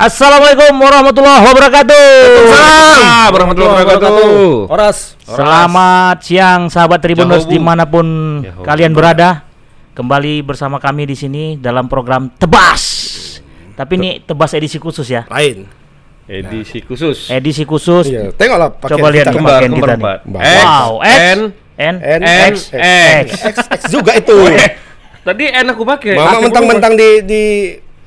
Assalamualaikum 0.00 0.80
warahmatullahi 0.80 1.44
wabarakatuh. 1.44 2.04
Waalaikumsalam 2.24 3.28
warahmatullahi 3.36 3.84
wabarakatuh. 3.84 4.32
Oras. 4.72 5.12
Selamat 5.28 6.24
siang 6.24 6.72
sahabat 6.72 7.04
Tribuners 7.04 7.44
di 7.44 7.60
mana 7.60 7.84
pun 7.84 8.40
Jahobu. 8.40 8.64
kalian 8.64 8.96
berada. 8.96 9.44
Kembali 9.92 10.40
bersama 10.40 10.80
kami 10.80 11.04
di 11.04 11.12
sini 11.12 11.60
dalam 11.60 11.84
program 11.84 12.32
Tebas. 12.32 12.80
Tapi 13.76 13.92
ini 14.00 14.10
Tebas 14.24 14.56
edisi 14.56 14.80
khusus 14.80 15.04
ya. 15.04 15.28
Lain. 15.28 15.68
Edisi 16.24 16.80
khusus. 16.80 17.28
Edisi 17.28 17.68
khusus. 17.68 18.08
Iya, 18.08 18.32
tengoklah 18.32 18.72
pakaian 18.80 19.04
Coba 19.04 19.08
lihat 19.12 19.26
kita. 19.28 19.36
Kembar, 19.36 19.52
pakaian 19.60 19.72
kembar 19.76 19.84
kita 19.84 20.00
nih. 20.00 20.04
Mbak. 20.24 20.40
X, 20.40 20.56
Wow, 20.64 20.90
X, 21.04 21.20
N, 21.20 21.40
N, 21.76 21.94
N, 22.00 22.20
X, 22.24 22.72
X, 22.72 22.80
X. 22.80 23.26
X, 23.52 23.56
X 23.68 23.80
juga 23.92 24.16
itu. 24.16 24.48
Tadi 25.28 25.44
N 25.44 25.66
aku 25.68 25.84
pakai. 25.84 26.16
Mama 26.16 26.40
mentang-mentang 26.40 26.96
di 26.96 27.20
di 27.20 27.42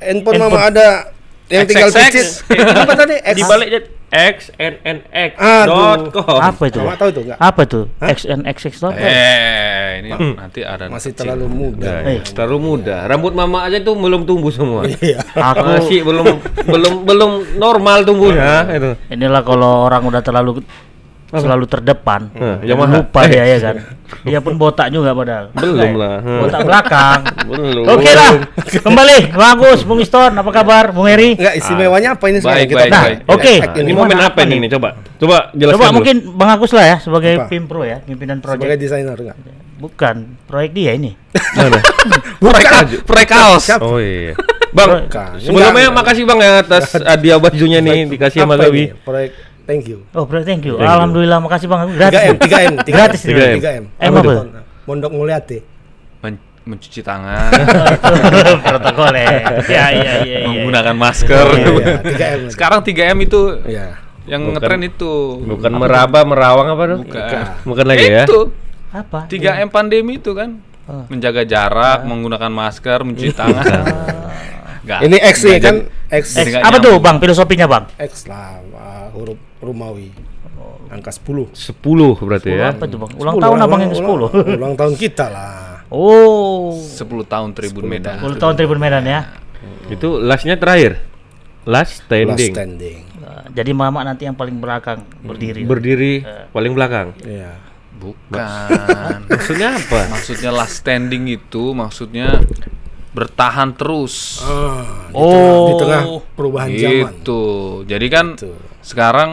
handphone 0.01 0.41
mama 0.41 0.73
ada 0.73 1.12
yang 1.51 1.65
tinggal 1.67 1.89
picit. 1.91 2.27
Apa 2.53 2.93
tadi? 2.95 3.15
X. 3.19 3.35
di 3.35 3.43
balik 3.43 3.69
X 4.13 4.53
N 4.61 4.77
N 4.85 4.97
X 5.09 5.31
dot 5.65 6.13
com. 6.13 6.37
Apa 6.37 6.69
itu? 6.69 6.77
Mama 6.79 6.93
tahu 6.95 7.09
itu 7.09 7.21
enggak? 7.25 7.37
Apa 7.41 7.61
tuh? 7.65 7.83
X 7.97 8.29
N 8.29 8.45
X 8.45 8.57
X 8.69 8.73
dot 8.77 8.93
com? 8.93 9.01
Eh, 9.01 10.05
ini 10.05 10.09
nanti 10.37 10.61
ada 10.61 10.85
Masih 10.85 11.11
kecil. 11.11 11.25
terlalu 11.25 11.47
muda. 11.49 12.05
Ya, 12.05 12.21
ya, 12.21 12.21
terlalu 12.21 12.57
muda. 12.61 12.95
Rambut 13.09 13.33
mama 13.33 13.65
aja 13.65 13.81
tuh 13.81 13.97
belum 13.97 14.23
tumbuh 14.29 14.53
semua. 14.53 14.85
Iya. 15.03 15.19
Aku 15.33 15.65
Masih 15.65 15.99
belum 16.05 16.25
belum 16.63 16.93
belum 17.09 17.31
normal 17.57 18.05
tumbuhnya 18.05 18.69
itu. 18.69 18.91
inilah 19.09 19.41
kalau 19.41 19.89
orang 19.89 20.05
udah 20.05 20.21
terlalu 20.21 20.61
selalu 21.33 21.65
terdepan. 21.65 22.29
Nah, 22.29 22.61
Yamaha. 22.61 22.93
lupa 22.99 23.25
dia 23.25 23.43
ya 23.43 23.57
kan. 23.59 23.75
Dia 24.21 24.39
pun 24.45 24.53
botak 24.53 24.87
juga 24.87 25.11
padahal. 25.11 25.49
Belum 25.51 25.91
lah. 25.95 26.21
Botak 26.21 26.61
belakang. 26.61 27.19
Belum. 27.43 27.83
Oke 27.87 28.11
lah, 28.11 28.31
kembali 28.55 29.17
bagus, 29.41 29.81
Bung 29.81 29.97
Iston, 29.97 30.31
apa 30.31 30.51
kabar, 30.51 30.89
Bung 30.89 31.05
Heri? 31.05 31.33
Enggak 31.33 31.57
istimewanya 31.57 32.13
apa 32.13 32.25
ini 32.27 32.37
Baik, 32.37 32.43
sekarang 32.43 32.61
baik, 32.69 32.69
kita? 32.85 32.99
baik. 32.99 33.17
oke. 33.27 33.53
Hashtag 33.55 33.73
Ini 33.75 33.83
ini 33.83 33.91
momen 33.91 34.17
apa 34.19 34.39
nih? 34.43 34.57
ini? 34.57 34.67
Coba. 34.69 34.89
Coba 35.15 35.37
jelaskan 35.51 35.73
Coba 35.73 35.85
dulu. 35.85 35.95
mungkin 35.97 36.15
Bang 36.33 36.49
Agus 36.51 36.71
lah 36.71 36.85
ya 36.85 36.97
sebagai 36.97 37.33
Apa? 37.35 37.47
Pimpro 37.47 37.81
ya, 37.81 37.97
pimpinan 37.99 38.37
sebagai 38.37 38.69
proyek. 38.69 38.79
desainer 38.79 39.15
enggak? 39.15 39.37
Bukan, 39.73 40.15
proyek 40.45 40.71
dia 40.71 40.91
ini. 40.93 41.11
Bukan. 42.39 42.83
Proyek 43.03 43.27
kaos. 43.27 43.63
Siap. 43.65 43.81
Oh 43.81 43.97
iya. 43.97 44.37
Bang, 44.73 45.05
sebelumnya 45.37 45.93
makasih 45.93 46.25
Bang 46.25 46.41
ya 46.41 46.59
atas 46.59 46.97
hadiah 46.97 47.37
bajunya 47.37 47.77
nih 47.77 48.09
dikasih 48.09 48.41
sama 48.41 48.57
ini? 48.63 48.89
Proyek 48.95 49.29
thank 49.63 49.83
you. 49.85 50.03
Oh, 50.11 50.23
bro, 50.23 50.39
thank 50.39 50.63
you. 50.63 50.75
Thank 50.75 50.83
you. 50.83 50.91
Alhamdulillah, 50.93 51.39
makasih 51.39 51.67
Bang 51.67 51.85
Agus. 51.85 51.95
Gratis. 51.95 52.19
3M, 52.19 52.35
3M, 52.37 52.73
3M. 52.79 52.93
Gratis 52.93 53.21
3M. 53.21 53.57
3M. 53.57 53.83
M 53.93 54.11
apa? 54.13 54.31
Mondok 54.83 55.11
Mulyati. 55.11 55.59
Men- 56.19 56.39
mencuci 56.63 57.03
tangan, 57.03 57.51
Protokol 58.63 59.11
ya. 59.13 59.27
Ya, 59.67 59.85
iya, 59.91 60.11
iya, 60.23 60.37
iya. 60.39 60.47
menggunakan 60.47 60.95
masker. 60.95 61.45
Iya, 61.53 61.67
iya, 61.67 61.95
3M. 61.99 62.39
Sekarang 62.47 62.79
3M 62.79 63.17
itu 63.19 63.41
Iya. 63.63 63.99
yang 64.23 64.47
Bukan- 64.47 64.63
ngetren 64.63 64.81
itu. 64.81 65.13
Bukan 65.43 65.71
meraba, 65.73 66.23
merawang 66.23 66.67
apa 66.69 66.83
tuh? 66.87 66.99
Bukan. 67.03 67.43
Bukan 67.67 67.85
lagi 67.85 68.05
ya? 68.07 68.23
Itu 68.23 68.55
Apa? 68.89 69.27
3M 69.27 69.67
pandemi 69.67 70.15
itu 70.15 70.31
kan. 70.31 70.63
Oh. 70.83 71.03
Menjaga 71.07 71.43
jarak, 71.43 72.03
menggunakan 72.03 72.47
masker, 72.47 72.99
mencuci 73.01 73.31
tangan. 73.31 73.83
Nggak- 74.83 74.99
Ini 75.01 75.17
X 75.19 75.35
nih 75.41 75.51
nggak 75.53 75.63
kan 75.63 75.75
X 76.11 76.23
X, 76.37 76.47
apa 76.59 76.77
tuh. 76.77 76.95
Bang? 76.99 77.15
Filosofinya, 77.17 77.67
Bang? 77.67 77.87
X 77.95 78.27
lah 78.27 78.59
uh, 78.67 79.07
huruf 79.11 79.39
Romawi. 79.63 80.11
Angka 80.91 81.09
10. 81.09 81.55
10 81.55 82.27
berarti 82.27 82.49
ya. 82.53 82.69
Apa 82.75 82.85
tuh, 82.85 83.01
Bang? 83.01 83.11
Ulang 83.17 83.35
tahun 83.41 83.57
Abang 83.63 83.79
yang 83.81 83.91
ke-10. 83.95 84.05
Ulang, 84.05 84.33
ulang 84.59 84.73
tahun 84.77 84.93
kita 84.93 85.25
lah. 85.31 85.81
Oh. 85.89 86.77
10 86.77 87.01
tahun 87.25 87.49
Tribun 87.53 87.85
Medan. 87.87 88.21
10 88.21 88.37
tahun 88.37 88.53
Tribun 88.53 88.77
Medan 88.77 89.03
ya. 89.03 89.33
Itu 89.89 90.21
lastnya 90.21 90.59
terakhir. 90.59 91.01
Last 91.63 92.03
Last 92.03 92.05
standing. 92.05 92.51
standing. 92.51 92.99
Uh, 93.23 93.47
Jadi 93.55 93.71
Mama 93.71 94.03
nanti 94.03 94.27
yang 94.27 94.35
paling 94.35 94.59
belakang 94.59 95.01
berdiri. 95.23 95.63
Berdiri 95.63 96.13
paling 96.51 96.75
belakang. 96.75 97.15
Iya. 97.23 97.55
Bukan. 97.95 99.17
Maksudnya 99.31 99.79
apa? 99.79 100.11
maksudnya 100.11 100.51
last 100.51 100.83
standing 100.83 101.31
itu 101.31 101.71
maksudnya 101.71 102.43
bertahan 103.15 103.71
terus. 103.77 104.43
Ah, 104.43 105.07
di 105.07 105.15
Oh. 105.15 105.31
tengah, 105.31 105.63
di 105.63 105.73
tengah 105.79 106.01
perubahan 106.35 106.69
zaman. 106.73 107.13
Gitu. 107.15 107.43
Jadi 107.87 108.07
kan 108.11 108.25
Gitu. 108.35 108.51
sekarang 108.83 109.29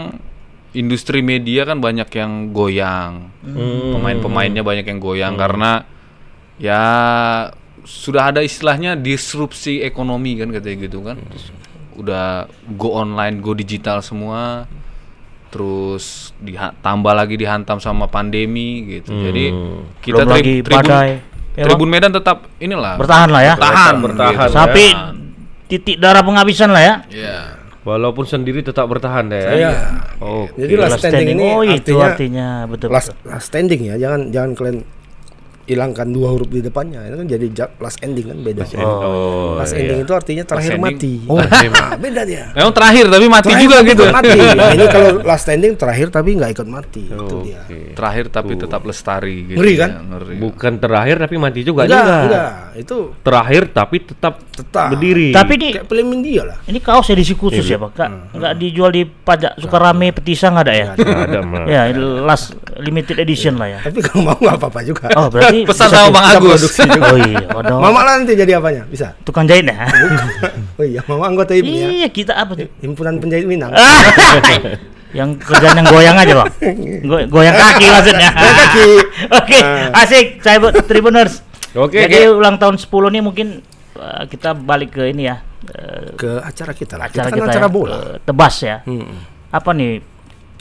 industri 0.72 1.20
media 1.20 1.66
kan 1.66 1.82
banyak 1.82 2.06
yang 2.14 2.54
goyang. 2.54 3.34
Hmm. 3.42 3.97
Pemain-pemainnya 3.98 4.62
banyak 4.62 4.86
yang 4.86 5.00
goyang 5.03 5.34
karena 5.34 5.82
ya 6.60 6.82
sudah 7.82 8.31
ada 8.31 8.44
istilahnya 8.44 8.94
disrupsi 8.94 9.82
ekonomi 9.82 10.38
kan 10.38 10.54
katanya 10.54 10.76
gitu 10.86 11.03
kan. 11.03 11.19
Udah 11.98 12.47
go 12.78 12.94
online, 12.94 13.42
go 13.42 13.53
digital 13.53 14.00
semua. 14.00 14.70
Terus 15.50 16.30
ditambah 16.38 17.10
lagi 17.10 17.34
dihantam 17.34 17.82
sama 17.82 18.06
pandemi 18.06 18.86
gitu. 18.86 19.10
Jadi 19.10 19.50
kita 19.98 20.22
Belum 20.22 20.30
tri- 20.30 20.36
lagi 20.38 20.54
tribun, 20.62 20.86
badai. 20.86 21.10
Ya, 21.59 21.64
Tribun 21.66 21.91
Medan 21.91 22.14
tetap 22.14 22.47
inilah 22.62 22.94
Bertahan 22.94 23.26
lah 23.26 23.42
ya. 23.42 23.54
bertahan, 23.59 23.94
Bertahan, 23.98 24.30
gitu. 24.30 24.47
ya. 24.47 24.54
Sampai 24.54 24.86
titik 25.66 25.97
darah 25.98 26.22
penghabisan 26.22 26.70
lah 26.70 26.82
ya. 26.82 26.94
Iya. 27.10 27.36
Walaupun 27.80 28.28
sendiri 28.28 28.60
tetap 28.60 28.84
bertahan 28.86 29.32
deh. 29.32 29.41
ya. 29.41 29.52
Iya. 29.56 29.70
Oh. 30.20 30.44
Jadi 30.52 30.72
last 30.76 31.00
standing, 31.00 31.32
ini 31.32 31.48
Oh, 31.48 31.64
itu 31.64 31.96
artinya, 31.96 32.04
artinya 32.12 32.48
betul. 32.68 32.88
last, 32.92 33.08
betul. 33.16 33.28
last 33.32 33.46
standing 33.48 33.80
ya. 33.88 33.94
Jangan 33.96 34.20
jangan 34.28 34.50
kalian 34.52 34.78
hilangkan 35.70 36.10
dua 36.10 36.34
huruf 36.34 36.50
di 36.50 36.58
depannya. 36.58 37.06
Itu 37.06 37.16
kan 37.22 37.26
jadi 37.31 37.47
ja- 37.54 37.72
last 37.78 38.03
ending 38.03 38.26
kan 38.26 38.38
beda. 38.42 38.62
Oh. 38.82 39.54
last 39.54 39.78
iya. 39.78 39.86
ending 39.86 39.98
itu 40.03 40.12
artinya 40.12 40.42
terakhir 40.42 40.75
ending. 40.75 40.82
mati. 40.82 41.14
Oh. 41.31 41.38
Ah, 41.38 41.94
beda 42.03 42.22
dia. 42.26 42.50
Memang 42.58 42.75
terakhir 42.75 43.04
tapi 43.06 43.26
mati 43.31 43.47
Terakhir 43.54 43.62
juga 43.62 43.76
gitu. 43.86 44.04
Mati. 44.10 44.38
Nah, 44.60 44.76
ini 44.76 44.86
kalau 44.91 45.10
last 45.25 45.47
standing 45.47 45.72
terakhir 45.78 46.10
tapi 46.10 46.36
nggak 46.36 46.50
ikut 46.59 46.69
mati. 46.69 47.04
itu 47.06 47.16
Oke. 47.16 47.47
dia. 47.47 47.60
Terakhir 47.94 48.25
tapi 48.28 48.53
tetap 48.59 48.82
lestari 48.82 49.36
gitu. 49.47 49.59
Ngeri 49.62 49.72
ya, 49.72 49.80
kan? 49.86 49.91
Ngeri. 50.10 50.36
Bukan 50.42 50.72
terakhir 50.82 51.16
tapi 51.22 51.34
mati 51.38 51.60
juga 51.62 51.86
Enggak, 51.86 52.03
juga. 52.03 52.16
enggak. 52.26 52.50
Itu 52.76 52.97
Terakhir 53.22 53.62
tapi 53.70 53.97
tetap 54.03 54.34
tetap 54.50 54.86
berdiri. 54.92 55.30
Tapi 55.30 55.53
ini 55.56 55.69
kayak 55.78 55.86
film 55.86 56.09
India 56.12 56.42
lah. 56.44 56.59
ini 56.66 56.78
kaos 56.82 57.09
edisi 57.09 57.32
khusus 57.38 57.64
ya, 57.64 57.78
Pak. 57.78 57.91
Kak, 57.94 58.10
Enggak 58.36 58.53
dijual 58.59 58.91
di 58.91 59.03
pajak 59.06 59.56
Sukarame 59.62 60.10
Petisa 60.10 60.50
enggak 60.50 60.64
ada 60.66 60.75
ya? 60.75 60.88
Nggak 60.98 61.28
ada. 61.30 61.41
Ya, 61.70 61.82
last 62.26 62.56
limited 62.82 63.16
edition 63.22 63.56
lah 63.56 63.69
ya. 63.70 63.78
Tapi 63.80 64.00
kalau 64.03 64.32
mau 64.32 64.36
nggak 64.36 64.56
apa-apa 64.60 64.80
juga. 64.82 65.06
Oh, 65.16 65.30
berarti 65.30 65.59
Pesan 65.65 65.88
sama. 65.88 66.09
Bang 66.12 66.26
Agus. 66.32 66.62
Oh 67.03 67.16
iya. 67.16 67.43
Mama 67.82 68.00
lah 68.00 68.15
nanti 68.16 68.32
jadi 68.32 68.56
apanya? 68.56 68.84
Bisa. 68.84 69.12
Tukang 69.21 69.44
jahit 69.44 69.65
ya? 69.65 69.88
Oh 70.78 70.84
iya, 70.87 71.04
mama 71.04 71.28
anggota 71.28 71.53
ini 71.53 71.76
ya. 71.76 71.88
Iya, 71.91 72.09
kita 72.09 72.32
apa 72.34 72.56
tuh? 72.56 72.65
Himpunan 72.81 73.21
Penjahit 73.21 73.44
Minang. 73.44 73.69
yang 75.10 75.34
kerjaan 75.34 75.75
yang 75.75 75.88
goyang 75.88 76.15
aja 76.15 76.34
bang 76.37 76.48
Go- 77.03 77.28
goyang 77.28 77.50
kaki 77.53 77.82
maksudnya 77.84 78.31
Goyang 78.31 78.59
kaki. 78.62 78.88
oke 79.28 79.59
asik 79.98 80.26
saya 80.38 80.56
buat 80.56 80.78
tribuners 80.87 81.43
Oke, 81.72 81.98
jadi 82.00 82.31
ulang 82.31 82.56
tahun 82.56 82.78
10 82.78 82.87
nih 83.10 83.19
mungkin 83.21 83.48
uh, 83.94 84.22
kita 84.25 84.54
balik 84.54 84.91
ke 84.92 85.06
ini 85.06 85.27
ya 85.27 85.42
uh, 85.69 86.15
Ke 86.15 86.38
acara 86.41 86.71
kita 86.72 86.94
lah. 86.94 87.06
acara 87.06 87.27
kita 87.27 87.37
kita, 87.37 87.42
kan 87.42 87.50
acara 87.50 87.66
ya, 87.66 87.72
bola. 87.72 87.91
uh, 87.92 88.15
tebas 88.21 88.54
ya 88.60 88.77
Hmm. 88.82 89.19
apa 89.50 89.71
nih 89.72 89.98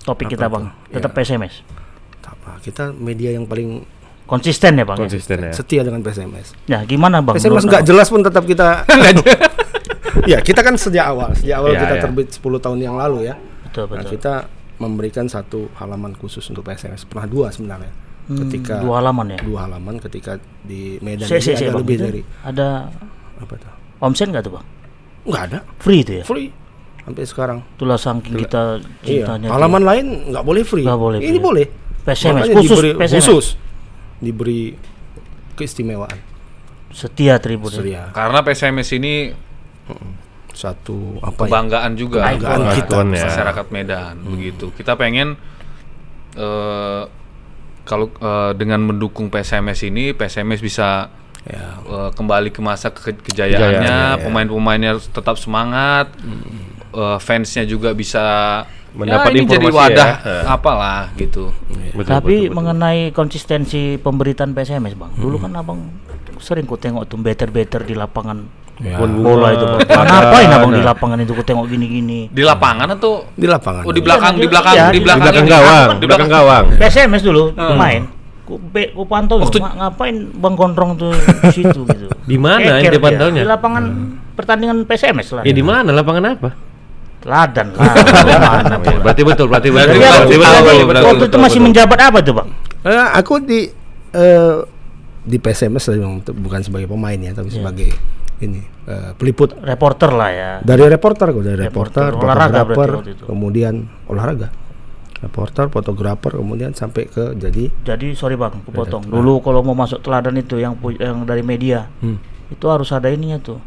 topik 0.01 0.27
kita 0.27 0.45
bang 0.45 0.65
tetap 0.89 1.13
PSMS 1.13 1.61
Apa? 2.19 2.57
Kita 2.59 2.89
media 2.91 3.29
yang 3.31 3.45
paling 3.45 3.85
konsisten 4.29 4.71
ya 4.73 4.85
bang 4.85 4.95
ya? 4.95 5.01
Konsisten 5.01 5.37
ya. 5.41 5.51
setia 5.51 5.81
dengan 5.81 5.99
PSMS. 5.99 6.47
ya 6.65 6.79
gimana 6.83 7.19
bang 7.19 7.33
PSMS 7.35 7.65
nggak 7.65 7.83
jelas 7.83 8.07
pun 8.07 8.21
tetap 8.21 8.45
kita. 8.45 8.85
ya 10.31 10.39
kita 10.39 10.61
kan 10.61 10.75
sejak 10.75 11.05
awal, 11.05 11.33
sejak 11.33 11.57
awal 11.57 11.71
Iya, 11.71 11.79
kita 11.81 11.95
iya. 11.95 12.01
terbit 12.01 12.27
10 12.31 12.41
tahun 12.59 12.79
yang 12.79 12.95
lalu 12.95 13.25
ya. 13.25 13.35
betul 13.65 13.85
Nah, 13.85 13.91
betul 13.97 14.09
kita 14.11 14.33
memberikan 14.77 15.25
satu 15.25 15.67
halaman 15.75 16.13
khusus 16.13 16.45
untuk 16.45 16.63
PSMS. 16.63 17.03
Pernah 17.03 17.25
dua 17.25 17.49
sebenarnya. 17.49 17.91
Hmm, 18.25 18.45
ketika 18.45 18.77
dua 18.79 19.01
halaman 19.01 19.25
ya 19.31 19.39
dua 19.41 19.65
halaman 19.65 19.97
ketika 19.99 20.37
di 20.61 20.95
Medan 20.99 21.25
Si- 21.25 21.41
si- 21.41 21.49
ini 21.49 21.57
si, 21.57 21.63
ada 21.63 21.71
Bang. 21.71 21.81
lebih 21.81 21.95
Itu 21.95 22.03
dari 22.03 22.21
ada 22.43 22.67
apa 23.35 23.53
tuh? 23.55 23.71
omsen 23.99 24.29
nggak 24.29 24.43
tuh 24.45 24.53
bang 24.53 24.65
Nggak 25.25 25.43
ada, 25.43 25.59
free 25.75 25.99
itu 25.99 26.11
ya 26.13 26.23
free 26.23 26.49
sampai 27.01 27.23
sekarang. 27.25 27.59
itulah 27.73 27.97
saking 27.97 28.37
kita 28.37 28.77
Iya, 29.01 29.25
cintanya 29.25 29.47
halaman 29.49 29.81
lain 29.81 30.05
nggak 30.29 30.45
boleh 30.45 30.61
free. 30.61 30.85
Nggak 30.85 30.99
boleh 30.99 31.17
Ini 31.17 31.25
free. 31.27 31.41
boleh. 31.41 31.65
PSMS 31.99 32.25
Makanya 32.39 32.55
khusus 32.55 32.69
diberi, 32.71 32.89
PSMS 32.95 33.17
khusus 33.19 33.45
diberi 34.19 34.75
keistimewaan. 35.53 36.27
setia 36.89 37.37
tribun 37.37 37.69
ya. 37.69 37.75
Seria. 37.75 38.03
Karena 38.09 38.41
PSMS 38.41 38.89
ini 38.93 39.29
Satu 40.51 41.21
apa 41.21 41.45
ya? 41.45 41.47
kebanggaan 41.47 41.93
juga 41.93 42.25
Kebanggaan 42.25 42.61
kita. 42.73 42.97
ya. 43.07 43.23
masyarakat 43.23 43.65
Medan 43.69 44.15
begitu. 44.25 44.73
Kita 44.73 44.93
pengen 44.95 45.37
eh 46.35 47.03
kalau 47.83 48.09
eh, 48.11 48.51
dengan 48.53 48.81
mendukung 48.83 49.27
PSMS 49.27 49.81
ini 49.83 50.11
PSMS 50.11 50.59
bisa 50.59 51.09
Ya. 51.41 51.79
eh, 51.79 52.09
kembali 52.11 52.49
ke 52.49 52.59
masa 52.59 52.89
ke- 52.89 53.15
Kejayaannya, 53.15 53.23
kejayaannya, 53.23 53.97
ya. 54.11 54.21
pemain-pemainnya 54.21 54.91
tetap 54.99 55.37
semangat, 55.37 56.11
eh, 56.91 57.17
fansnya 57.17 57.63
juga 57.63 57.93
bisa 57.93 58.65
Mendapat 58.91 59.29
ya, 59.29 59.35
ini 59.35 59.45
jadi 59.45 59.63
informasi 59.63 59.77
wadah 59.93 60.11
ya. 60.17 60.39
Apalah 60.49 61.01
gitu. 61.13 61.53
Betul, 61.91 62.03
Tapi 62.05 62.25
betul, 62.25 62.41
betul. 62.43 62.55
mengenai 62.55 62.99
konsistensi 63.11 63.81
pemberitaan 63.95 64.51
PSMS 64.51 64.93
bang, 64.93 65.11
dulu 65.15 65.37
kan 65.37 65.51
abang 65.53 65.79
sering 66.37 66.63
ku 66.63 66.75
tengok 66.75 67.05
tuh 67.05 67.17
better-better 67.17 67.81
di 67.81 67.93
lapangan 67.93 68.47
bunga. 68.75 69.19
bola 69.19 69.47
itu 69.51 69.65
bang. 69.67 69.79
Ada- 69.83 70.07
Ngapain 70.07 70.49
abang 70.49 70.71
di 70.71 70.79
nah. 70.79 70.87
lapangan 70.89 71.17
itu 71.17 71.31
ku 71.31 71.43
tengok 71.43 71.65
gini-gini. 71.65 72.19
Di 72.27 72.41
lapangan 72.41 72.87
atau 72.89 73.27
Di 73.31 73.45
lapangan. 73.45 73.83
oh 73.83 73.91
di 73.91 73.99
belakang 73.99 74.33
di 74.35 74.47
belakang 74.47 74.73
Iya, 74.73 74.85
di 74.87 74.99
belakang, 74.99 75.21
Di 75.21 75.25
belakang 75.27 75.47
gawang, 75.47 75.89
Di 75.93 76.05
belakang 76.05 76.29
gawang. 76.29 76.63
PSMS 76.75 77.21
dulu 77.21 77.43
Hmm. 77.51 77.75
main. 77.75 78.03
Ku, 78.41 78.57
be, 78.57 78.89
ku 78.89 79.05
pantau 79.05 79.37
Waktu- 79.37 79.61
"Ma- 79.61 79.77
ngapain 79.77 80.15
Bang 80.33 80.55
Gondrong 80.55 80.95
tuh 80.95 81.13
di 81.13 81.49
situ 81.53 81.85
gitu. 81.93 82.09
Di 82.19 82.33
mana 82.35 82.81
Keker 82.81 82.81
ente 82.81 82.89
dia. 82.89 83.03
pantaunya? 83.03 83.41
Di 83.41 83.47
lapangan 83.47 83.83
pertandingan 84.33 84.77
PSMS 84.83 85.29
lah. 85.31 85.43
Ya 85.43 85.51
di 85.51 85.61
mana 85.61 85.91
lapangan 85.91 86.33
apa? 86.33 86.49
Teladan 87.19 87.67
lah. 87.73 87.83
Mana 88.39 88.75
Oh, 88.75 88.83
iya, 88.85 88.99
berarti 88.99 89.21
betul, 89.21 89.45
berarti 89.47 89.69
betul. 89.69 89.75
Berarti 89.75 89.91
Jadi 89.91 89.99
betul, 89.99 90.09
waktu, 90.09 90.27
betul, 90.29 90.39
waktu- 90.39 90.63
betul, 90.63 90.85
betul, 90.85 91.03
waktu 91.03 91.17
itu 91.17 91.25
betul, 91.27 91.39
masih 91.41 91.59
menjabat 91.59 91.99
apa 91.99 92.17
tuh 92.19 92.33
bang? 92.33 92.49
Eh, 92.79 93.07
aku 93.13 93.33
di 93.39 93.59
eh, 94.09 94.55
di 95.19 95.37
PSMS 95.37 95.85
bukan 96.31 96.59
sebagai 96.61 96.87
pemain 96.87 97.15
ya, 97.15 97.31
tapi 97.31 97.49
sebagai 97.49 97.89
ini 98.39 98.59
eh, 98.85 99.11
peliput 99.13 99.51
Reporter 99.53 100.09
lah 100.09 100.29
ya. 100.31 100.51
dari 100.59 100.87
reporter 100.87 101.27
kok 101.29 101.43
dari 101.43 101.59
Reporter, 101.59 102.07
reporter, 102.07 102.23
olahraga 102.23 102.47
fotografer, 102.57 102.71
berarti 102.71 102.95
waktu 102.97 103.11
itu. 103.13 103.23
kemudian 103.27 103.73
olahraga 104.07 104.47
reporter 105.19 105.65
fotografer 105.67 106.31
kemudian 106.33 106.71
sampai 106.71 107.03
ke 107.05 107.35
jadi 107.35 107.67
Jadi 107.83 108.15
sorry 108.15 108.39
bang, 108.39 108.55
aku 108.55 108.71
potong. 108.71 109.03
Dulu 109.03 109.43
kalau 109.43 109.59
mau 109.59 109.75
masuk 109.75 109.99
teladan 109.99 110.31
itu 110.33 110.55
yang 110.55 110.71
yang 110.95 111.27
dari 111.27 111.43
media, 111.43 111.91
Hmm. 111.99 112.15
itu 112.47 112.65
harus 112.65 112.87
ada 112.89 113.11
ininya 113.11 113.35
tuh, 113.37 113.59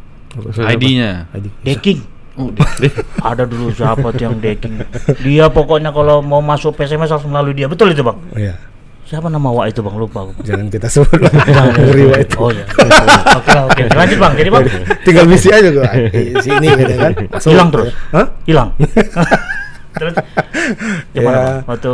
ID-nya. 0.57 1.29
ID. 1.31 1.45
decking. 1.61 2.01
Oh, 2.33 2.49
ada 3.29 3.45
dulu 3.45 3.69
siapa 3.69 4.09
tuh 4.09 4.25
yang 4.25 4.41
decking. 4.41 4.81
Dia 5.21 5.53
pokoknya 5.53 5.93
kalau 5.93 6.17
mau 6.19 6.41
masuk 6.41 6.73
PSMS 6.73 7.13
harus 7.13 7.27
melalui 7.29 7.53
dia. 7.53 7.69
Betul 7.69 7.93
itu 7.93 8.01
bang? 8.01 8.17
Oh, 8.17 8.39
iya. 8.41 8.57
Siapa 9.03 9.29
nama 9.29 9.53
Wak 9.53 9.69
itu 9.69 9.85
bang? 9.85 9.93
Lupa 9.93 10.25
aku. 10.25 10.41
jangan 10.41 10.65
kita 10.65 10.89
sebut 10.89 11.13
Wak 11.13 12.19
itu 12.25 12.35
Oh 12.41 12.49
ya. 12.49 12.65
Oke 13.37 13.53
oke. 13.53 13.83
Lanjut 13.93 14.17
bang. 14.17 14.33
Jadi 14.33 14.49
bang 14.49 14.63
tinggal 15.05 15.25
misi 15.29 15.49
aja 15.53 15.69
gua 15.69 15.85
di 16.09 16.33
sini 16.41 16.67
gitu 16.73 16.93
kan 16.97 17.13
hilang 17.45 17.69
terus. 17.69 17.93
Hah? 18.09 18.25
Hilang. 18.49 18.69
terus 20.01 20.13
gimana 21.13 21.37
Ya. 21.37 21.43
bang? 21.53 21.57
Waktu 21.69 21.91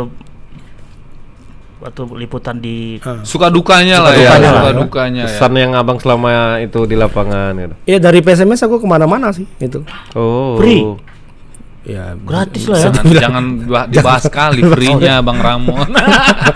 waktu 1.80 2.00
liputan 2.14 2.56
di 2.56 3.00
Suka 3.22 3.48
dukanya 3.48 3.98
lah 3.98 4.12
Suka 4.12 4.20
ya, 4.20 4.28
dukanya 4.28 4.46
suka 4.46 4.58
lah 4.58 4.64
ya. 4.66 4.76
dukanya 4.76 5.22
ya. 5.22 5.30
Kesan 5.30 5.52
yang 5.54 5.72
abang 5.72 5.96
selama 5.96 6.28
itu 6.58 6.80
di 6.84 6.94
lapangan 6.94 7.52
gitu. 7.54 7.74
Iya 7.86 7.98
dari 7.98 8.20
PSMS 8.20 8.60
aku 8.62 8.76
ke 8.76 8.86
mana-mana 8.86 9.28
sih 9.30 9.48
itu 9.56 9.80
Oh. 10.12 10.56
Free? 10.56 10.84
ya 11.80 12.12
gratis 12.14 12.68
lah 12.68 12.76
ya. 12.78 12.84
Jangan, 12.86 13.04
jangan 13.10 13.44
bah- 13.64 13.88
dibahas 13.88 14.24
kali 14.28 14.60
free-nya 14.62 15.18
Bang 15.18 15.40
Ramon. 15.40 15.88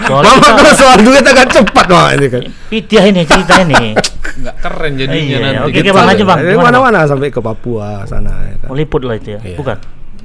Mama 0.04 0.36
kita- 0.36 0.52
kalau 0.52 0.72
soal 0.74 0.98
duit 1.00 1.22
agak 1.22 1.48
cepat 1.50 1.86
mah 1.88 2.12
ini 2.12 2.26
kan 2.28 2.42
Pitiah 2.68 3.04
ini 3.04 3.24
cerita 3.24 3.64
ini. 3.64 3.96
Nggak 4.36 4.56
keren 4.60 4.92
jadinya 4.94 5.24
Iya, 5.26 5.38
nanti. 5.40 5.58
oke, 5.62 5.72
gitu. 5.72 5.80
oke, 5.82 5.90
Bang, 5.90 6.06
lanjut, 6.06 6.26
Bang. 6.26 6.38
dari 6.38 6.58
mana-mana 6.60 6.98
sampai 7.04 7.28
ke 7.28 7.40
Papua 7.40 8.04
sana 8.04 8.30
ya 8.44 8.56
kan 8.58 8.68
Meliput 8.68 9.00
lah 9.00 9.14
itu 9.14 9.28
ya. 9.30 9.40
Iya. 9.40 9.56
Bukan. 9.56 9.76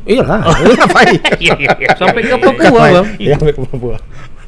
iya 0.01 0.21
lah 0.21 0.39
ngapain 0.75 1.15
Iya 1.39 1.53
iya 1.57 1.71
iya. 1.77 1.89
Sampai 1.95 2.21
ke 2.21 2.35
Papua? 2.35 2.81
Bang. 2.91 3.07
iya 3.15 3.33
sampai 3.33 3.53
ke 3.53 3.61
Papua 3.63 3.95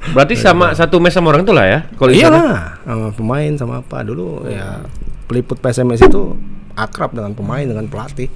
Berarti 0.03 0.33
sama 0.35 0.73
satu 0.73 0.97
mes 0.97 1.09
sama 1.09 1.29
orang 1.29 1.41
itu 1.41 1.51
lah 1.51 1.63
ya? 1.63 1.79
Kalau 1.91 2.09
iya 2.09 2.27
lah 2.27 2.81
sama 2.81 3.07
pemain 3.11 3.51
sama 3.53 3.73
apa 3.79 4.01
dulu 4.01 4.43
ya 4.43 4.81
peliput 5.25 5.57
PSMS 5.57 6.03
itu 6.03 6.33
akrab 6.73 7.11
dengan 7.11 7.31
pemain 7.31 7.61
dengan 7.61 7.85
pelatih 7.85 8.27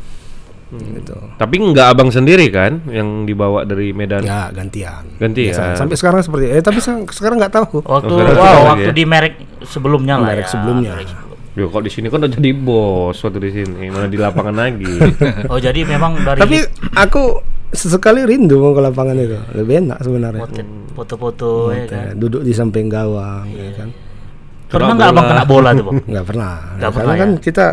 gitu 0.68 1.16
Tapi 1.36 1.56
nggak 1.56 1.88
abang 1.88 2.10
sendiri 2.10 2.50
kan 2.50 2.84
yang 2.86 3.24
dibawa 3.24 3.64
dari 3.64 3.92
Medan? 3.92 4.22
ya 4.22 4.50
gantian 4.50 5.08
Gantian. 5.16 5.54
Biasa. 5.54 5.78
sampai 5.78 5.96
sekarang 5.96 6.20
seperti 6.20 6.46
eh 6.50 6.60
tapi 6.60 6.80
se- 6.80 7.06
sekarang 7.12 7.38
nggak 7.38 7.54
tahu 7.54 7.80
Waktu 7.82 8.12
Oh, 8.12 8.34
wow, 8.34 8.60
waktu 8.74 8.90
ya? 8.90 8.94
di 8.94 9.04
merek 9.04 9.34
sebelumnya 9.64 10.18
lah 10.18 10.32
Merek 10.32 10.44
ya. 10.44 10.52
sebelumnya. 10.52 10.92
merek 10.94 11.08
sebelum. 11.08 11.24
Yo, 11.56 11.66
kalau 11.70 11.82
di 11.82 11.90
sini 11.90 12.08
kan 12.08 12.20
udah 12.20 12.28
jadi 12.30 12.52
bos 12.52 13.16
waktu 13.16 13.40
di 13.40 13.52
sini, 13.54 13.88
mana 13.88 14.06
di 14.06 14.20
lapangan 14.20 14.52
lagi. 14.54 14.92
Oh 15.48 15.56
jadi 15.58 15.82
memang 15.82 16.20
dari 16.20 16.36
tapi 16.38 16.58
aku 16.92 17.24
sesekali 17.74 18.22
rindu 18.28 18.62
mau 18.62 18.76
ke 18.76 18.82
lapangan 18.84 19.16
itu 19.18 19.38
lebih 19.58 19.74
enak 19.86 20.00
sebenarnya 20.04 20.44
potret, 20.46 20.68
foto-foto 20.94 21.74
ya 21.74 21.86
kan. 21.90 22.06
Ya, 22.06 22.12
duduk 22.14 22.42
di 22.46 22.54
samping 22.54 22.88
gawang 22.92 23.48
ya 23.52 23.72
kan 23.74 23.90
Pernah 24.66 24.98
nggak 24.98 25.12
abang 25.14 25.26
kena 25.30 25.46
bola 25.46 25.70
tuh 25.78 25.86
bang? 25.88 25.98
nggak 26.12 26.26
pernah 26.26 26.54
Nggak 26.58 26.92
karena 26.92 26.98
pernah 26.98 27.16
kan 27.16 27.30
ya? 27.30 27.42
kita 27.42 27.66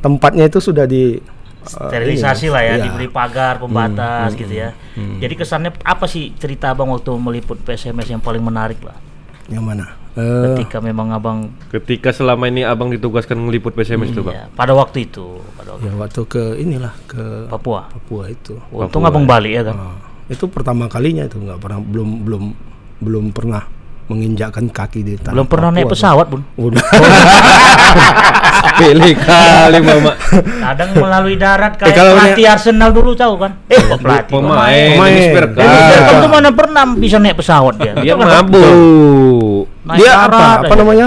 tempatnya 0.00 0.44
itu 0.48 0.58
sudah 0.58 0.84
di 0.88 1.16
eh, 1.16 1.68
Sterilisasi 1.68 2.48
ini, 2.48 2.52
lah 2.52 2.62
ya, 2.64 2.74
iya. 2.76 2.84
diberi 2.88 3.08
pagar, 3.08 3.56
pembatas 3.56 4.36
gitu 4.36 4.52
ya. 4.52 4.76
Jadi 4.96 5.32
kesannya 5.32 5.72
apa 5.80 6.04
sih 6.04 6.36
cerita 6.36 6.76
abang 6.76 6.92
waktu 6.92 7.08
meliput 7.16 7.56
PSMS 7.64 8.12
yang 8.12 8.20
paling 8.20 8.44
menarik 8.44 8.80
lah? 8.84 8.96
yang 9.52 9.64
mana 9.64 10.03
Eh, 10.14 10.54
Ketika 10.54 10.78
memang 10.78 11.10
abang 11.10 11.50
Ketika 11.74 12.14
selama 12.14 12.46
ini 12.46 12.62
abang 12.62 12.86
ditugaskan 12.86 13.34
ngeliput 13.34 13.74
PSMS 13.74 14.14
itu, 14.14 14.22
Bang. 14.22 14.34
ya, 14.38 14.44
pada 14.54 14.70
waktu 14.70 15.10
itu, 15.10 15.42
pada 15.58 15.74
waktu 15.74 15.90
ya 15.90 15.92
waktu 15.98 16.20
ke 16.30 16.42
inilah 16.62 16.94
ke 17.10 17.50
Papua. 17.50 17.90
Papua 17.90 18.30
itu 18.30 18.54
Untung 18.70 19.02
abang 19.02 19.26
balik 19.26 19.50
ya 19.50 19.62
kan. 19.66 19.74
Ah, 19.74 19.98
itu 20.30 20.46
pertama 20.46 20.86
kalinya 20.86 21.26
itu 21.26 21.34
nggak 21.42 21.58
pernah 21.58 21.82
belum 21.82 22.08
belum 22.22 22.42
belum 23.02 23.24
pernah 23.34 23.66
menginjakkan 24.06 24.70
kaki 24.70 25.00
di 25.02 25.18
tanah 25.18 25.34
Belum 25.34 25.48
pernah 25.50 25.74
naik 25.74 25.90
Papua, 25.90 25.94
pesawat 25.98 26.26
pun. 26.30 26.40
Bang. 26.54 26.78
Pilih 28.74 29.14
kali, 29.18 29.78
Mama. 29.82 30.12
Kadang 30.40 30.98
melalui 30.98 31.38
darat 31.38 31.78
kayak 31.78 31.94
kalau 31.94 32.18
pelatih 32.18 32.46
Arsenal 32.48 32.90
dulu 32.90 33.14
tahu 33.14 33.38
kan? 33.38 33.54
Eh, 33.70 33.78
kok 33.78 33.98
pelatih 34.02 34.34
Pemain, 34.34 34.98
Pemain. 34.98 36.22
Tuh 36.22 36.30
mana 36.30 36.50
pernah 36.50 36.82
bisa 36.94 37.22
naik 37.22 37.38
pesawat 37.38 37.78
dia? 37.78 37.94
Dia 38.02 38.14
kan, 38.18 38.26
Bang? 38.46 38.46
Naik 39.84 39.98
dia 39.98 40.12
apa 40.16 40.38
apa 40.58 40.66
aja. 40.66 40.76
namanya 40.76 41.06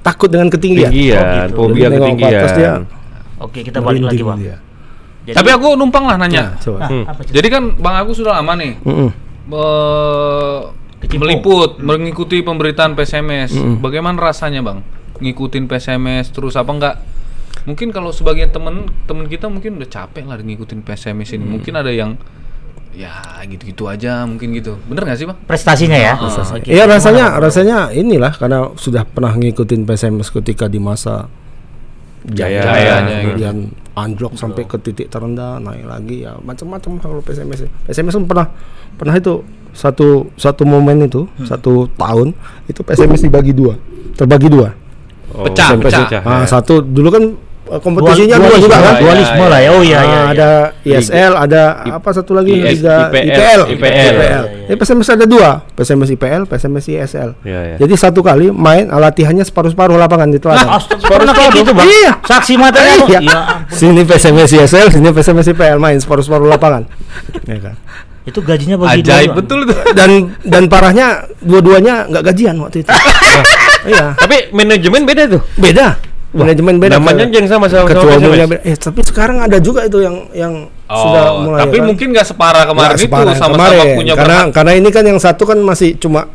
takut 0.00 0.26
dengan 0.26 0.48
ketinggian 0.48 0.90
Ketinggian, 0.90 1.22
Oh, 1.22 1.34
gitu. 1.36 1.54
fobia 1.56 1.86
ke 1.86 1.86
atas 1.88 2.00
ketinggian. 2.00 2.52
dia 2.56 2.72
Oke, 3.38 3.58
kita 3.62 3.78
balik 3.78 4.02
lagi, 4.02 4.18
Bang. 4.20 4.38
dia. 4.38 4.58
Jadi- 5.22 5.36
Tapi 5.36 5.50
aku 5.52 5.68
numpang 5.74 6.02
lah 6.02 6.16
Nah, 6.16 6.26
nanya. 6.26 6.58
coba 6.58 6.78
Nah, 6.80 6.88
Hmm. 6.88 7.04
apa? 7.06 7.20
Jadi 7.22 7.48
kan 7.48 7.62
Bang 7.72 7.94
Agus 7.94 8.16
sudah 8.16 8.34
lama 8.34 8.52
nih 8.54 8.72
eh, 9.48 10.58
Kecimpung. 10.98 11.20
meliput, 11.22 11.70
mengikuti 11.78 12.40
pemberitaan 12.40 12.92
PSMS. 12.92 13.54
Bagaimana 13.78 14.18
rasanya 14.20 14.60
Bang? 14.60 14.82
Ngikutin 15.18 15.64
PSMS 15.64 16.30
terus 16.30 16.54
apa 16.54 16.68
enggak? 16.68 16.96
Mungkin 17.64 17.90
kalau 17.90 18.10
sebagian 18.10 18.48
temen 18.48 18.88
temen 19.04 19.24
kita 19.24 19.46
mungkin 19.46 19.76
udah 19.76 19.86
capek 19.86 20.24
lah 20.24 20.36
ngikutin 20.36 20.80
PSMS 20.80 21.32
ini. 21.32 21.44
Mungkin 21.44 21.72
ada 21.72 21.88
yang 21.88 22.18
ya 22.98 23.14
gitu-gitu 23.46 23.86
aja 23.86 24.26
mungkin 24.26 24.50
gitu. 24.52 24.74
Bener 24.84 25.06
nggak 25.06 25.14
sih 25.16 25.26
Bang? 25.26 25.38
prestasinya 25.46 25.94
ya. 25.94 26.18
Ah, 26.18 26.58
Oke, 26.58 26.66
Iya 26.68 26.82
rasanya 26.84 27.38
rasanya 27.38 27.94
inilah 27.94 28.34
karena 28.34 28.74
sudah 28.74 29.06
pernah 29.06 29.32
ngikutin 29.32 29.86
PSMS 29.86 30.34
ketika 30.34 30.66
di 30.66 30.82
masa 30.82 31.30
Jaya. 32.28 32.60
Jayanya 32.60 32.98
gitu. 32.98 33.22
kemudian 33.30 33.56
anjlok 33.94 34.34
sampai 34.34 34.66
ke 34.66 34.76
titik 34.78 35.06
terendah 35.08 35.56
naik 35.58 35.86
lagi 35.86 36.26
ya 36.26 36.34
macam-macam 36.38 36.98
kalau 36.98 37.22
PSMS 37.22 37.70
PSMS 37.86 38.18
pun 38.18 38.26
pernah 38.26 38.46
pernah 38.94 39.14
itu 39.14 39.46
satu 39.70 40.26
satu 40.34 40.62
momen 40.62 41.06
itu 41.06 41.24
satu 41.42 41.86
tahun 41.94 42.34
itu 42.66 42.82
PSMS 42.82 43.22
dibagi 43.24 43.54
dua 43.54 43.78
terbagi 44.14 44.50
dua 44.50 44.74
Oh, 45.28 45.44
Pecah, 45.44 45.76
pecah. 45.76 46.08
ah, 46.24 46.40
ya. 46.40 46.48
satu 46.48 46.80
dulu 46.80 47.08
kan 47.12 47.24
kompetisinya 47.76 48.36
Dual- 48.36 48.48
dua 48.48 48.58
juga 48.58 48.76
kan 48.76 48.94
dualisme, 48.96 49.38
Ya, 49.38 49.48
lah 49.48 49.60
ya. 49.60 49.70
Oh 49.70 49.82
iya 49.82 49.96
Ah, 49.96 50.02
iya. 50.02 50.08
iya. 50.08 50.22
ada 50.28 50.50
ISL, 50.82 51.32
ada 51.36 51.62
apa 51.84 52.08
satu 52.10 52.32
lagi 52.32 52.52
IS, 52.56 52.80
Liga 52.80 52.96
IPL, 53.08 53.20
IPL, 53.20 53.60
IPL. 53.76 54.14
IPL. 54.16 54.44
Jadi 54.68 54.76
PSMS 54.76 55.08
ada 55.10 55.24
dua, 55.24 55.50
PSMS 55.72 56.10
IPL, 56.10 56.42
PSMS 56.44 56.84
ISL. 56.88 57.30
Iya, 57.40 57.60
iya. 57.64 57.76
Jadi 57.76 57.94
satu 57.94 58.20
kali 58.20 58.48
main 58.48 58.88
latihannya 58.88 59.42
separuh-separuh 59.42 59.94
lapangan 59.94 60.28
di 60.28 60.36
teladan. 60.36 60.66
Kayak 60.68 61.50
gitu, 61.54 61.70
Bang? 61.72 61.86
Iya. 61.86 62.12
Saksi 62.20 62.52
matanya. 62.56 62.94
Iya. 63.04 63.20
Ya 63.20 63.38
ampun. 63.46 63.76
Sini 63.76 64.00
PSMS 64.02 64.50
ISL, 64.54 64.86
sini 64.88 65.08
PSMS 65.08 65.46
IPL 65.52 65.78
main 65.78 65.96
separuh-separuh 65.96 66.48
lapangan. 66.48 66.84
Ya 67.44 67.58
kan. 67.60 67.76
Itu 68.22 68.44
gajinya 68.44 68.76
bagi 68.76 69.00
Ajaib 69.00 69.32
dua, 69.32 69.36
betul 69.40 69.58
tuh. 69.64 69.76
Dan 69.96 70.10
dan 70.44 70.68
parahnya 70.68 71.24
dua-duanya 71.40 72.04
nggak 72.12 72.24
gajian 72.28 72.60
waktu 72.60 72.84
itu. 72.84 72.92
iya. 73.88 74.12
Tapi 74.12 74.52
manajemen 74.52 75.08
beda 75.08 75.32
tuh. 75.32 75.40
Beda. 75.56 75.96
Manajemen 76.28 76.76
beda. 76.76 77.00
Namanya 77.00 77.24
yang 77.24 77.48
sama 77.48 77.66
sama 77.66 77.88
ketua 77.88 78.20
sama 78.20 78.28
beda. 78.28 78.60
Eh, 78.60 78.76
tapi 78.76 79.00
sekarang 79.00 79.40
ada 79.40 79.56
juga 79.58 79.80
itu 79.82 80.04
yang 80.04 80.28
yang 80.30 80.52
sudah 80.84 81.24
Oh, 81.32 81.40
mulai 81.42 81.64
tapi 81.64 81.80
kan. 81.80 81.84
mungkin 81.88 82.06
nggak 82.12 82.26
separah 82.26 82.64
kemarin 82.68 82.94
itu 82.94 83.04
separah 83.08 83.24
yang 83.26 83.40
sama-sama 83.40 83.64
kemarin. 83.72 83.96
punya 83.96 84.14
karena 84.14 84.36
berhak. 84.36 84.52
karena 84.52 84.72
ini 84.76 84.88
kan 84.88 85.04
yang 85.04 85.18
satu 85.18 85.42
kan 85.44 85.58
masih 85.58 85.96
cuma 85.96 86.28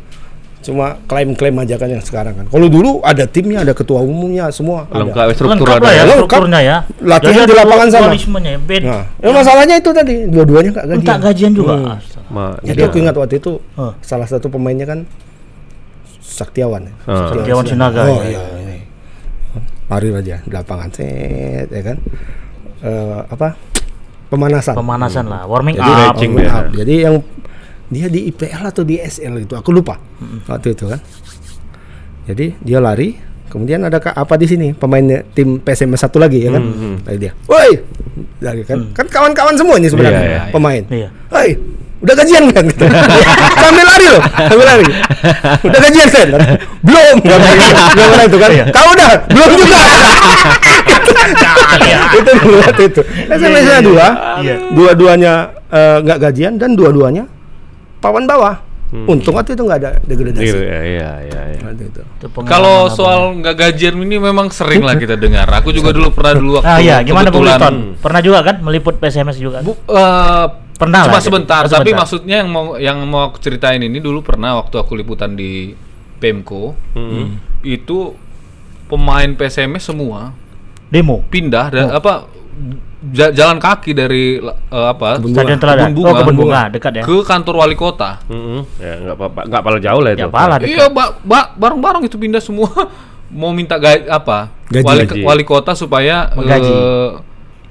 cuma 0.60 0.96
klaim-klaim 1.04 1.54
aja 1.60 1.76
kan 1.76 1.86
yang 1.86 2.00
sekarang 2.00 2.34
kan. 2.34 2.46
Kalau 2.48 2.66
dulu 2.66 3.04
ada 3.04 3.22
timnya, 3.24 3.62
ada 3.62 3.70
ketua 3.70 4.00
umumnya 4.00 4.50
semua. 4.50 4.88
ada. 4.88 5.04
Lengkap 5.04 5.26
struktur 5.30 5.62
Lengkap 5.62 5.78
ada. 5.78 5.86
ya 5.86 6.02
Lengkap. 6.02 6.16
strukturnya 6.16 6.60
ya. 6.60 6.76
Latihan 6.98 7.34
Jadi 7.36 7.44
di 7.44 7.52
ada 7.52 7.62
lapangan 7.62 7.86
sama. 7.86 8.06
ya. 8.10 8.56
Nah, 8.82 9.02
ya 9.20 9.28
masalahnya 9.30 9.74
itu 9.76 9.90
tadi 9.92 10.14
dua-duanya 10.26 10.70
nggak 10.72 10.86
gajian. 10.88 10.98
Minta 10.98 11.14
gajian 11.20 11.52
juga. 11.52 11.74
Hmm. 11.76 11.94
Astaga. 11.94 12.28
Ma- 12.32 12.56
Jadi 12.62 12.80
iya. 12.80 12.88
aku 12.88 12.96
ingat 12.98 13.14
waktu 13.14 13.34
itu 13.38 13.52
Oh. 13.76 13.92
salah 14.00 14.26
satu 14.26 14.48
pemainnya 14.48 14.88
kan 14.88 15.06
Saktiawan. 16.18 16.82
ya. 16.82 16.92
Ah. 17.06 17.30
Setiawan 17.30 17.62
Sinaga, 17.62 18.00
Oh 18.04 18.18
ya. 18.18 18.34
iya 18.34 18.40
Lari 19.94 20.10
aja 20.10 20.36
di 20.42 20.50
lapangan 20.50 20.90
set 20.90 21.70
ya 21.70 21.82
kan. 21.86 21.96
Eh, 22.82 23.20
apa? 23.30 23.54
Pemanasan. 24.26 24.74
Pemanasan 24.74 25.30
lah, 25.30 25.46
warming 25.46 25.78
Jadi 25.78 25.86
up. 25.86 26.18
warming 26.18 26.50
up. 26.50 26.64
Jadi 26.74 26.94
yang 26.98 27.16
dia 27.86 28.06
di 28.10 28.26
IPL 28.26 28.64
atau 28.66 28.82
di 28.82 28.98
SL 28.98 29.46
gitu, 29.46 29.54
aku 29.54 29.70
lupa 29.70 29.94
waktu 30.50 30.74
itu 30.74 30.90
kan. 30.90 30.98
Jadi 32.26 32.58
dia 32.58 32.82
lari, 32.82 33.14
Kemudian 33.44 33.86
ada 33.86 34.02
apa 34.02 34.34
di 34.34 34.50
sini 34.50 34.74
pemain 34.74 34.98
tim 35.30 35.62
PSMS 35.62 36.10
satu 36.10 36.18
lagi 36.18 36.42
ya 36.42 36.50
kan? 36.50 36.58
Hmm, 36.58 36.96
Dari 37.06 37.18
dia. 37.22 37.30
Woi. 37.46 37.70
Dari 38.42 38.66
kan 38.66 38.90
kan 38.90 39.06
kawan-kawan 39.06 39.54
semua 39.54 39.78
ini 39.78 39.86
sebenarnya 39.86 40.18
Iya, 40.18 40.26
iya. 40.26 40.42
pemain. 40.50 40.82
Iya. 40.90 41.08
Woi, 41.30 41.50
udah 42.04 42.14
gajian 42.20 42.44
kan? 42.52 42.64
Gitu. 42.68 42.84
Sambil 43.64 43.84
lari 43.88 44.06
loh, 44.12 44.22
sambil 44.36 44.66
lari. 44.68 44.86
Udah 45.64 45.80
gajian 45.80 46.08
kan? 46.12 46.28
Belum. 46.84 47.16
Gak 47.24 47.38
bilang 48.12 48.28
itu 48.28 48.38
kan. 48.38 48.50
Kau 48.70 48.88
udah? 48.92 49.10
Belum 49.32 49.50
juga. 49.56 49.80
itu 52.20 52.30
dulu 52.44 52.56
waktu 52.60 52.82
itu. 52.92 53.00
SMS-nya 53.32 53.80
dua, 53.80 54.06
Iya. 54.44 54.54
dua-duanya 54.76 55.32
eh, 55.72 55.96
nggak 56.04 56.18
gajian 56.30 56.60
dan 56.60 56.76
dua-duanya 56.76 57.24
pawan 57.98 58.28
bawah. 58.28 58.60
Untung 58.94 59.34
waktu 59.34 59.58
itu 59.58 59.62
nggak 59.66 59.78
ada 59.82 59.90
degradasi. 60.06 60.54
Iya, 60.54 60.78
iya, 60.86 61.10
iya, 61.26 61.40
iya. 61.50 61.60
Itu. 61.74 61.98
Itu 61.98 62.26
Kalau 62.46 62.86
soal 62.86 63.34
nggak 63.42 63.56
gajian 63.58 63.98
ini 63.98 64.22
memang 64.22 64.54
sering 64.54 64.86
lah 64.86 64.94
kita 64.94 65.18
dengar. 65.18 65.50
Aku 65.50 65.74
juga 65.74 65.90
dulu 65.90 66.14
pernah 66.14 66.38
dulu 66.38 66.50
waktu 66.62 66.68
Ah 66.70 66.78
iya, 66.78 67.02
gimana 67.02 67.34
Bung? 67.34 67.42
Pernah 67.98 68.20
juga 68.22 68.46
kan 68.46 68.62
meliput 68.62 69.02
PSMS 69.02 69.42
juga? 69.42 69.66
Bu, 69.66 69.74
eh, 69.90 70.46
Pernah 70.74 71.06
cuma 71.06 71.14
lah, 71.14 71.22
sebentar, 71.22 71.62
oh, 71.62 71.68
tapi 71.68 71.88
sebentar. 71.88 71.98
maksudnya 72.00 72.36
yang 72.36 72.50
mau 72.50 72.74
yang 72.76 72.98
mau 73.04 73.28
aku 73.28 73.38
ceritain 73.38 73.78
ini 73.78 73.98
dulu 73.98 74.20
pernah 74.20 74.56
waktu 74.56 74.74
aku 74.74 74.92
liputan 74.92 75.32
di 75.32 75.70
Pemko. 76.16 76.74
Hmm. 76.92 77.38
Itu 77.60 78.18
pemain 78.84 79.30
PSMS 79.30 79.86
semua 79.86 80.34
Demo. 80.86 81.22
pindah 81.24 81.66
dan 81.68 81.84
Oh. 81.88 81.96
apa 81.96 82.26
ja- 83.08 83.30
jalan 83.30 83.56
kaki 83.56 83.92
dari 83.92 84.38
eh, 84.40 84.52
apa? 84.88 85.18
Stadion 85.20 85.56
Teladan. 85.56 85.90
Kebun 85.90 86.04
Oh, 86.04 86.12
kebun 86.12 86.36
bunga, 86.36 86.42
Bunga. 86.60 86.62
dekat 86.70 86.92
ya. 86.92 87.02
ke 87.02 87.16
kantor 87.22 87.54
wali 87.56 87.74
kota. 87.74 88.18
Mm-mm. 88.26 88.60
Ya 88.76 88.92
nggak 89.00 89.14
apa-apa, 89.14 89.40
nggak 89.44 89.62
pala 89.62 89.78
jauh 89.78 90.00
lah 90.00 90.10
itu. 90.12 90.20
Ya 90.20 90.28
pala 90.28 90.54
dekat. 90.56 90.70
Iya, 90.70 90.84
ba- 90.88 91.14
ba- 91.18 91.50
bareng-bareng 91.52 92.02
itu 92.02 92.16
pindah 92.16 92.40
semua 92.40 92.70
mau 93.30 93.50
minta 93.50 93.74
gaji 93.76 94.06
apa? 94.06 94.50
Gaji. 94.66 94.84
wali 94.84 95.02
Gaji. 95.04 95.20
wali 95.22 95.44
kota 95.44 95.72
supaya 95.72 96.30
Menggaji. 96.32 96.66
eh, 96.66 97.10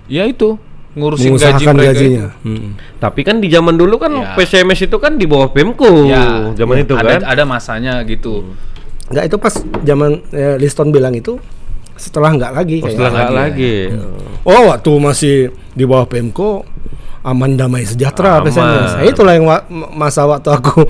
ya 0.10 0.24
itu 0.24 0.56
ngurusin 0.94 1.34
gaji 1.34 1.64
mereka 1.68 1.90
gajinya. 1.90 2.26
itu. 2.30 2.46
Hmm. 2.46 2.70
Tapi 2.98 3.22
kan 3.22 3.36
di 3.38 3.48
zaman 3.48 3.74
dulu 3.74 3.98
kan 3.98 4.14
Ya. 4.14 4.34
PSMS 4.34 4.86
itu 4.86 4.98
kan 4.98 5.18
di 5.18 5.26
bawah 5.26 5.50
Pemko. 5.50 6.06
Ya, 6.06 6.54
zaman 6.54 6.82
itu 6.82 6.94
ada, 6.94 7.18
kan. 7.18 7.22
ada 7.26 7.44
masanya 7.44 8.02
gitu. 8.04 8.54
Nggak 9.06 9.24
itu 9.26 9.38
pas 9.38 9.54
zaman 9.82 10.22
eh, 10.30 10.56
Liston 10.56 10.90
bilang 10.90 11.12
itu 11.12 11.38
setelah 11.94 12.30
nggak 12.32 12.52
lagi 12.52 12.78
Oh, 12.80 12.88
setelah 12.88 13.10
nggak 13.12 13.32
lagi. 13.32 13.76
Oh, 14.44 14.62
waktu 14.68 14.92
masih 14.96 15.36
di 15.72 15.84
bawah 15.84 16.06
Pemko 16.06 16.66
aman 17.22 17.54
damai 17.54 17.84
sejahtera 17.84 18.38
Aman. 18.38 18.48
PSMS. 18.48 18.92
Nah, 18.94 19.04
itulah 19.04 19.34
yang 19.34 19.46
wa- 19.46 19.66
masa 19.90 20.24
waktu 20.24 20.50
aku 20.52 20.84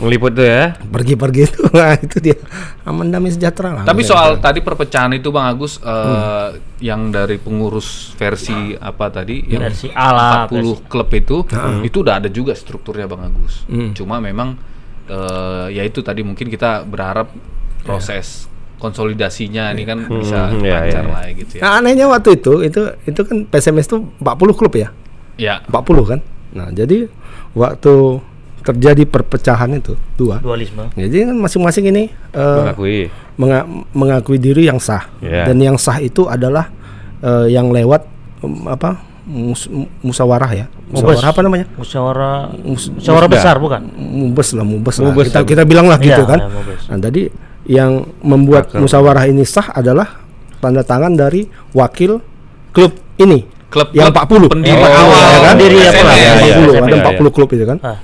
Meliput 0.00 0.32
tuh 0.32 0.42
ya. 0.42 0.74
pergi-pergi 0.80 1.40
itu. 1.44 1.60
Nah, 1.76 1.92
itu 1.94 2.16
dia. 2.18 2.36
Aman 2.82 3.08
damai 3.08 3.28
sejahtera 3.28 3.70
lah. 3.70 3.84
Tapi 3.84 4.00
soal 4.00 4.36
gitu. 4.36 4.42
tadi 4.42 4.58
perpecahan 4.58 5.12
itu 5.12 5.28
Bang 5.28 5.46
Agus 5.46 5.76
eh, 5.76 5.86
Hmm. 5.86 6.56
yang 6.80 7.00
dari 7.08 7.36
pengurus 7.36 8.16
versi 8.16 8.52
apa 8.74 9.12
tadi 9.12 9.44
yang 9.44 9.60
Versi 9.62 9.92
A 9.92 10.08
lah, 10.10 10.32
40 10.48 10.88
klub 10.88 11.08
itu 11.10 11.44
itu 11.82 11.96
udah 12.00 12.16
ada 12.16 12.28
juga 12.28 12.52
strukturnya 12.52 13.04
Bang 13.04 13.22
Agus. 13.22 13.62
Hmm. 13.66 13.92
Cuma 13.92 14.16
memang 14.18 14.56
eh, 15.06 15.66
ya 15.70 15.82
itu 15.82 16.00
tadi 16.00 16.20
mungkin 16.20 16.48
kita 16.48 16.82
berharap 16.82 17.28
proses 17.80 18.48
konsolidasinya 18.80 19.70
ini 19.70 19.84
kan 19.84 20.08
bisa 20.08 20.48
Hmm, 20.48 20.64
ya, 20.64 20.80
lancar 20.82 21.04
ya. 21.04 21.12
lah 21.12 21.24
gitu 21.30 21.52
ya. 21.56 21.62
Nah, 21.62 21.72
anehnya 21.78 22.06
waktu 22.06 22.34
itu 22.34 22.52
itu 22.62 22.80
itu 23.04 23.20
kan 23.20 23.44
PSMS 23.44 23.86
itu 23.86 23.98
40 24.16 24.56
klub 24.56 24.72
ya. 24.72 24.88
Ya. 25.36 25.60
40 25.68 26.08
kan. 26.08 26.20
Nah, 26.50 26.68
jadi 26.70 27.06
waktu 27.52 27.94
terjadi 28.60 29.02
perpecahan 29.04 29.70
itu 29.72 29.96
dua. 30.14 30.38
Dualisme. 30.38 30.92
Jadi 30.92 31.24
kan 31.24 31.36
masing-masing 31.36 31.84
ini 31.88 32.02
eh, 32.30 32.58
Mengakui. 32.60 33.08
menga- 33.34 33.64
mengakui 33.90 34.36
diri 34.36 34.64
yang 34.64 34.76
sah 34.76 35.08
Ya. 35.18 35.44
dan 35.44 35.56
yang 35.56 35.76
sah 35.76 35.96
itu 35.96 36.24
adalah 36.24 36.68
eh, 37.18 37.48
yang 37.48 37.68
lewat 37.68 38.04
em, 38.40 38.66
apa 38.66 39.00
mus- 39.22 39.68
musyawarah 40.00 40.50
ya 40.50 40.66
musyawarah 40.88 41.28
apa 41.28 41.40
namanya 41.40 41.66
Musyawarah 41.74 42.36
Mus- 42.58 42.90
musyawarah 42.90 43.26
musda. 43.26 43.36
besar 43.36 43.56
bukan? 43.56 43.80
mubes 43.94 44.48
lah 44.50 44.62
mubes 44.62 44.96
lah 44.96 45.06
Mubes 45.06 45.26
kita 45.26 45.38
lah. 45.38 45.46
kita 45.46 45.62
bilang 45.64 45.86
lah 45.86 45.98
gitu 45.98 46.18
Iya, 46.18 46.26
kan 46.26 46.38
ya, 46.38 46.48
mubes. 46.50 46.82
nah 46.86 46.98
tadi 46.98 47.22
yang 47.64 47.90
membuat 48.20 48.68
Akar. 48.68 48.80
musyawarah 48.80 49.24
ini 49.24 49.44
sah 49.44 49.68
adalah 49.70 50.20
tanda 50.58 50.82
tangan 50.82 51.12
dari 51.12 51.44
wakil 51.70 52.20
klub 52.70 52.92
ini 53.16 53.46
Klub 53.70 53.86
yang 53.94 54.10
klub 54.10 54.26
40 54.42 54.50
pendiri 54.50 54.74
Oh, 54.74 54.82
awal 54.82 55.22
ya 55.22 55.38
kan? 55.38 55.54
Pendiri 55.54 55.78
lah? 55.78 55.84
ya. 55.86 55.92
Iya, 55.94 56.02
40 56.02 56.74
SMA, 56.74 56.82
ada 56.82 56.90
iya, 56.90 57.04
40 57.14 57.30
klub 57.30 57.48
itu 57.50 57.64
kan 57.64 57.78
Ah. 57.80 57.98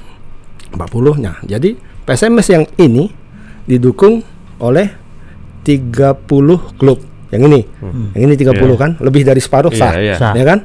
40 0.76 0.84
nya 1.18 1.32
jadi 1.42 1.74
PSMS 2.04 2.46
yang 2.50 2.64
ini 2.76 3.10
didukung 3.64 4.20
oleh 4.58 4.86
30 5.64 6.22
klub 6.76 6.98
yang 7.28 7.42
ini 7.44 7.66
yang 8.14 8.22
ini 8.24 8.34
30 8.36 8.54
Iya. 8.54 8.76
kan 8.76 8.90
lebih 9.00 9.22
dari 9.22 9.40
separuh 9.40 9.68
Iya, 9.68 9.80
sah 9.80 9.92
iya. 9.96 10.14
Sah. 10.14 10.32
ya 10.32 10.44
kan 10.44 10.58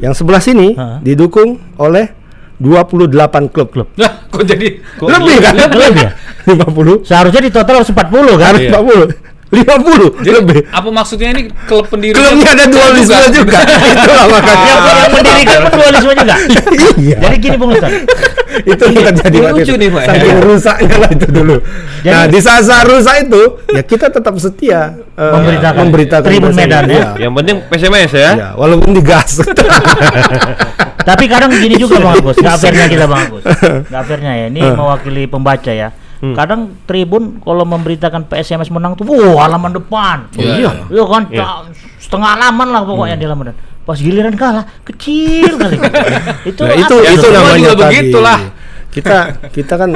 yang 0.00 0.10
sebelah 0.10 0.40
sini 0.40 0.74
Ha. 0.74 0.98
didukung 0.98 1.60
oleh 1.76 2.10
28 2.58 3.08
klub 3.48 3.68
Klub. 3.70 3.88
Lah, 3.96 4.28
kok 4.28 4.44
jadi 4.44 4.80
lebih 5.00 5.36
kan 5.38 5.54
Lebih 5.56 5.96
ya? 5.98 6.10
50 6.60 7.04
Seharusnya 7.04 7.40
di 7.40 7.48
total 7.48 7.80
harus 7.80 7.88
40 7.88 8.36
kan? 8.36 8.52
harus 8.52 8.62
40 8.66 9.29
50 9.50 10.22
jadi 10.22 10.34
lebih 10.36 10.60
apa 10.68 10.88
maksudnya 10.88 11.28
ini 11.32 11.42
klub 11.66 11.82
pendiri 11.84 12.14
klubnya 12.14 12.50
ada 12.52 12.64
dualisme 12.64 13.18
juga 13.34 13.58
itulah 13.94 14.26
makanya 14.28 14.62
Yang, 14.62 14.80
yang 14.86 15.10
mendirikan 15.10 15.58
pun 15.60 15.72
dualisme 15.74 16.12
juga. 16.14 16.36
iya 16.96 17.16
Jadi 17.18 17.36
gini 17.36 17.56
Bung 17.56 17.70
Liston. 17.70 17.90
itu 18.62 18.82
yang 18.84 19.04
terjadi 19.10 19.30
Ini 19.32 19.44
waktu 19.44 19.60
lucu 19.60 19.74
nih, 19.74 19.88
Pak. 19.88 20.02
saking 20.04 20.38
rusaknya 20.40 20.94
lah 20.96 21.10
itu 21.10 21.26
dulu 21.28 21.56
Jadi- 22.00 22.10
nah 22.10 22.22
di 22.26 22.38
saat-saat 22.38 22.84
rusak 22.86 23.16
itu 23.24 23.42
ya 23.68 23.82
kita 23.82 24.06
tetap 24.08 24.34
setia 24.36 24.80
eh, 25.12 25.30
Memberitakan. 25.30 25.78
memberitakan 25.80 26.26
Tribun. 26.26 26.52
Medan 26.52 26.84
ya. 26.84 26.94
Iya. 26.94 27.06
Yang 27.20 27.32
penting 27.36 27.56
PSMS 27.66 28.12
ya. 28.12 28.30
Ya, 28.32 28.48
walaupun 28.54 28.90
digas. 28.92 29.30
Tapi 31.00 31.24
kadang 31.26 31.50
gini 31.50 31.74
juga 31.74 31.96
Bang 31.98 32.16
Agus, 32.16 32.36
nggak 32.36 32.56
fairnya 32.62 32.86
kita 32.86 33.04
Bang 33.04 33.22
Agus. 33.26 33.42
Nggak 33.88 34.02
fairnya 34.04 34.32
ya, 34.36 34.46
ini 34.46 34.60
mewakili 34.62 35.22
pembaca 35.26 35.72
ya. 35.72 35.88
Kadang 36.20 36.76
Tribun 36.84 37.40
kalau 37.40 37.64
memberitakan 37.64 38.24
PSMS 38.24 38.68
menang 38.68 38.92
tuh, 38.92 39.08
wah 39.08 39.44
halaman 39.44 39.72
depan. 39.72 40.28
Iya. 40.36 40.84
Iya 40.86 41.04
kan, 41.06 41.22
ta- 41.26 41.64
setengah 41.96 42.36
halaman 42.36 42.68
lah 42.68 42.84
pokoknya 42.84 43.16
di 43.16 43.24
halaman 43.24 43.44
depan. 43.48 43.60
Pas 43.80 43.96
giliran 43.96 44.36
kalah, 44.36 44.68
kecil 44.82 45.56
kali. 45.56 45.80
itu 46.52 46.60
nah, 46.60 46.76
itu? 46.76 46.94
Ya, 47.00 47.10
itu 47.10 47.26
namanya 47.26 47.58
juga 47.58 47.72
tadi. 47.72 47.84
begitulah. 47.90 48.38
Kita 48.90 49.16
kita 49.48 49.74
kan 49.74 49.90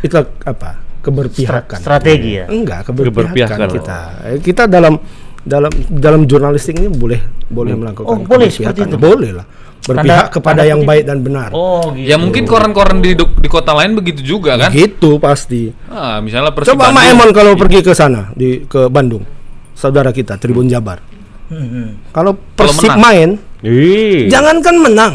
itu 0.00 0.16
apa? 0.42 0.70
Keberpihakan. 1.02 1.78
Strategi 1.78 2.38
ya. 2.38 2.46
Enggak, 2.46 2.86
keberpihakan, 2.86 3.34
Keberpihakan. 3.34 3.68
kita. 3.68 3.98
Eh, 4.24 4.38
Kita 4.38 4.62
dalam 4.64 4.94
dalam 5.42 5.68
dalam 5.90 6.20
jurnalistik 6.24 6.78
ini 6.78 6.86
boleh 6.86 7.18
boleh 7.44 7.74
melakukan 7.74 8.06
Oh, 8.06 8.16
boleh 8.16 8.46
keberpihakan. 8.46 8.72
seperti 8.72 8.80
itu? 8.86 8.96
Boleh 8.96 9.30
lah. 9.34 9.46
Berpihak 9.82 9.98
Tanda- 9.98 10.30
kepada 10.30 10.54
tanda 10.56 10.64
yang 10.64 10.80
baik 10.82 11.04
dan 11.04 11.18
benar. 11.20 11.50
Oh 11.50 11.90
gitu. 11.90 12.06
Ya 12.06 12.14
mungkin 12.14 12.46
koran-koran 12.46 13.02
di 13.02 13.18
di 13.18 13.48
kota 13.50 13.74
lain 13.74 13.92
begitu 13.92 14.22
juga 14.22 14.54
kan? 14.56 14.70
Gitu 14.70 15.18
pasti. 15.18 15.74
Ah, 15.86 16.22
misalnya 16.22 16.50
Persib 16.50 16.72
Coba 16.72 16.88
Mak 16.88 17.02
Bandung. 17.02 17.10
Emon 17.12 17.30
kalau 17.32 17.52
pergi 17.54 17.78
ke 17.80 17.90
sana 17.90 18.30
di 18.32 18.62
ke 18.62 18.86
Bandung. 18.86 19.26
Saudara 19.74 20.10
kita 20.10 20.38
Tribun 20.38 20.66
Jabar. 20.66 21.02
Hmm, 21.48 21.66
hmm. 21.66 21.88
Kalau 22.10 22.38
Persib 22.54 22.94
main, 22.94 23.42
Ih. 23.60 24.30
jangankan 24.30 24.76
menang, 24.78 25.12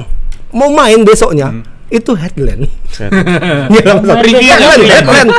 mau 0.51 0.67
main 0.67 0.99
besoknya 1.01 1.47
Hmm. 1.49 1.63
itu 1.87 2.11
besoknya 2.11 2.67
headline, 4.51 4.83
headline. 4.83 4.91
headline. 4.91 5.31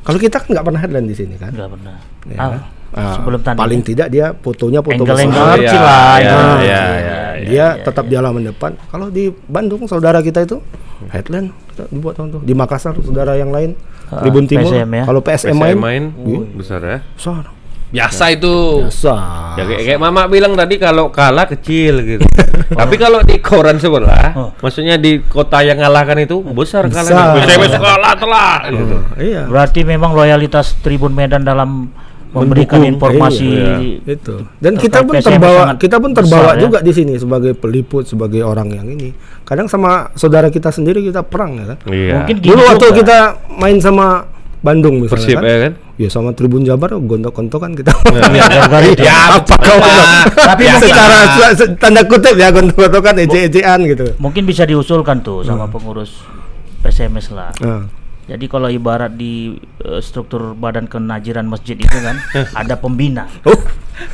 Kalau 0.00 0.18
kita 0.18 0.36
kan 0.38 0.48
nggak 0.50 0.64
pernah 0.64 0.80
headline 0.80 1.06
di 1.06 1.16
sini 1.16 1.34
kan. 1.34 1.52
Nggak 1.52 1.70
pernah. 1.70 1.96
Ya 2.26 2.36
Ah, 2.38 2.60
Ah, 2.90 3.14
sebelum 3.14 3.38
tanding. 3.40 3.60
paling 3.60 3.80
tidak 3.80 4.08
dia 4.08 4.34
fotonya 4.34 4.80
foto 4.80 5.02
besar. 5.02 5.30
kecil 5.56 5.78
ya, 5.78 5.78
lah. 5.80 6.16
ya, 6.18 6.18
ya. 6.18 6.34
Nah, 6.34 6.58
ya, 6.58 6.82
ya, 6.98 7.18
dia 7.40 7.66
tetap 7.78 8.04
di 8.04 8.14
halaman 8.14 8.42
depan. 8.46 8.74
Kalau 8.84 9.06
di 9.08 9.30
Bandung 9.46 9.86
saudara 9.86 10.18
kita 10.18 10.42
itu 10.42 10.58
headline 11.08 11.54
kita 11.68 11.86
dibuat 11.88 12.18
tuh. 12.18 12.40
Di 12.40 12.50
Makassar 12.50 12.98
saudara 12.98 13.34
yang 13.34 13.48
lain 13.48 13.78
Ah, 14.06 14.20
Tribun 14.20 14.42
Timur. 14.42 14.66
PSM 14.66 14.90
ya. 14.90 15.04
Kalau 15.06 15.20
PSM, 15.22 15.54
PSM 15.54 15.56
main, 15.56 15.76
main, 15.78 16.04
Wih, 16.18 16.42
besar 16.52 16.82
ya. 16.82 16.98
besar. 17.08 17.46
Biasa 17.90 18.24
itu. 18.28 18.54
Besar. 18.86 19.54
Ya 19.54 19.62
kayak, 19.64 19.82
kayak 19.84 20.00
Mama 20.00 20.26
bilang 20.26 20.54
tadi 20.54 20.74
kalau 20.76 21.10
kalah 21.10 21.46
kecil 21.46 22.02
gitu. 22.04 22.26
Tapi 22.80 22.94
kalau 22.96 23.22
di 23.22 23.38
koran 23.38 23.78
sebelah, 23.78 24.30
Oh. 24.32 24.50
maksudnya 24.58 24.94
di 24.94 25.22
kota 25.22 25.62
yang 25.62 25.78
ngalahkan 25.78 26.18
itu 26.20 26.42
besar 26.44 26.86
Besar. 26.86 27.06
kalahnya. 27.06 27.38
PSMS 27.38 27.74
kalah 27.76 28.14
telah 28.14 28.54
gitu. 28.68 28.96
Iya. 29.16 29.42
Berarti 29.46 29.80
memang 29.82 30.10
loyalitas 30.10 30.74
Tribun 30.76 31.14
Medan 31.14 31.42
dalam 31.42 31.94
memberikan 32.30 32.78
Mendukung, 32.78 33.10
informasi 33.10 33.46
iya, 33.50 33.76
itu. 34.06 34.34
Dan 34.62 34.78
kita 34.78 35.02
pun 35.02 35.18
terbawa 35.18 35.74
sangat 35.74 35.76
kita 35.82 35.96
pun 35.98 36.10
terbawa 36.14 36.54
besar, 36.54 36.58
ya. 36.58 36.62
juga 36.62 36.78
di 36.78 36.92
sini 36.94 37.14
sebagai 37.18 37.52
peliput 37.58 38.06
sebagai 38.06 38.46
orang 38.46 38.70
yang 38.70 38.86
ini. 38.86 39.10
Kadang 39.42 39.66
sama 39.66 40.14
saudara 40.14 40.46
kita 40.46 40.70
sendiri 40.70 41.02
kita 41.02 41.26
perang 41.26 41.58
ya 41.58 41.64
kan? 41.74 41.78
Iya. 41.90 42.14
Mungkin 42.22 42.36
gini 42.38 42.50
dulu 42.54 42.62
waktu 42.70 42.86
juga. 42.94 42.98
kita 43.02 43.16
main 43.58 43.78
sama 43.82 44.06
Bandung 44.60 45.00
misalnya 45.00 45.24
Persib 45.24 45.36
kan. 45.40 45.48
ya 45.48 45.58
kan? 45.58 45.72
ya 46.00 46.08
sama 46.08 46.30
Tribun 46.32 46.62
Jabar 46.64 46.96
gontok-gontokan 46.96 47.76
kita. 47.76 47.92
Iya, 48.30 48.88
itu. 48.88 49.02
ya 49.04 49.36
apa 49.36 49.54
kau 49.56 49.78
Tapi 50.54 50.62
ya, 50.64 50.74
secara 50.80 51.16
se- 51.36 51.54
se- 51.60 51.72
tanda 51.76 52.04
kutip 52.08 52.36
ya 52.38 52.48
gontok-gontokan 52.54 53.20
ejek-ejekan 53.26 53.78
gitu. 53.84 54.04
mungkin 54.16 54.48
bisa 54.48 54.64
diusulkan 54.64 55.20
tuh 55.20 55.44
sama 55.44 55.68
pengurus 55.68 56.24
PSMS 56.80 57.36
lah. 57.36 57.52
Nah, 57.60 57.99
Jadi 58.30 58.46
kalau 58.46 58.70
ibarat 58.70 59.18
di 59.18 59.58
eh, 59.82 59.98
struktur 59.98 60.54
badan 60.54 60.86
kenajiran 60.86 61.50
masjid 61.50 61.74
itu 61.74 61.98
kan 61.98 62.14
ada 62.60 62.78
pembina. 62.78 63.26
Oh, 63.42 63.58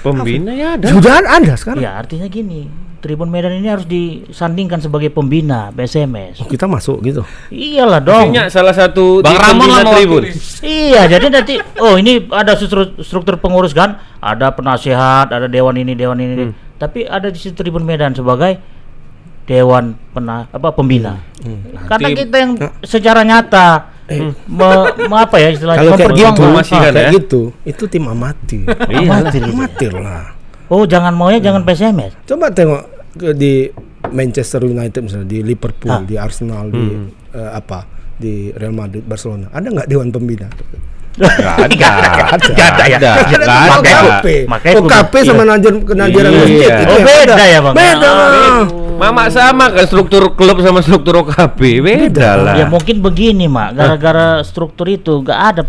Pembina 0.01 0.57
ya 0.57 0.81
ada. 0.81 0.89
sudah 0.89 1.21
ada 1.21 1.53
sekarang. 1.53 1.85
Ya 1.85 1.95
artinya 1.95 2.25
gini, 2.27 2.65
Tribun 3.05 3.29
Medan 3.29 3.61
ini 3.61 3.69
harus 3.69 3.85
disandingkan 3.85 4.81
sebagai 4.81 5.13
pembina 5.13 5.69
PSMS. 5.71 6.41
Oh, 6.41 6.49
kita 6.49 6.65
masuk 6.65 7.05
gitu. 7.05 7.23
Iyalah 7.53 8.01
dong. 8.01 8.33
Artinya 8.33 8.49
salah 8.49 8.73
satu 8.73 9.21
Bang 9.21 9.31
di 9.31 9.35
Ramon 9.37 9.69
pembina 9.69 9.77
lah 9.77 9.93
tribun. 9.93 10.23
Iya, 10.65 11.03
jadi 11.07 11.27
nanti 11.29 11.55
oh 11.79 11.95
ini 12.01 12.25
ada 12.33 12.57
struktur, 12.57 12.97
struktur 13.05 13.37
pengurus 13.37 13.77
kan, 13.77 14.01
ada 14.19 14.49
penasehat, 14.51 15.29
ada 15.29 15.45
dewan 15.47 15.77
ini, 15.77 15.93
dewan 15.93 16.19
ini. 16.19 16.51
Tapi 16.81 17.05
ada 17.05 17.29
di 17.29 17.37
situ 17.37 17.53
Tribun 17.55 17.85
Medan 17.85 18.17
sebagai 18.17 18.59
dewan 19.47 19.95
pena 20.11 20.49
apa 20.51 20.73
pembina. 20.73 21.21
Karena 21.87 22.11
Nanti- 22.11 22.21
kita 22.27 22.37
yang 22.43 22.53
secara 22.83 23.23
nyata 23.23 23.96
me- 24.47 24.87
me- 25.03 25.19
apa 25.19 25.37
ya 25.37 25.49
istilahnya 25.51 25.83
Kalau 25.83 25.99
kayak 25.99 26.15
gitu. 26.15 26.43
Masih 26.49 26.73
kan 26.73 26.83
kayak 26.85 26.97
ya? 26.97 27.11
gitu, 27.13 27.41
itu 27.63 27.85
tim 27.87 28.05
amatir. 28.07 28.63
Iya. 28.87 29.09
Amatir 29.13 29.41
ya. 29.41 29.51
amatir 29.51 29.93
lah. 29.93 30.25
Oh, 30.67 30.83
jangan 30.83 31.13
maunya 31.13 31.39
jangan 31.39 31.63
PSMS. 31.63 32.15
Coba 32.25 32.51
tengok 32.51 32.83
ke 33.13 33.31
di 33.33 33.71
Manchester 34.07 34.63
United 34.63 35.01
misalnya, 35.01 35.27
di 35.27 35.39
Liverpool, 35.41 35.91
Ah. 35.91 36.03
di 36.03 36.15
Arsenal, 36.15 36.69
di 36.69 36.85
eh, 37.33 37.51
apa, 37.53 37.87
di 38.15 38.51
Real 38.51 38.73
Madrid, 38.73 39.03
Barcelona. 39.03 39.51
Ada 39.51 39.67
nggak 39.69 39.87
dewan 39.87 40.09
pembina? 40.09 40.47
Gak 41.17 41.33
ada. 41.33 41.65
Nggak 41.67 41.93
ada 41.97 42.09
ya? 42.13 42.25
Nggak 42.47 42.69
ada. 42.69 42.85
ada. 42.85 43.11
Nggak 43.17 43.41
Makanya- 43.41 43.97
ada. 43.97 44.17
OKP. 44.21 44.27
makanya 44.47 44.75
OKP 44.77 45.15
kudu- 45.15 45.25
sama 45.25 45.43
iya. 45.43 45.51
najer 45.51 45.73
kenajaran 45.81 46.29
Iya. 46.29 46.39
masjid. 46.39 46.71
itu 46.77 46.93
Oh, 46.93 47.01
beda 47.01 47.33
ada. 47.33 47.45
ya, 47.47 47.59
Bang? 47.61 47.75
Beda. 47.75 48.11
Mama 48.97 49.23
sama 49.29 49.65
kan 49.71 49.85
struktur 49.85 50.23
klub 50.33 50.57
sama 50.59 50.81
struktur 50.81 51.15
OKP 51.19 51.61
beda 51.81 52.29
lah. 52.35 52.55
Ya 52.55 52.65
mungkin 52.65 53.01
begini, 53.01 53.45
Mak. 53.47 53.71
Gara-gara 53.75 54.41
struktur 54.41 54.87
itu 54.87 55.21
nggak 55.21 55.41
ada 55.47 55.63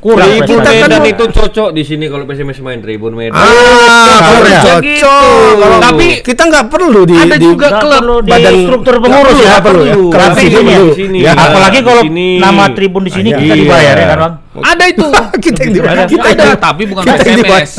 kurang 0.00 0.28
kita 0.48 0.64
prestasi. 0.64 0.80
kan 0.80 0.88
Medan 0.88 1.04
itu 1.12 1.24
cocok 1.28 1.68
di 1.76 1.82
sini 1.84 2.08
kalau 2.08 2.24
PSMS 2.24 2.64
main 2.64 2.80
Tribun 2.80 3.12
Medan. 3.12 3.36
Ah, 3.36 4.16
kalau 4.24 4.48
ya? 4.48 4.62
cocok. 4.64 4.80
Gitu. 4.80 5.76
Tapi 5.84 6.06
kita 6.24 6.42
nggak 6.48 6.66
perlu 6.72 7.00
di 7.04 7.14
ada 7.20 7.36
di 7.36 7.44
juga 7.44 7.68
klub 7.76 8.24
di 8.24 8.32
badan 8.32 8.52
struktur 8.64 8.94
pengurus 9.04 9.28
perlu, 9.28 9.44
ya. 9.44 9.48
nggak 9.52 9.64
perlu 9.68 9.84
ya. 9.84 9.92
di 9.92 10.00
ini 10.00 10.48
sini. 10.48 10.72
ya, 10.72 10.80
sini. 10.96 11.18
Ya, 11.20 11.32
Apalagi 11.36 11.78
kalau 11.84 12.02
nama 12.16 12.64
tribun 12.72 13.02
di 13.04 13.12
sini 13.12 13.28
kita 13.36 13.52
iya. 13.52 13.60
dibayar 13.60 13.94
ya 13.94 14.06
kan, 14.08 14.18
Bang? 14.18 14.34
ada 14.64 14.84
itu. 14.88 15.06
kita 15.44 15.58
yang 15.60 15.72
di 15.76 15.80
Ada. 15.84 16.04
kita 16.08 16.28
ada, 16.32 16.50
tapi 16.56 16.82
bukan 16.88 17.02
dibayar. 17.04 17.24
PSMS. 17.28 17.72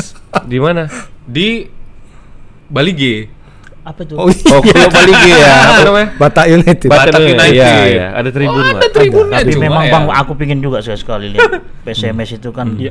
Di 0.46 0.58
mana? 0.62 0.82
Di 1.26 1.48
Bali 2.70 2.92
G. 2.94 3.02
Apa 3.90 4.00
tuh? 4.06 4.16
Oh, 4.16 4.30
iya. 4.32 4.54
Oh, 4.54 4.62
klub 4.62 4.90
Bali 4.94 5.12
G 5.12 5.26
ya. 5.34 5.54
Apa 5.66 5.82
namanya? 5.82 6.08
Batak 6.14 6.46
United. 6.46 6.88
Batak 6.88 7.04
Batak 7.10 7.22
United. 7.26 7.58
Iya, 7.58 7.72
iya. 7.90 8.06
Ada 8.14 8.30
tribun, 8.30 8.62
Oh, 8.62 8.70
ada 8.70 8.88
tribunnya 8.88 9.38
Tapi 9.42 9.54
memang 9.58 9.82
ya. 9.82 9.92
Bang, 9.92 10.04
aku 10.14 10.32
pingin 10.38 10.62
juga 10.62 10.78
sekali 10.78 11.34
lihat 11.34 11.50
PSMS 11.84 12.38
itu 12.38 12.50
kan 12.54 12.78
eh, 12.78 12.90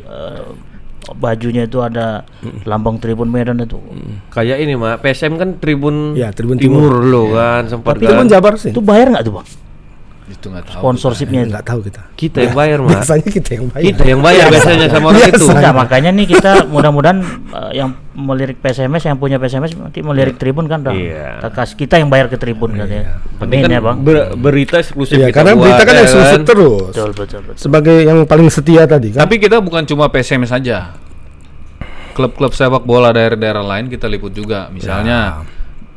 bajunya 1.16 1.64
itu 1.66 1.80
ada 1.80 2.28
lambang 2.68 3.00
Tribun 3.00 3.32
Medan 3.32 3.64
itu. 3.64 3.80
Kayak 4.30 4.60
ini, 4.60 4.76
Mak. 4.76 5.00
PSM 5.00 5.40
kan 5.40 5.50
Tribun 5.58 6.20
Iya, 6.20 6.36
Tribun 6.36 6.60
Timur 6.60 7.00
lo 7.00 7.32
kan 7.32 7.66
sempat 7.66 7.96
pun 7.98 8.06
kan. 8.06 8.28
Jabar 8.28 8.54
sih. 8.60 8.76
Itu 8.76 8.84
bayar 8.84 9.16
nggak 9.16 9.24
tuh, 9.24 9.40
Bang? 9.40 9.48
Itu 10.30 10.54
nggak 10.54 10.66
tahu. 10.70 10.82
Sponsorshipnya. 10.86 11.42
Nggak 11.50 11.66
tahu 11.66 11.80
kita. 11.90 12.02
Kita 12.14 12.38
yang 12.46 12.54
bayar, 12.54 12.78
Mak. 12.86 12.90
Biasanya 12.94 13.30
kita 13.34 13.50
yang 13.58 13.66
bayar. 13.74 13.86
Kita 13.90 14.04
yang 14.06 14.22
bayar 14.22 14.46
biasanya 14.54 14.86
sama 14.94 15.06
orang 15.10 15.30
itu. 15.34 15.46
Enggak, 15.50 15.74
makanya 15.74 16.10
nih 16.14 16.26
kita 16.30 16.52
mudah-mudahan 16.70 17.18
eh, 17.50 17.72
yang 17.82 17.90
melirik 18.14 18.58
PSMS 18.62 19.04
yang 19.10 19.18
punya 19.18 19.42
PSMS 19.42 19.74
nanti 19.80 20.00
melirik 20.06 20.38
Tribun 20.38 20.70
kan 20.70 20.86
dah. 20.86 20.94
Iya. 20.94 21.42
Kita 21.50 21.98
yang 21.98 22.14
bayar 22.14 22.30
ke 22.30 22.38
Tribun 22.38 22.78
kan 22.78 22.86
ya. 22.86 23.18
Penting 23.42 23.60
kan 23.66 23.72
ya, 23.74 23.82
Bang. 23.82 23.98
ber- 24.06 24.38
berita 24.38 24.78
eksklusif 24.78 25.18
Iya, 25.18 25.34
kita 25.34 25.36
karena 25.42 25.52
buat, 25.58 25.66
berita 25.66 25.84
kan 25.84 25.94
ya 25.98 26.04
eksklusif 26.06 26.42
terus. 26.46 26.92
Betul, 26.94 27.10
betul, 27.18 27.40
betul. 27.50 27.58
Sebagai 27.58 27.98
yang 28.06 28.18
paling 28.30 28.48
setia 28.54 28.84
tadi 28.86 29.16
kan. 29.16 29.26
Tapi 29.26 29.36
kita 29.42 29.58
bukan 29.60 29.84
cuma 29.90 30.08
PSMS 30.14 30.54
saja. 30.54 30.94
Klub-klub 32.14 32.52
sepak 32.52 32.84
bola 32.84 33.16
daerah-daerah 33.16 33.64
lain 33.64 33.88
kita 33.90 34.06
liput 34.06 34.36
juga. 34.36 34.68
Misalnya 34.70 35.48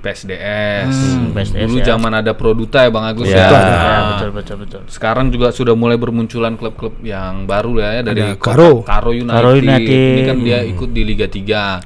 PSDS. 0.02 0.90
Hmm, 0.92 1.30
PSDS 1.30 1.62
Dulu 1.64 1.78
ya. 1.78 1.84
zaman 1.88 2.12
ada 2.12 2.32
Produta 2.32 2.82
ya 2.82 2.90
Bang 2.90 3.06
Agus 3.06 3.26
Ya. 3.26 3.38
ya. 3.38 3.48
Ya, 3.48 3.98
betul, 4.10 4.30
betul, 4.32 4.56
betul. 4.60 4.80
Sekarang 4.86 5.30
juga 5.30 5.48
sudah 5.48 5.72
mulai 5.72 5.94
bermunculan 5.94 6.54
klub-klub 6.54 6.98
yang 7.00 7.46
baru 7.46 7.78
ya, 7.78 7.88
ya 7.92 8.02
dari 8.02 8.20
Ada 8.20 8.34
Karo. 8.36 8.82
Karo 8.82 9.10
United. 9.10 9.32
Karo 9.32 9.50
United. 9.54 10.10
Ini 10.12 10.22
kan 10.24 10.36
dia 10.38 10.58
ikut 10.60 10.90
di 10.90 11.02
Liga 11.02 11.26
3. 11.26 11.78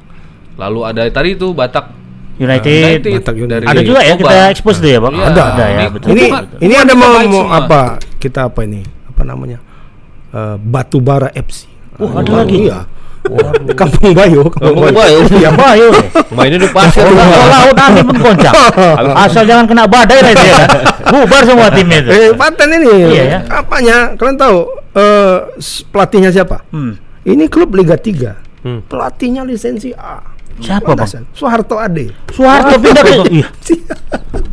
Lalu 0.57 0.81
ada 0.83 1.01
tadi 1.07 1.29
itu 1.33 1.53
Batak 1.53 1.93
United. 2.37 3.05
Batak 3.05 3.37
United. 3.37 3.49
dari 3.51 3.65
Ada 3.67 3.81
juga 3.81 4.01
ya 4.01 4.15
kita 4.15 4.35
expose 4.51 4.79
tuh 4.79 4.89
ya, 4.89 4.99
Bang. 4.99 5.15
Iya, 5.15 5.25
ada, 5.27 5.43
ada. 5.47 5.65
ya, 5.65 5.77
Ini- 5.79 5.91
betul. 5.91 6.09
ini 6.11 6.25
Bukan- 6.27 6.47
ini 6.59 6.75
ada 6.75 6.93
mau, 6.93 7.09
mau 7.13 7.21
semua. 7.21 7.45
apa? 7.55 7.81
Kita 8.17 8.41
apa 8.49 8.61
ini? 8.65 8.81
Apa 9.07 9.23
namanya? 9.23 9.59
Eh, 10.33 10.57
Batubara 10.59 11.29
FC. 11.31 11.69
Wah, 11.97 12.13
Ah, 12.13 12.21
ada 12.21 12.33
lagi? 12.35 12.57
Iya. 12.65 12.81
Di 13.63 13.73
Kampung 13.73 14.13
Bayo. 14.13 14.47
Kampung 14.49 14.91
Bayo. 14.91 15.19
Ya 15.33 15.51
Bayo. 15.51 15.91
Mainnya 16.31 16.59
di 16.59 16.69
pasar. 16.71 17.05
Kalau 17.05 17.47
laut 17.47 17.77
angin 17.77 18.05
pun 18.05 18.17
goncang. 18.17 18.55
Asal 19.17 19.43
jangan 19.45 19.65
kena 19.65 19.85
badai 19.85 20.21
lah 20.21 20.33
itu 20.33 20.47
ya. 20.47 20.65
Bubar 21.07 21.43
semua 21.43 21.69
timnya 21.69 21.99
itu. 22.01 22.11
Eh, 22.11 22.31
paten 22.33 22.69
ini. 22.73 22.91
Iya 23.11 23.23
ya. 23.23 23.39
Apanya? 23.53 23.97
Kalian 24.15 24.37
tahu 24.37 24.59
eh, 24.93 25.37
s- 25.57 25.83
pelatihnya 25.85 26.31
siapa? 26.31 26.63
Hmm. 26.71 26.97
Ini 27.23 27.47
klub 27.47 27.75
Liga 27.75 27.95
3. 27.95 28.63
Hmm. 28.63 28.81
Pelatihnya 28.85 29.43
lisensi 29.43 29.91
A. 29.93 30.23
Siapa, 30.57 30.97
Bang? 30.97 31.05
Soeharto 31.37 31.77
Ade. 31.77 32.17
Soeharto 32.33 32.81
pindah 32.81 33.03
ke 33.03 33.13
Iya. 33.29 33.49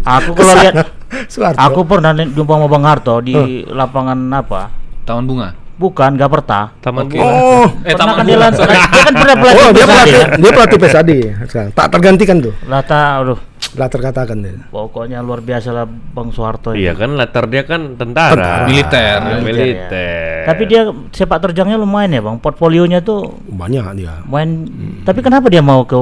Aku 0.03 0.35
kalau 0.35 0.53
lihat 0.59 0.83
Soeharto. 1.31 1.57
aku 1.57 1.79
pernah 1.87 2.11
jumpa 2.11 2.53
sama 2.53 2.67
Bang 2.67 2.83
Harto 2.83 3.15
di 3.23 3.33
lapangan 3.63 4.19
apa? 4.29 4.67
Taman 5.03 5.23
Bunga. 5.23 5.49
Bukan, 5.73 6.13
Gaperta. 6.13 6.69
Taman 6.79 7.09
Oke. 7.09 7.17
bola. 7.17 7.27
Oh. 7.27 7.65
Eh, 7.81 7.91
pernah 7.91 7.97
Taman 7.97 8.13
kan 8.13 8.23
dia 8.23 8.37
dia 8.37 9.01
kan 9.01 9.13
pernah 9.13 9.35
pelatih 9.35 9.57
Oh, 9.59 9.71
dia 9.71 9.85
pelatih, 9.85 10.13
ya. 10.13 10.25
dia 10.37 10.51
pelatih 10.53 10.77
PSAD 10.77 11.11
sekarang. 11.43 11.71
Tak 11.73 11.87
tergantikan 11.89 12.37
tuh. 12.39 12.53
Lata, 12.63 13.01
aduh, 13.19 13.39
Lah 13.73 13.89
terkatakan 13.89 14.37
dia. 14.37 14.53
pokoknya 14.69 15.19
luar 15.19 15.41
biasa 15.41 15.73
lah 15.73 15.85
Bang 15.89 16.29
Soeharto 16.29 16.77
ini. 16.77 16.85
Iya 16.85 16.93
kan 16.93 17.17
latar 17.17 17.49
dia 17.49 17.65
kan 17.65 17.97
tentara. 17.97 18.69
Militer. 18.69 19.17
Ah, 19.17 19.41
Militer, 19.41 19.41
Militer. 19.41 20.45
Tapi 20.45 20.63
dia 20.69 20.81
sepak 21.09 21.39
terjangnya 21.41 21.75
lumayan 21.75 22.13
ya 22.13 22.21
Bang. 22.21 22.37
Portfolionya 22.37 23.01
tuh 23.01 23.33
Banyak 23.43 23.97
dia. 23.97 24.21
main. 24.23 24.69
Tapi 25.01 25.19
kenapa 25.19 25.49
dia 25.49 25.59
mau 25.59 25.81
ke 25.83 25.97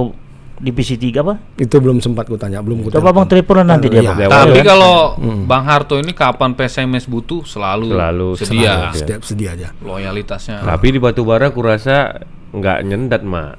divisi 0.62 0.94
3 0.94 1.20
apa? 1.20 1.34
Itu 1.56 1.82
belum 1.82 1.98
sempat 1.98 2.26
ku 2.26 2.38
tanya, 2.38 2.62
belum 2.62 2.86
ku 2.86 2.88
Coba 2.88 3.10
Bang 3.10 3.26
Tripulan 3.26 3.66
nanti 3.66 3.90
dia. 3.90 4.06
Bang. 4.06 4.16
Dia 4.16 4.30
Tapi 4.30 4.62
kan? 4.62 4.66
kalau 4.70 4.96
Bang 5.44 5.66
Harto 5.66 5.98
ini 5.98 6.14
kapan 6.14 6.54
PSMS 6.54 7.06
butuh 7.06 7.42
selalu, 7.42 7.92
Selalu, 7.92 8.28
sedia 8.38 8.72
selalu. 8.72 8.96
Setiap 8.96 9.22
sedia 9.26 9.50
aja. 9.52 9.68
loyalitasnya. 9.82 10.62
Tapi 10.62 10.88
di 10.88 11.00
Batubara 11.02 11.50
kurasa 11.50 12.22
nggak 12.52 12.78
nyendat, 12.84 13.22
Mak. 13.22 13.52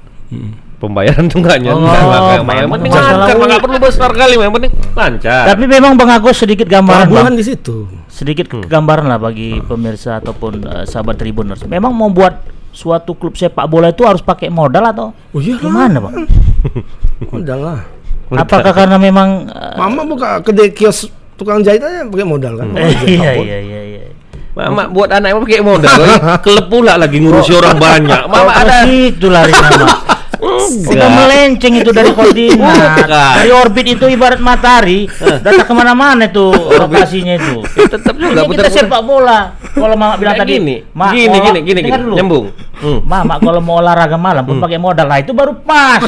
Pembayaran 0.79 1.27
tuh 1.27 1.39
nggak 1.39 1.59
nyendat. 1.59 1.99
Oh, 2.03 2.43
yang 2.51 2.67
penting 2.69 2.91
masalah 2.91 3.23
lancar, 3.23 3.35
nggak 3.37 3.61
perlu 3.61 3.77
besar 3.79 4.09
kali, 4.11 4.33
yang 4.35 4.51
penting 4.51 4.71
lancar. 4.91 5.43
Tapi 5.47 5.63
memang 5.63 5.91
Bang 5.95 6.11
Agus 6.11 6.35
sedikit 6.37 6.67
gambaran 6.67 7.07
Bang. 7.07 7.35
Di 7.35 7.43
situ. 7.43 7.87
sedikit 8.13 8.45
gambaran 8.53 9.09
lah 9.09 9.17
bagi 9.17 9.57
pemirsa 9.59 10.21
ataupun 10.21 10.61
eh, 10.61 10.85
sahabat 10.85 11.17
Tribuners. 11.17 11.65
Memang 11.65 11.89
mau 11.89 12.07
buat 12.07 12.52
suatu 12.73 13.13
klub 13.13 13.37
sepak 13.37 13.69
bola 13.69 13.93
itu 13.93 14.01
harus 14.03 14.19
pakai 14.19 14.49
modal 14.49 14.83
atau 14.89 15.07
Oh 15.31 15.39
iya 15.39 15.55
gimana, 15.55 16.01
Bang? 16.01 16.25
Udah 17.37 17.57
lah. 17.57 17.79
Apakah 18.33 18.73
karena 18.73 18.97
memang 18.97 19.45
eh, 19.45 19.77
Mama 19.77 20.01
buka 20.03 20.41
kedai 20.41 20.73
kios 20.73 21.05
tukang 21.37 21.61
jahit 21.61 21.85
aja 21.85 22.01
pakai 22.09 22.25
modal 22.25 22.57
kan. 22.57 22.73
eh, 22.73 22.89
iya 23.05 23.31
iya 23.37 23.57
iya 23.61 23.81
iya. 23.85 24.01
Mak, 24.53 24.69
Mak, 24.69 24.87
buat 24.93 25.09
anak 25.09 25.33
emang 25.33 25.43
pakai 25.49 25.65
modal. 25.65 25.97
Kelep 26.45 26.65
pula 26.69 26.93
lagi 26.93 27.17
ngurusi 27.17 27.53
orang 27.57 27.77
banyak. 27.77 28.21
Mama 28.29 28.41
Oh, 28.41 28.53
ada 28.53 28.85
ke 28.85 28.89
situ 28.89 29.25
larinya, 29.29 29.69
Mak. 30.63 30.87
Sudah 30.87 31.09
melenceng 31.11 31.73
itu 31.79 31.91
dari 31.91 32.11
koordinat. 32.13 33.03
Bukan. 33.03 33.33
Dari 33.39 33.51
orbit 33.51 33.85
itu 33.99 34.05
ibarat 34.07 34.39
matahari, 34.39 35.05
datang 35.19 35.67
ke 35.67 35.73
mana-mana 35.75 36.27
itu 36.27 36.51
lokasinya 36.53 37.35
itu. 37.35 37.63
tetap 37.89 38.15
juga 38.15 38.43
Ini 38.43 38.49
kita 38.49 38.69
sepak 38.69 39.01
bola. 39.03 39.55
Kalau 39.73 39.95
Mama 39.97 40.15
bilang 40.15 40.37
Kayak 40.37 40.45
tadi, 40.45 40.53
gini, 40.59 40.75
"Mak, 40.93 41.11
gini, 41.11 41.37
gini, 41.41 41.59
gini, 41.65 41.79
gini, 41.81 41.97
dulu. 41.97 42.15
nyambung. 42.15 42.45
Hmm. 42.83 42.99
Mama 43.07 43.39
kalau 43.39 43.61
mau 43.63 43.79
olahraga 43.79 44.17
malam 44.19 44.43
pun 44.43 44.59
pakai 44.59 44.75
modal 44.75 45.07
lah 45.07 45.17
itu 45.23 45.31
baru 45.31 45.55
pas. 45.63 46.03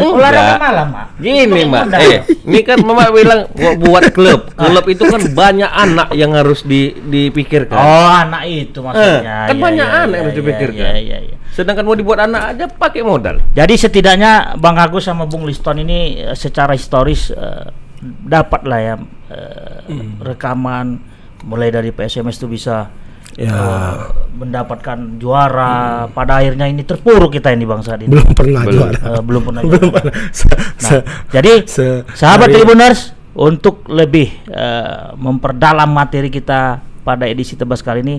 olahraga 0.00 0.54
malam, 0.58 0.86
Mak. 0.90 1.06
Gini, 1.20 1.60
Mak. 1.68 1.84
Eh, 2.00 2.18
ini 2.46 2.60
kan 2.64 2.78
Mama 2.82 3.10
bilang 3.12 3.46
buat, 3.54 4.10
klub. 4.10 4.50
Klub 4.54 4.84
itu 4.88 5.02
kan 5.06 5.20
banyak 5.32 5.70
anak 5.70 6.08
yang 6.16 6.32
harus 6.34 6.64
di, 6.64 6.94
dipikirkan. 6.94 7.76
Oh, 7.76 8.10
anak 8.10 8.42
itu 8.48 8.78
maksudnya. 8.80 9.46
Eh, 9.46 9.48
kan 9.50 9.54
Iya, 9.54 9.62
banyak 9.62 9.86
iya, 9.86 10.00
anak 10.02 10.04
yang 10.04 10.12
iya, 10.14 10.22
harus 10.24 10.38
dipikirkan. 10.40 10.82
Iya, 10.82 10.92
iya, 10.98 11.18
iya. 11.30 11.36
Sedangkan 11.54 11.86
mau 11.86 11.94
dibuat 11.94 12.18
anak 12.20 12.42
aja 12.50 12.64
pakai 12.66 13.00
modal. 13.00 13.38
Jadi 13.52 13.74
setidaknya 13.74 14.32
Bang 14.56 14.74
Agus 14.74 15.06
sama 15.06 15.24
Bung 15.24 15.46
Liston 15.46 15.78
ini 15.78 16.18
eh, 16.20 16.34
secara 16.34 16.74
historis 16.74 17.30
eh, 17.30 17.70
dapat 18.02 18.66
lah 18.66 18.80
ya 18.82 18.94
eh, 19.30 19.72
Hmm. 19.84 20.16
rekaman 20.18 20.98
mulai 21.42 21.68
dari 21.68 21.88
PSMS 21.88 22.36
itu 22.36 22.48
bisa 22.50 22.88
Ya. 23.34 23.50
eh, 23.50 23.96
mendapatkan 24.32 24.94
juara. 25.16 26.06
Pada 26.08 26.38
akhirnya 26.38 26.64
ini 26.64 26.82
terpuruk 26.82 27.30
kita 27.30 27.50
ini 27.50 27.62
Bang 27.62 27.82
saat 27.82 28.00
ini. 28.00 28.08
Belum 28.08 28.30
pernah 28.30 28.62
Belum. 28.62 28.78
juara. 28.80 28.98
Eh, 28.98 29.22
belum 29.22 29.42
pernah. 29.44 29.62
Belum 29.62 29.78
juara. 29.84 29.94
pernah. 30.00 30.14
Se- 30.30 30.48
Nah, 30.48 30.62
se- 30.80 31.04
jadi 31.30 31.52
se- 31.64 32.02
sahabat 32.10 32.46
hari- 32.46 32.54
Tribuners 32.56 33.00
untuk 33.32 33.86
lebih 33.86 34.26
eh, 34.44 35.06
memperdalam 35.14 35.86
materi 35.86 36.28
kita 36.28 36.78
pada 37.00 37.24
edisi 37.24 37.54
tebas 37.54 37.78
kali 37.78 38.00
ini 38.00 38.16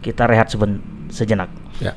kita 0.00 0.24
rehat 0.24 0.48
seben- 0.48 0.80
sejenak. 1.08 1.50
Ya. 1.78 1.92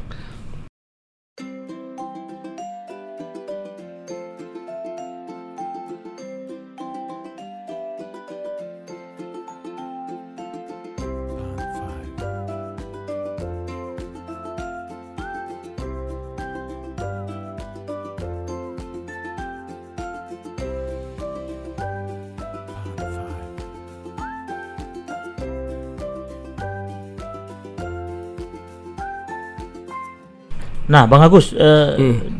Nah, 30.85 31.05
Bang 31.05 31.19
Agus, 31.19 31.49
eh, 31.49 31.89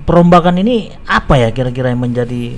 perombakan 0.02 0.58
ini 0.58 0.76
apa 1.04 1.36
ya 1.36 1.50
kira-kira 1.50 1.90
yang 1.90 2.00
menjadi 2.00 2.54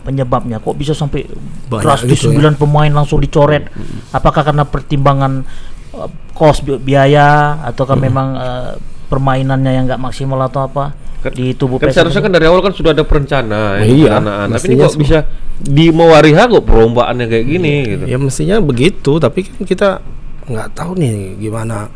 penyebabnya? 0.00 0.58
Kok 0.58 0.74
bisa 0.74 0.92
sampai 0.92 1.26
Banyak 1.68 1.78
drastis 1.80 2.18
gitu 2.18 2.32
ya. 2.32 2.50
9 2.50 2.56
pemain 2.56 2.90
langsung 2.90 3.18
dicoret? 3.18 3.70
Apakah 4.10 4.42
karena 4.42 4.64
pertimbangan 4.64 5.46
eh, 5.92 6.08
kos 6.32 6.60
bi- 6.60 6.76
biaya 6.76 7.60
ataukah 7.62 7.94
memang 7.94 8.28
eh, 8.34 8.72
permainannya 9.06 9.72
yang 9.72 9.84
nggak 9.86 10.02
maksimal 10.02 10.40
atau 10.40 10.64
apa 10.64 10.96
Kan- 11.20 11.32
di 11.32 11.54
tubuh 11.54 11.76
Kan 11.76 11.86
PSM? 11.86 11.96
seharusnya 12.02 12.22
kan 12.24 12.32
dari 12.32 12.46
awal 12.46 12.60
kan 12.60 12.72
sudah 12.72 12.90
ada 12.90 13.04
perencana, 13.04 13.78
ya, 13.78 13.84
Iya, 13.84 14.10
perencanaan. 14.18 14.46
Tapi 14.50 14.66
ini 14.66 14.74
kok 14.76 14.90
semua. 14.90 15.02
bisa 15.04 15.18
di 15.54 15.86
Mewariha 15.88 16.42
kok 16.48 16.64
perombaannya 16.64 17.26
kayak 17.26 17.46
gini 17.46 17.72
gitu. 17.86 18.04
Ya 18.06 18.18
mestinya 18.18 18.56
begitu, 18.58 19.12
tapi 19.16 19.46
kan 19.46 19.62
kita 19.62 19.88
nggak 20.42 20.74
tahu 20.74 20.98
nih 20.98 21.38
gimana 21.38 21.86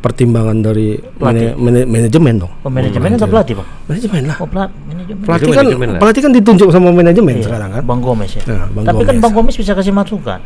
pertimbangan 0.00 0.64
dari 0.64 0.96
mana- 1.20 1.52
mana- 1.60 1.84
manajemen 1.84 2.34
dong. 2.40 2.52
Oh, 2.64 2.72
manajemen 2.72 3.20
atau 3.20 3.28
pelatih, 3.28 3.54
Bang? 3.60 3.68
Manajemen 3.84 4.22
lah. 4.24 4.36
Oh, 4.40 4.48
pelat 4.48 4.70
manajemen. 4.88 5.22
Pelatih 5.28 5.50
kan 5.52 5.64
manajemen 5.64 5.88
lah. 5.92 6.00
pelatih 6.00 6.20
kan 6.24 6.32
ditunjuk 6.32 6.68
sama 6.72 6.88
manajemen 6.88 7.34
Iya, 7.36 7.44
sekarang 7.44 7.70
kan. 7.70 7.82
Bang 7.84 8.00
Gomez 8.00 8.32
ya. 8.32 8.42
Nah, 8.48 8.64
Bang 8.72 8.84
Tapi 8.88 9.02
kan 9.04 9.14
Gomez. 9.14 9.22
Bang 9.22 9.32
Gomez 9.36 9.54
bisa 9.60 9.72
kasih 9.76 9.92
masukan. 9.92 10.40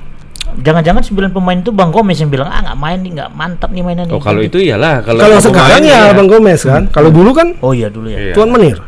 Jangan-jangan 0.54 1.02
9 1.02 1.30
pemain 1.32 1.58
itu 1.58 1.70
Bang 1.70 1.90
Gomez 1.90 2.18
yang 2.18 2.30
bilang, 2.30 2.46
"Ah, 2.46 2.60
nggak 2.62 2.78
main 2.78 2.98
nih, 3.00 3.10
nggak 3.14 3.30
mantap 3.32 3.70
nih 3.70 3.82
mainan 3.82 4.06
Oh, 4.10 4.20
kalau 4.20 4.38
itu 4.38 4.58
iyalah 4.58 5.02
kalau 5.02 5.18
Kalau 5.18 5.38
sekarang 5.40 5.82
ya 5.82 6.10
iya. 6.10 6.14
Bang 6.14 6.26
Gomez 6.26 6.60
kan. 6.62 6.90
Kalau 6.90 7.10
dulu 7.10 7.30
kan 7.30 7.54
Oh 7.58 7.70
iya 7.70 7.86
dulu 7.86 8.10
ya. 8.10 8.30
Iya. 8.30 8.34
Tuan 8.34 8.50
Menir. 8.50 8.78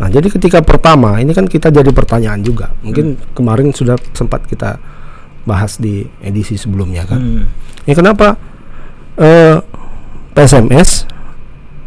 Nah, 0.00 0.08
jadi 0.08 0.26
ketika 0.26 0.58
pertama 0.60 1.20
ini 1.20 1.30
kan 1.30 1.46
kita 1.46 1.68
jadi 1.68 1.88
pertanyaan 1.92 2.40
juga. 2.40 2.72
Mungkin 2.80 3.14
kemarin 3.36 3.70
sudah 3.70 3.94
sempat 4.10 4.48
kita 4.48 4.80
bahas 5.44 5.76
di 5.76 6.02
edisi 6.18 6.56
sebelumnya 6.56 7.04
kan. 7.04 7.20
Hmm. 7.20 7.44
Ini 7.84 7.94
kenapa 7.94 8.34
eh, 9.14 9.56
PSMS 10.32 11.04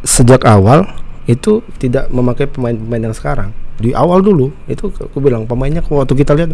sejak 0.01 0.43
awal 0.43 0.86
itu 1.25 1.60
tidak 1.75 2.08
memakai 2.08 2.45
pemain-pemain 2.45 3.03
yang 3.03 3.15
sekarang. 3.15 3.49
Di 3.75 3.91
awal 3.91 4.21
dulu 4.21 4.53
itu 4.65 4.88
aku 4.89 5.17
bilang 5.17 5.43
pemainnya 5.43 5.81
waktu 5.81 6.13
kita 6.13 6.31
lihat 6.34 6.53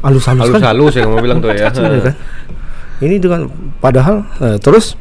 halus-halus 0.00 0.46
kan. 0.46 0.60
halus-halus 0.60 0.94
yang 0.94 1.08
mau 1.08 1.18
bilang 1.18 1.38
tuh 1.38 1.50
ya. 1.50 1.72
Kan? 1.72 2.14
Ini 3.00 3.16
dengan 3.16 3.48
padahal 3.78 4.22
eh, 4.38 4.56
terus 4.56 4.92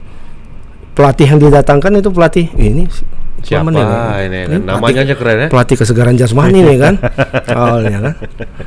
pelatih 0.91 1.27
yang 1.27 1.39
didatangkan 1.39 1.99
itu 1.99 2.09
pelatih 2.09 2.47
ini 2.53 2.87
si- 2.87 3.03
Siapa 3.39 3.67
ini? 3.67 3.75
kan? 3.77 3.87
kan? 3.87 4.19
Ini 4.25 4.39
Namanya 4.57 4.79
pelatih- 4.81 4.99
aja 5.01 5.13
keren 5.15 5.37
ya. 5.37 5.47
pelatih 5.47 5.75
kesegaran 5.77 6.15
jasmani 6.15 6.59
nih 6.59 6.77
kan 6.77 6.93
awalnya 7.53 7.99
kan 8.01 8.13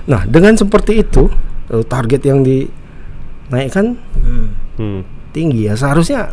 nah 0.06 0.20
dengan 0.24 0.52
seperti 0.54 1.00
itu 1.00 1.28
eh, 1.68 1.82
target 1.82 2.22
yang 2.22 2.40
dinaikkan 2.40 3.96
Hmm. 4.14 4.48
Hmm. 4.74 5.00
tinggi 5.28 5.66
ya 5.66 5.74
seharusnya 5.74 6.30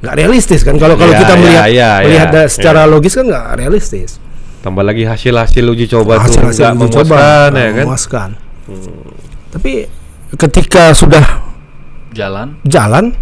nggak 0.00 0.14
realistis 0.16 0.60
kan 0.60 0.74
kalau 0.74 0.94
kalau 0.94 1.10
Iya, 1.10 1.20
kita 1.20 1.32
iya, 1.32 1.38
melihat 1.38 1.66
iya, 1.66 1.90
melihat 2.00 2.28
iya, 2.28 2.36
da- 2.38 2.48
secara 2.48 2.80
logis 2.84 3.12
kan 3.12 3.26
nggak 3.26 3.46
realistis 3.56 4.10
Tambah 4.60 4.80
lagi 4.80 5.04
hasil-hasil 5.04 5.64
uji 5.66 5.88
coba 5.88 6.20
tuh 6.20 6.24
hasil-hasil 6.26 6.62
nggak 6.66 6.76
uji 6.82 6.94
coba 6.94 7.16
ya 7.50 7.68
kan. 7.70 7.84
memuaskan. 7.84 8.30
tapi 9.50 9.72
ketika 10.32 10.92
sudah 10.92 11.24
Jalan. 12.10 12.58
jalan 12.64 13.14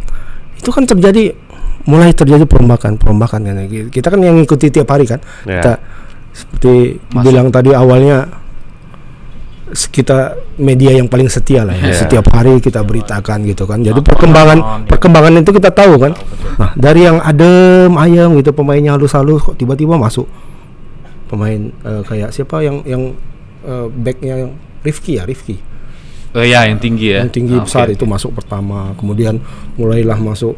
itu 0.54 0.68
kan 0.68 0.82
terjadi 0.82 1.36
mulai 1.84 2.10
terjadi 2.10 2.42
perombakan 2.42 2.96
perombakan 2.96 3.40
kan 3.42 3.56
kita 3.88 4.06
kan 4.06 4.18
yang 4.18 4.36
ngikuti 4.36 4.68
tiap 4.68 4.88
hari 4.88 5.04
kan 5.04 5.20
Ya. 5.44 5.58
kita 5.58 5.72
seperti 6.32 6.74
bilang 7.12 7.48
tadi 7.48 7.70
awalnya 7.70 8.28
kita 9.72 10.38
media 10.56 10.96
yang 10.96 11.06
paling 11.06 11.28
setia 11.28 11.64
lah 11.64 11.76
ya. 11.76 11.92
Ya. 11.92 11.96
setiap 11.96 12.24
hari 12.32 12.58
kita 12.58 12.80
beritakan 12.80 13.44
gitu 13.44 13.68
kan. 13.68 13.84
Jadi 13.84 14.00
perkembangan 14.00 14.88
perkembangan 14.88 15.40
itu 15.40 15.50
kita 15.52 15.70
tahu 15.72 16.00
kan. 16.00 16.12
Nah 16.56 16.70
dari 16.74 17.04
yang 17.04 17.20
adem 17.20 17.92
ayam 17.96 18.36
gitu 18.40 18.56
pemainnya 18.56 18.96
halus-halus 18.96 19.44
kok 19.44 19.56
tiba-tiba 19.60 20.00
masuk 20.00 20.24
pemain 21.28 21.68
eh, 21.68 22.02
kayak 22.08 22.32
siapa 22.32 22.64
yang 22.64 22.80
yang 22.88 23.12
eh, 23.64 23.86
backnya 23.92 24.48
yang 24.48 24.52
Rifki 24.82 25.20
ya 25.20 25.28
Rifki. 25.28 25.56
Oh 26.36 26.44
ya, 26.44 26.68
yang 26.68 26.76
tinggi 26.76 27.16
ya. 27.16 27.24
yang 27.24 27.32
tinggi 27.32 27.56
Ah, 27.56 27.64
besar 27.64 27.88
oke, 27.88 27.96
itu 27.96 28.04
masuk 28.04 28.36
pertama 28.36 28.92
kemudian 29.00 29.40
mulailah 29.80 30.20
masuk 30.20 30.56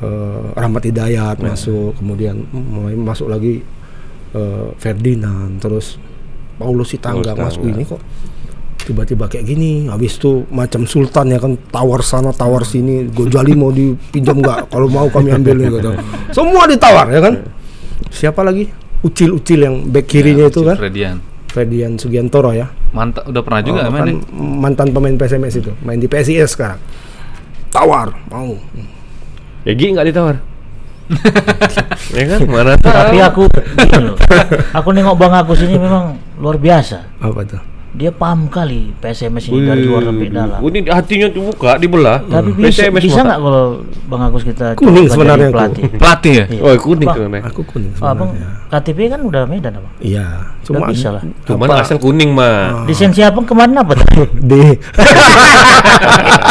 eh, 0.00 0.44
Rahmat 0.56 0.88
Hidayat 0.88 1.36
masuk 1.40 1.96
kemudian 2.00 2.48
mulai 2.52 2.96
masuk 2.96 3.28
lagi 3.28 3.60
eh, 4.32 4.68
Ferdinand 4.80 5.60
terus 5.60 6.00
Paulus 6.56 6.88
Sitangga 6.90 7.32
Paulus 7.32 7.54
masuk 7.54 7.62
Sitangga. 7.62 7.76
ini 7.76 7.84
kok 7.84 8.00
tiba-tiba 8.78 9.24
kayak 9.26 9.44
gini 9.44 9.70
habis 9.86 10.14
itu 10.14 10.46
macam 10.48 10.86
sultan 10.86 11.26
ya 11.28 11.38
kan 11.38 11.58
tawar 11.68 12.00
sana 12.00 12.30
tawar 12.30 12.62
sini 12.62 13.10
Gojali 13.10 13.52
mau 13.52 13.68
dipinjam 13.68 14.38
nggak 14.38 14.70
kalau 14.70 14.86
mau 14.86 15.06
kami 15.06 15.32
ambil 15.32 15.58
nih 15.58 15.68
gitu 15.72 15.90
semua 16.30 16.64
ditawar 16.64 17.10
ya 17.10 17.18
kan 17.18 17.34
siapa 18.08 18.40
lagi 18.40 18.70
ucil-ucil 19.02 19.58
yang 19.60 19.76
back 19.86 20.06
kirinya 20.06 20.46
Ya, 20.46 20.50
itu 20.50 20.60
kan 20.62 20.76
Fredian. 20.78 21.16
Ferdian 21.46 21.92
Sugiantoro 21.96 22.52
ya 22.52 22.70
Mantap, 22.92 23.26
udah 23.26 23.42
pernah 23.42 23.60
juga 23.60 23.80
Oh, 23.82 23.90
main 23.90 23.98
kan 23.98 24.08
ya? 24.08 24.16
mantan 24.38 24.88
pemain 24.90 25.14
PSMS 25.14 25.54
itu 25.58 25.72
main 25.82 25.98
di 25.98 26.06
PSIS 26.06 26.54
sekarang 26.54 26.78
tawar 27.68 28.14
mau 28.28 28.54
Ya 29.66 29.74
Gi 29.74 29.90
nggak 29.90 30.06
ditawar. 30.06 30.38
ya 32.14 32.24
kan 32.28 32.40
mana 32.46 32.78
tahu. 32.78 32.94
Tapi 32.94 33.18
aku 33.18 33.42
gini. 33.50 34.14
Aku 34.78 34.88
nengok 34.90 35.18
Bang 35.18 35.34
Agus 35.34 35.58
ini 35.58 35.74
memang 35.74 36.14
luar 36.36 36.56
biasa. 36.60 36.98
apa 37.20 37.40
tuh 37.44 37.75
Dia 37.96 38.12
paham 38.12 38.46
kali 38.46 38.92
PSMS 39.00 39.48
ini 39.48 39.64
dari 39.64 39.82
luar 39.82 40.04
sampai 40.04 40.28
dalam. 40.28 40.60
Oh, 40.60 40.68
ini 40.68 40.84
hatinya 40.84 41.26
dibuka, 41.26 41.80
dibelah. 41.80 42.20
Tapi 42.20 42.52
bisa 42.52 42.92
PSMS 42.92 43.02
bisa 43.02 43.20
nggak 43.24 43.40
kalau 43.40 43.64
Bang 44.04 44.20
Agus 44.20 44.44
kita 44.44 44.76
Kuning 44.76 45.08
sebenarnya 45.08 45.48
pelatih? 45.48 45.82
Pelatih 46.04 46.32
ya? 46.32 46.44
Iya. 46.46 46.60
Oh, 46.60 46.70
kuning 46.76 47.08
Bang, 47.08 47.16
sebenarnya. 47.16 47.42
aku 47.48 47.60
kuning 47.64 47.92
Oh, 47.96 48.04
abang 48.04 48.30
sebenarnya 48.30 48.54
KTP 48.66 48.98
kan 49.08 49.20
udah 49.22 49.42
Medan 49.48 49.72
abang. 49.78 49.94
iya 49.96 50.26
Udah 50.60 50.66
cuma 50.66 50.78
bisa 50.92 51.08
lah. 51.08 51.22
Cuman 51.48 51.66
apa- 51.72 51.80
asal 51.80 51.96
kuning 51.96 52.30
mah. 52.36 52.84
Lisensi 52.84 53.24
abang 53.24 53.48
kemarin 53.48 53.74
apa 53.74 53.96
tadi? 53.96 54.28
D 54.44 54.52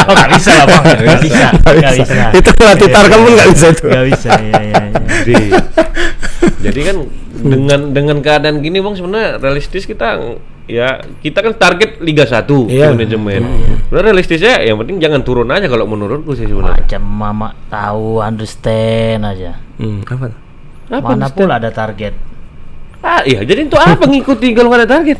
oh 0.05 0.11
nggak 0.11 0.31
bisa 0.33 0.51
lah 0.51 0.65
bang. 0.65 0.83
Nggak 0.97 1.21
bisa. 1.21 1.45
Nggak 1.61 1.93
bisa. 1.95 2.21
itu 2.33 2.49
pelatih 2.51 2.87
Tarkam 2.89 3.19
pun 3.21 3.31
nggak 3.33 3.49
bisa 3.53 3.65
itu 3.69 3.83
Nggak 3.85 4.05
bisa. 4.09 4.29
Iya 4.33 4.59
iya. 4.59 4.75
iya. 4.81 4.99
Jadi, 5.05 5.35
jadi 6.63 6.79
kan 6.83 6.97
dengan 7.35 7.79
dengan 7.93 8.17
keadaan 8.19 8.57
gini 8.59 8.79
bang 8.79 8.95
sebenarnya 8.97 9.29
realistis 9.37 9.85
kita 9.85 10.17
ya 10.65 10.87
kita 11.19 11.39
kan 11.39 11.53
target 11.53 11.97
Liga 11.99 12.23
1 12.23 12.45
Iya. 12.65 12.89
manajemen. 12.89 13.41
Udah 13.87 14.01
realistisnya 14.01 14.59
yang 14.59 14.77
penting 14.77 14.97
jangan 14.97 15.21
turun 15.21 15.45
aja 15.47 15.65
kalau 15.65 15.85
menurutku 15.85 16.33
sih 16.33 16.45
sebenarnya. 16.45 16.81
Macam 16.81 17.01
mama 17.01 17.49
tahu 17.67 18.19
understand 18.19 19.21
aja. 19.23 19.57
hmm, 19.77 20.01
apa 20.03 20.25
Apa 20.85 21.07
Mana 21.11 21.29
pula 21.29 21.57
ada 21.57 21.69
target. 21.69 22.13
Ah 22.99 23.21
iya 23.21 23.41
jadi 23.41 23.65
untuk 23.65 23.77
apa 23.77 24.05
ngikuti 24.11 24.53
kalau 24.53 24.69
nggak 24.69 24.81
ada 24.81 24.91
target? 24.91 25.19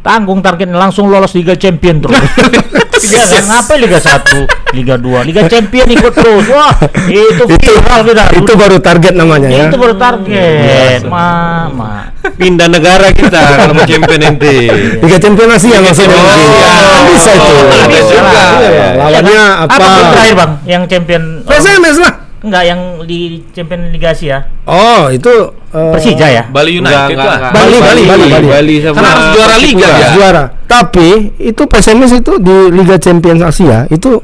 Tanggung 0.00 0.38
targetnya 0.38 0.78
langsung 0.78 1.06
lolos 1.06 1.34
Liga 1.34 1.54
Champion 1.54 1.98
terus. 1.98 2.14
Iya 2.98 3.22
kan? 3.22 3.42
Ngapain 3.46 3.78
Liga 3.78 3.98
1, 3.98 4.72
Liga 4.72 4.94
2, 4.96 5.28
Liga 5.28 5.42
Champion 5.46 5.86
ikut 5.86 6.12
terus. 6.12 6.44
Wah, 6.48 6.72
itu 7.06 7.42
viral 7.46 8.00
kita. 8.02 8.24
itu 8.32 8.52
baru 8.52 8.76
target 8.78 9.12
namanya 9.12 9.48
ya 9.48 9.68
Itu 9.68 9.76
baru 9.76 9.94
target. 9.94 11.00
Mama. 11.04 12.10
Pindah 12.26 12.66
negara 12.66 13.08
kita 13.10 13.38
kalau 13.38 13.72
mau 13.72 13.84
champion 13.84 14.20
nanti. 14.20 14.66
Liga 14.98 15.16
Champion 15.16 15.48
Asia 15.48 15.78
maksudnya 15.78 16.16
Oh, 16.16 16.26
Kan 16.26 17.04
bisa 17.06 17.30
itu 17.32 17.54
Ada 17.62 17.86
Bisa 17.86 18.02
juga. 18.10 18.44
Iya, 18.58 18.66
Iya 18.66 18.90
lawannya 18.96 19.32
kan? 19.32 19.50
apa? 19.62 19.74
Apa 19.78 20.00
terakhir 20.10 20.34
bang? 20.34 20.50
Yang 20.64 20.82
champion? 20.88 21.22
oh, 21.38 21.48
PSMS 21.48 21.96
lah 21.98 22.12
enggak, 22.46 22.64
yang 22.64 22.80
di 23.02 23.18
champion 23.50 23.90
Liga 23.90 24.10
Asia. 24.10 24.46
oh 24.64 25.08
itu 25.08 25.28
eh, 25.68 25.92
Persija 25.92 26.26
ya? 26.26 26.42
Bali 26.46 26.78
Enggak, 26.78 26.94
United 27.04 27.12
enggak, 27.12 27.26
lah. 27.26 27.36
enggak. 27.36 27.52
Bali, 27.52 27.76
Bali, 27.76 28.02
Bali, 28.04 28.24
Bali. 28.28 28.46
Bali 28.48 28.74
sama 28.80 28.98
harus 29.00 29.26
juara 29.32 29.56
liga 29.56 29.74
Persipura. 29.82 29.96
dia. 29.96 30.08
juara 30.12 30.44
tapi 30.66 31.08
itu 31.36 31.62
PSMS 31.62 32.12
itu 32.16 32.32
di 32.38 32.56
Liga 32.70 32.96
Champions 32.96 33.42
Asia 33.42 33.86
itu 33.86 34.18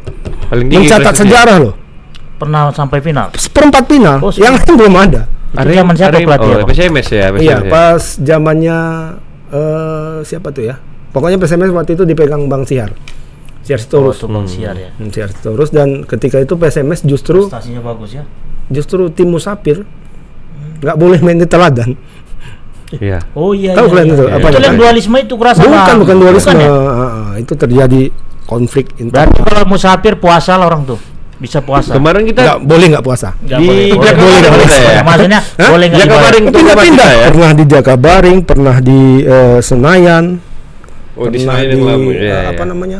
Paling 0.44 0.66
tinggi 0.66 0.86
mencatat 0.86 1.14
sejarah 1.16 1.56
loh 1.58 1.74
Pernah 2.34 2.70
sampai 2.70 2.98
final. 2.98 3.30
seperempat 3.32 3.84
final 3.84 4.18
Oh, 4.20 4.32
yang 4.32 4.52
lain 4.52 4.72
belum 4.72 4.94
ada 4.96 5.22
Itu 5.52 5.70
zaman 5.70 5.94
siapa 5.94 6.16
Arim- 6.16 6.26
pelatih 6.26 6.48
Oh? 6.50 6.64
PSMS 6.64 7.06
ya, 7.08 7.26
PSMS. 7.28 7.40
Iya, 7.40 7.56
ya. 7.58 7.68
pas 7.68 8.02
zamannya 8.16 8.78
eh 9.48 10.16
siapa 10.22 10.48
tuh 10.48 10.64
ya? 10.64 10.74
Pokoknya 11.08 11.36
PSMS 11.36 11.70
waktu 11.70 11.92
itu 11.92 12.02
dipegang 12.02 12.48
Bang 12.48 12.64
Sihar. 12.64 12.90
Siar 13.62 13.78
Oh, 13.78 13.82
Sitorus. 13.82 14.16
tukang 14.18 14.44
siar 14.44 14.74
ya. 14.74 14.90
Hmm, 14.92 15.08
Siar 15.08 15.30
Sitorus 15.30 15.70
dan 15.70 16.02
ketika 16.02 16.36
itu 16.36 16.54
PSMS 16.54 17.02
justru 17.02 17.46
Prestasinya 17.46 17.78
bagus 17.80 18.10
ya. 18.12 18.26
justru 18.68 19.06
tim 19.08 19.28
Musafir 19.28 19.86
nggak 20.78 20.96
boleh 20.96 21.18
main 21.18 21.36
di 21.36 21.46
teladan. 21.46 21.94
Iya. 22.92 23.22
Oh 23.32 23.50
iya. 23.52 23.72
Tahu 23.72 23.86
iya, 23.86 23.92
kalian 23.94 24.04
iya. 24.04 24.12
itu? 24.12 24.24
Itu 24.24 24.34
Apa 24.34 24.46
yang 24.52 24.74
itu? 24.74 24.80
dualisme 24.82 25.16
itu 25.16 25.34
kerasa 25.34 25.60
Bukan 25.62 25.96
bukan 25.96 26.16
dualisme. 26.18 26.52
ya? 26.52 26.68
Ah, 26.68 26.76
ah, 27.00 27.32
itu 27.36 27.52
terjadi 27.54 28.02
konflik 28.44 28.92
internal. 28.98 29.30
Berarti 29.30 29.40
kalau 29.40 29.64
musafir 29.64 30.14
puasa 30.16 30.52
lah 30.54 30.66
orang 30.66 30.84
tuh. 30.84 31.00
Bisa 31.38 31.58
puasa. 31.58 31.90
Kemarin 31.92 32.22
kita 32.22 32.40
Nggak 32.40 32.58
boleh 32.62 32.86
nggak 32.92 33.02
puasa. 33.02 33.28
Nggak 33.40 33.58
di 33.58 33.66
boleh. 33.66 33.86
Boleh, 33.88 34.04
Jakabaring 34.04 34.44
boleh, 34.52 34.68
kita 34.68 34.76
ya. 34.84 35.00
Maksudnya 35.02 35.40
Hah? 35.58 35.70
boleh 35.70 35.86
nggak 35.86 36.00
Jakabaring 36.02 36.44
Pindah-pindah. 36.44 36.84
kita 36.84 37.06
ya. 37.08 37.26
Pernah 37.26 37.50
di 37.52 37.64
Jakabaring, 37.64 38.38
pernah 38.42 38.76
di 38.78 39.00
eh, 39.24 39.58
Senayan, 39.60 40.24
Oh, 41.12 41.26
di 41.26 41.38
pernah 41.38 41.54
Senayan 41.54 41.64
di 41.64 41.72
yang 41.72 41.82
lama. 41.88 42.08
eh, 42.08 42.16
Iya, 42.20 42.38
apa 42.48 42.54
iya. 42.58 42.64
namanya 42.68 42.98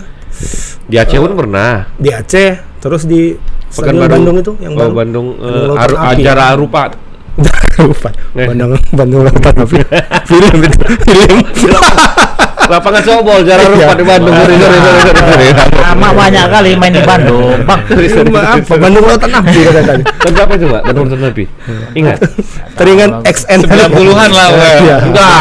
Di 0.89 0.97
Aceh 0.99 1.19
pun 1.21 1.33
pernah. 1.37 1.87
di 1.97 2.11
Aceh, 2.11 2.81
terus 2.83 3.05
di 3.07 3.37
Stadion 3.73 4.05
Pekanbaru. 4.05 4.13
Bandung 4.13 4.37
itu 4.37 4.53
yang 4.61 4.73
oh, 4.77 4.79
baru. 4.79 4.93
Bandung 4.93 5.27
eh, 5.33 5.45
Bandung 5.49 5.67
Lautan 5.73 6.29
Aru- 6.29 6.53
Arupa. 6.53 6.83
Lupa. 7.89 8.11
Eh. 8.37 8.47
Bandung 8.53 8.71
Bandung 8.93 9.21
Lautan 9.25 9.55
Api. 9.65 9.77
film 10.29 10.57
itu 10.61 10.79
film. 11.09 11.39
Lapangan 12.71 13.03
sobol 13.03 13.41
Arupa 13.43 13.75
Iya. 13.75 13.95
di 13.95 14.05
Bandung. 14.07 14.35
Sorry, 14.35 14.55
sorry, 14.57 14.79
sorry, 14.79 15.01
sorry. 15.03 15.49
Lama 15.83 16.09
banyak 16.15 16.47
kali 16.49 16.71
main 16.79 16.93
di 16.95 17.03
Bandung, 17.05 17.59
Bang. 17.67 17.81
Apa? 17.85 18.75
Bandung 18.79 19.05
Lautan 19.05 19.33
Api 19.35 19.59
kata 19.67 19.81
tadi. 19.83 20.03
Tahun 20.07 20.33
berapa 20.33 20.55
coba? 20.57 20.79
Tahun 20.87 20.97
Lautan 20.97 21.21
Api. 21.29 21.45
Ingat? 21.93 22.19
Teringat 22.79 23.11
XN 23.29 23.61
90-an 23.67 24.31
lah. 24.33 24.49
Iya. 24.57 24.97
Enggak, 25.05 25.33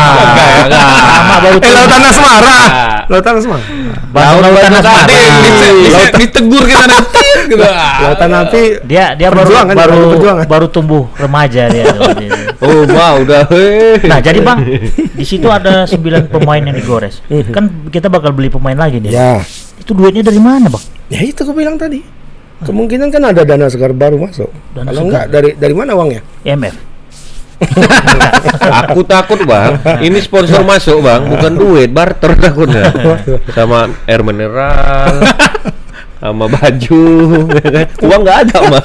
enggak. 0.67 0.85
Lama 1.07 1.35
baru 1.39 1.57
Eh 1.61 1.71
Lautan 1.71 2.01
Asmara. 2.03 2.59
Lautan 3.07 3.33
Asmara. 3.39 3.63
Bandung 4.11 4.41
Lautan 4.43 4.71
Asmara. 4.75 5.15
Ditegur 6.17 6.63
kita 6.67 6.85
nanti 6.89 7.25
gitu. 7.47 7.63
Ah. 7.63 8.11
Lautan 8.11 8.31
Api. 8.35 8.63
Dia 8.83 9.15
dia 9.15 9.29
baru 9.31 9.49
baru 9.71 9.95
Bandung 10.19 10.37
baru 10.49 10.65
tumbuh 10.67 11.03
remaja 11.15 11.71
dia. 11.71 11.85
Oh, 12.61 12.85
mau 12.85 13.23
udah. 13.25 13.47
Nah, 14.05 14.21
jadi 14.21 14.37
Bang, 14.45 14.61
di 15.17 15.25
situ 15.25 15.49
ada 15.49 15.89
9 15.89 16.29
pemain 16.29 16.61
yang 16.61 16.77
digores. 17.27 17.51
Kan 17.51 17.91
kita 17.91 18.07
bakal 18.07 18.31
beli 18.31 18.47
pemain 18.47 18.77
lagi 18.79 19.03
nih. 19.03 19.11
Ya. 19.11 19.43
Itu 19.75 19.91
duitnya 19.91 20.23
dari 20.23 20.39
mana, 20.39 20.71
Bang? 20.71 20.83
Ya 21.11 21.19
itu 21.25 21.43
aku 21.43 21.51
bilang 21.51 21.75
tadi. 21.75 21.99
Kemungkinan 22.61 23.09
kan 23.09 23.33
ada 23.33 23.41
dana 23.41 23.65
segar 23.67 23.91
baru 23.91 24.21
masuk. 24.21 24.47
Dana 24.77 24.93
Kalau 24.93 25.01
segar. 25.01 25.09
enggak 25.09 25.25
dari 25.33 25.49
dari 25.57 25.73
mana 25.73 25.97
uangnya? 25.97 26.21
IMF. 26.45 26.75
Aku 28.89 29.05
takut 29.05 29.37
bang, 29.45 29.77
ini 30.01 30.17
sponsor 30.17 30.65
masuk 30.65 30.97
bang, 31.05 31.29
bukan 31.29 31.53
duit, 31.53 31.93
barter 31.93 32.33
takutnya 32.33 32.89
sama 33.53 33.93
air 34.09 34.25
mineral, 34.25 35.21
sama 36.17 36.49
baju, 36.49 37.05
ya 37.53 37.69
kan? 37.69 37.87
uang 38.01 38.21
nggak 38.25 38.37
ada 38.49 38.57
mah, 38.65 38.81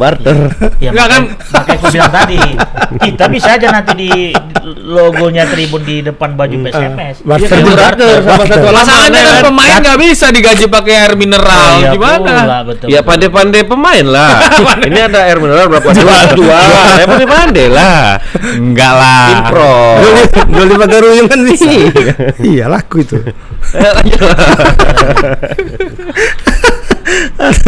barter. 0.00 0.36
Ya, 0.80 0.90
Enggak 0.90 1.06
kan? 1.06 1.22
makanya- 1.28 1.70
aku 1.70 1.86
bilang 1.92 2.10
tadi, 2.10 2.40
kita 2.98 3.24
bisa 3.28 3.48
aja 3.52 3.66
nanti 3.70 3.92
di 3.94 4.10
logonya 4.80 5.44
Tribun 5.44 5.82
di 5.82 6.00
depan 6.00 6.32
baju 6.32 6.56
PSMS. 6.62 7.20
barter 7.20 7.44
Iya 7.44 7.52
kan? 7.52 7.62
juga. 7.62 7.78
barter 7.78 8.16
sama 8.22 8.42
satu 8.42 8.66
alasan 8.66 8.78
Masalahnya 8.80 9.20
kan 9.20 9.34
pemain 9.44 9.76
nggak 9.78 9.98
bisa 10.00 10.26
digaji 10.30 10.64
pakai 10.66 10.94
air 10.98 11.14
mineral. 11.14 11.70
Iya 11.78 11.90
Gimana? 11.92 12.32
pula, 12.40 12.58
betul, 12.64 12.86
Ya 12.88 13.00
pandai-pandai 13.02 13.62
pemain 13.62 14.02
lah. 14.02 14.30
ini 14.88 14.98
ada 14.98 15.18
air 15.22 15.36
mineral 15.36 15.68
berapa? 15.68 15.92
Dua, 15.92 16.18
dua. 16.32 16.58
Ya 16.96 17.04
pandai-pandai 17.04 17.66
lah. 17.68 18.16
Enggak 18.56 18.92
lah. 18.92 19.24
Impro. 19.38 19.74
Jual 20.48 20.66
di 20.66 20.76
Pagaruyung 20.76 21.28
kan 21.28 21.40
bisa. 21.44 21.68
iya 22.46 22.64
laku 22.66 23.04
itu. 23.04 23.16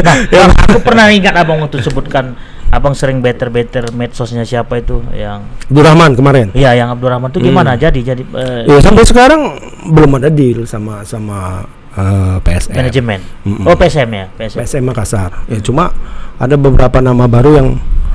Nah, 0.02 0.16
Bang, 0.30 0.50
aku 0.68 0.78
pernah 0.80 1.08
ingat 1.12 1.34
abang 1.36 1.60
waktu 1.60 1.82
sebutkan 1.84 2.34
abang 2.72 2.96
sering 2.96 3.20
better-better 3.20 3.92
medsosnya 3.92 4.48
siapa 4.48 4.80
itu 4.80 5.04
yang 5.12 5.44
Abdurrahman 5.68 6.16
kemarin. 6.16 6.46
Iya, 6.56 6.72
yang 6.72 6.88
Abdurrahman 6.96 7.28
itu 7.28 7.40
gimana? 7.44 7.76
Jadi 7.76 8.00
jadi 8.00 8.22
eh, 8.24 8.64
Ya 8.64 8.80
sampai 8.80 9.04
sekarang 9.04 9.60
belum 9.92 10.16
ada 10.16 10.32
deal 10.32 10.64
sama 10.64 11.04
sama 11.04 11.68
eh, 11.92 12.36
PSM. 12.40 12.72
manajemen. 12.72 13.20
Mm-mm. 13.44 13.68
Oh, 13.68 13.76
PSM 13.76 14.08
ya, 14.08 14.26
PSM. 14.40 14.58
PSM 14.64 14.82
Makassar. 14.88 15.30
Ya 15.52 15.60
cuma 15.60 15.92
ada 16.40 16.56
beberapa 16.56 17.04
nama 17.04 17.28
baru 17.28 17.60
yang 17.60 17.68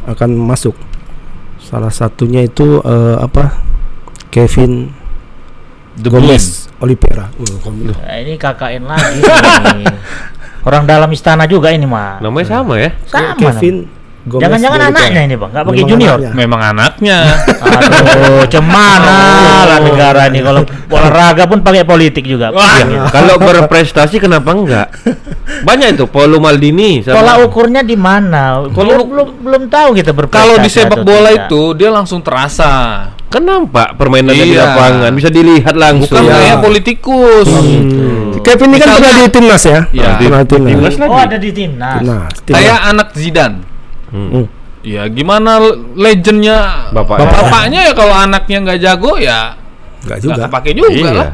akan 0.10 0.34
masuk. 0.34 0.73
Salah 1.62 1.93
satunya 1.93 2.41
itu 2.41 2.82
eh, 2.82 3.17
apa? 3.21 3.62
Kevin 4.34 4.89
The 5.97 6.10
Gomez 6.13 6.69
Oliveira. 6.78 7.30
Uh. 7.41 7.58
Nah, 7.89 8.17
ini 8.21 8.38
KKN 8.38 8.84
lagi. 8.86 9.21
Orang 10.68 10.84
dalam 10.84 11.08
istana 11.16 11.48
juga 11.48 11.72
ini 11.72 11.88
mah. 11.88 12.20
Namanya 12.20 12.60
sama 12.60 12.76
ya? 12.76 12.92
Sama. 13.08 13.40
Kevin 13.40 13.88
Gomez 14.28 14.44
Jangan-jangan 14.44 14.80
anaknya 14.92 15.22
ini, 15.24 15.36
Bang. 15.40 15.50
Enggak 15.56 15.66
pakai 15.72 15.84
junior. 15.88 16.20
anaknya. 16.20 16.32
Memang 16.36 16.62
anaknya. 16.76 17.18
Aduh, 17.88 18.44
cemana 18.52 19.16
lah 19.64 19.80
negara 19.80 20.28
ini 20.28 20.44
kalau 20.44 20.62
olahraga 20.92 21.48
pun 21.48 21.64
pakai 21.64 21.88
politik 21.88 22.28
juga. 22.28 22.52
Wah. 22.52 22.84
Iya. 22.84 23.08
Kalau 23.08 23.40
berprestasi 23.40 24.20
kenapa 24.20 24.52
enggak? 24.52 24.92
Banyak 25.64 25.96
itu 25.96 26.06
Paulo 26.12 26.44
Maldini 26.44 27.00
sama 27.00 27.24
Pola 27.24 27.34
ukurnya 27.40 27.82
di 27.88 27.96
mana? 27.96 28.68
Kalau 28.68 29.08
belum 29.08 29.28
belum 29.48 29.64
tahu 29.72 29.96
kita 29.96 30.12
berprestasi. 30.12 30.44
Kalau 30.44 30.56
di 30.60 30.70
sepak 30.70 31.02
bola 31.08 31.32
tidak. 31.32 31.48
itu 31.48 31.62
dia 31.80 31.90
langsung 31.90 32.20
terasa. 32.20 32.74
Kan 33.28 33.44
nampak 33.44 33.96
permainannya 33.96 34.46
di 34.46 34.56
Iya. 34.56 34.63
lapangan 34.66 35.12
bisa 35.12 35.28
dilihat 35.28 35.76
langsung. 35.76 36.16
Bukan 36.18 36.26
Ya. 36.26 36.36
kayak 36.38 36.58
politikus. 36.62 37.48
gitu. 37.48 38.40
Kevin 38.40 38.70
ini 38.70 38.78
kan 38.78 38.88
Misalnya- 38.88 38.96
pernah 39.04 39.20
di 39.20 39.30
timnas 39.30 39.63
ya? 39.63 39.80
Iya. 39.92 40.10
Pernah 40.16 40.40
di 40.40 40.48
timnas. 40.48 40.72
Timnas 40.72 40.96
lagi. 40.98 41.12
Oh, 41.12 41.20
ada 41.20 41.38
di 41.38 41.50
timnas. 41.52 41.94
Timnas. 42.00 42.34
timnas. 42.40 42.56
Kayak 42.56 42.78
anak 42.86 43.08
Zidane. 43.13 43.58
Hmm. 44.08 44.46
Ya 44.82 45.04
gimana 45.08 45.52
legendnya 45.94 46.58
Bapak. 46.96 47.20
bapaknya 47.20 47.92
ya 47.92 47.94
kalau 47.94 48.16
anaknya 48.16 48.58
nggak 48.63 48.80
jago 48.80 49.20
ya 49.20 49.52
Enggak 50.00 50.18
juga. 50.24 50.32
nggak 50.32 50.48
kepake 50.48 50.70
juga 50.72 50.88
Iya. 50.90 51.12
lah. 51.12 51.30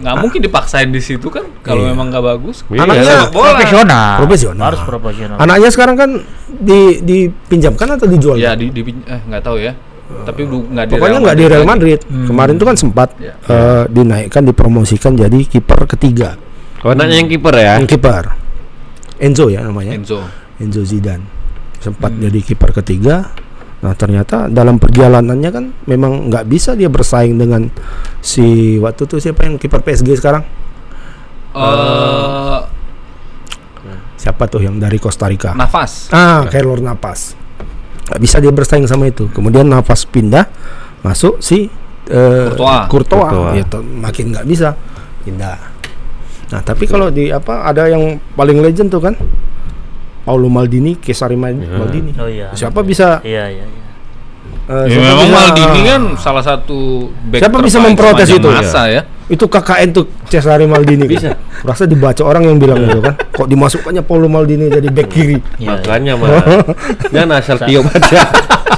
Nggak 0.00 0.14
mungkin 0.18 0.40
dipaksain 0.42 0.88
di 0.88 0.98
situ 0.98 1.28
kan 1.28 1.46
kalau 1.60 1.84
Iya. 1.84 1.94
memang 1.94 2.10
nggak 2.10 2.24
bagus. 2.26 2.66
Iya. 2.66 2.82
Anaknya 2.82 3.04
Sepak 3.06 3.30
bola. 3.30 3.46
Profesional. 3.52 4.10
Profesional. 4.18 4.64
Harus 4.66 4.82
profesional. 4.82 5.36
Anaknya 5.38 5.70
sekarang 5.70 5.94
kan 5.94 6.10
di 6.50 6.80
dipinjamkan 6.98 7.88
atau 7.94 8.06
dijual? 8.08 8.34
Ya 8.34 8.58
di, 8.58 8.74
di 8.74 8.82
eh 9.06 9.20
nggak 9.22 9.42
tahu 9.44 9.62
ya. 9.62 9.78
Tapi 10.08 10.40
nggak 10.42 10.84
di 10.84 10.92
Pokoknya 10.94 11.12
Real 11.14 11.24
nggak 11.24 11.36
di 11.36 11.44
Real 11.44 11.60
lagi. 11.60 11.70
Madrid. 11.70 12.00
Kemarin 12.04 12.54
tuh 12.56 12.66
kan 12.66 12.76
sempat 12.76 13.08
Ya. 13.16 13.32
eh, 13.38 13.84
dinaikkan, 13.86 14.42
dipromosikan 14.42 15.12
jadi 15.12 15.38
kiper 15.38 15.84
ketiga. 15.86 16.40
Oh, 16.80 16.90
anaknya 16.90 17.18
yang 17.18 17.28
kiper 17.28 17.54
ya? 17.54 17.72
Yang 17.76 17.88
kiper 17.90 18.24
Enzo 19.18 19.46
ya 19.46 19.60
namanya. 19.60 19.92
Enzo. 19.92 20.22
Enzo 20.56 20.82
Zidane 20.82 21.26
sempat 21.78 22.10
jadi 22.12 22.38
kiper 22.38 22.70
ketiga. 22.72 23.30
Nah 23.78 23.94
ternyata 23.94 24.46
dalam 24.46 24.76
perjalanannya 24.76 25.50
kan 25.50 25.64
memang 25.84 26.26
nggak 26.26 26.44
bisa 26.44 26.74
dia 26.74 26.86
bersaing 26.86 27.34
dengan 27.34 27.70
si 28.18 28.74
waktu 28.76 29.04
itu 29.04 29.16
siapa 29.20 29.44
yang 29.44 29.54
kiper 29.54 29.78
PSG 29.80 30.16
sekarang? 30.16 30.42
Eh 31.52 32.60
Siapa 34.18 34.44
tuh 34.44 34.58
yang 34.60 34.76
dari 34.76 34.98
Costa 34.98 35.24
Rica? 35.24 35.54
nafas. 35.54 36.10
Ah, 36.10 36.42
Keylor 36.44 36.82
Navas. 36.82 37.37
Nggak 38.08 38.20
bisa 38.20 38.36
dia 38.38 38.50
bersaing 38.50 38.84
sama 38.84 39.06
itu. 39.06 39.28
Kemudian 39.28 39.68
Navas 39.68 40.04
pindah, 40.04 40.48
masuk 41.00 41.38
si 41.38 41.68
Courtois. 42.08 42.88
Courtois. 42.88 43.28
Courtois. 43.28 43.54
Ya, 43.54 43.64
makin 44.00 44.24
nggak 44.32 44.46
bisa 44.48 44.72
pindah. 45.22 45.56
Nah, 46.48 46.60
tapi 46.64 46.88
kalau 46.88 47.12
di 47.12 47.28
apa 47.28 47.68
ada 47.68 47.84
yang 47.84 48.16
paling 48.32 48.56
legend 48.58 48.88
tuh 48.88 49.04
kan? 49.04 49.12
Paulo 50.24 50.48
Maldini, 50.48 50.96
Cesare 50.96 51.36
Mal- 51.36 51.56
Maldini. 51.56 52.12
Oh 52.16 52.24
iya. 52.24 52.52
Siapa 52.52 52.80
bisa 52.80 53.20
Iya, 53.20 53.48
iya, 53.48 53.64
iya. 53.64 53.84
eh, 54.66 54.84
Ya, 54.84 54.92
siapa 54.92 55.04
memang 55.04 55.28
bisa- 55.28 55.36
Maldini 55.36 55.80
kan 55.84 56.02
salah 56.16 56.44
satu 56.44 56.78
back 57.28 57.40
Siapa 57.44 57.56
bisa 57.60 57.78
memprotes 57.80 58.28
itu? 58.28 58.48
Masa 58.48 58.88
ya. 58.88 59.02
Itu 59.28 59.44
KKN 59.44 59.88
tuh 59.92 60.04
Cesare 60.24 60.64
Maldini 60.64 61.04
kan? 61.04 61.12
Bisa. 61.12 61.30
Rasa 61.60 61.84
dibaca 61.84 62.22
orang 62.24 62.48
yang 62.48 62.56
bilang 62.56 62.80
itu 62.80 63.00
kan. 63.04 63.14
Kok 63.32 63.44
dimasukkannya 63.44 64.00
Paulo 64.00 64.26
Maldini 64.26 64.72
jadi 64.72 64.88
back 64.88 65.08
kiri? 65.12 65.36
Iya, 65.60 65.76
Makanya 65.76 66.12
mah. 66.16 66.28
Jangan 67.12 67.30
asal 67.36 67.56
tiup 67.60 67.84
aja. 67.92 68.24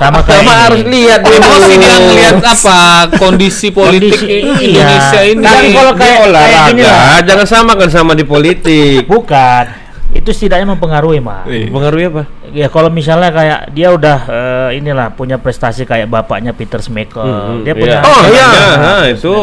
Sama 0.00 0.18
kayak 0.24 0.42
Sama 0.42 0.50
ini. 0.50 0.62
harus 0.64 0.82
lihat. 0.90 1.20
Emosi 1.22 1.74
dia 1.76 1.96
ngelihat 2.00 2.36
apa 2.40 2.78
kondisi 3.20 3.68
politik 3.70 4.16
Kondisi, 4.16 4.26
iya. 4.26 4.58
Indonesia 4.64 5.20
ini. 5.22 5.44
Kan 5.44 5.64
kalau 5.70 5.92
Dia 5.92 6.00
kayak 6.00 6.18
kayak 6.24 6.60
gini 6.72 6.82
lah. 6.82 6.94
olahraga, 6.98 7.26
jangan 7.26 7.46
samakan 7.46 7.88
sama 7.92 8.12
di 8.16 8.24
politik. 8.24 9.06
Bukan. 9.06 9.64
Itu 10.10 10.34
setidaknya 10.34 10.66
mempengaruhi, 10.74 11.22
Mas. 11.22 11.46
Iya. 11.46 11.70
Pengaruhnya 11.70 12.08
apa? 12.10 12.22
Ya 12.50 12.66
kalau 12.66 12.90
misalnya 12.90 13.30
kayak 13.30 13.60
dia 13.70 13.94
udah 13.94 14.18
eh, 14.26 14.68
inilah 14.82 15.14
punya 15.14 15.38
prestasi 15.38 15.86
kayak 15.86 16.10
bapaknya 16.10 16.50
Peter 16.50 16.82
Schmeichel. 16.82 17.22
Hmm, 17.22 17.62
dia 17.62 17.76
iya. 17.76 17.78
punya 17.78 17.98
Oh, 18.02 18.20
iya. 18.26 18.48
Nah, 18.74 19.02
itu. 19.06 19.34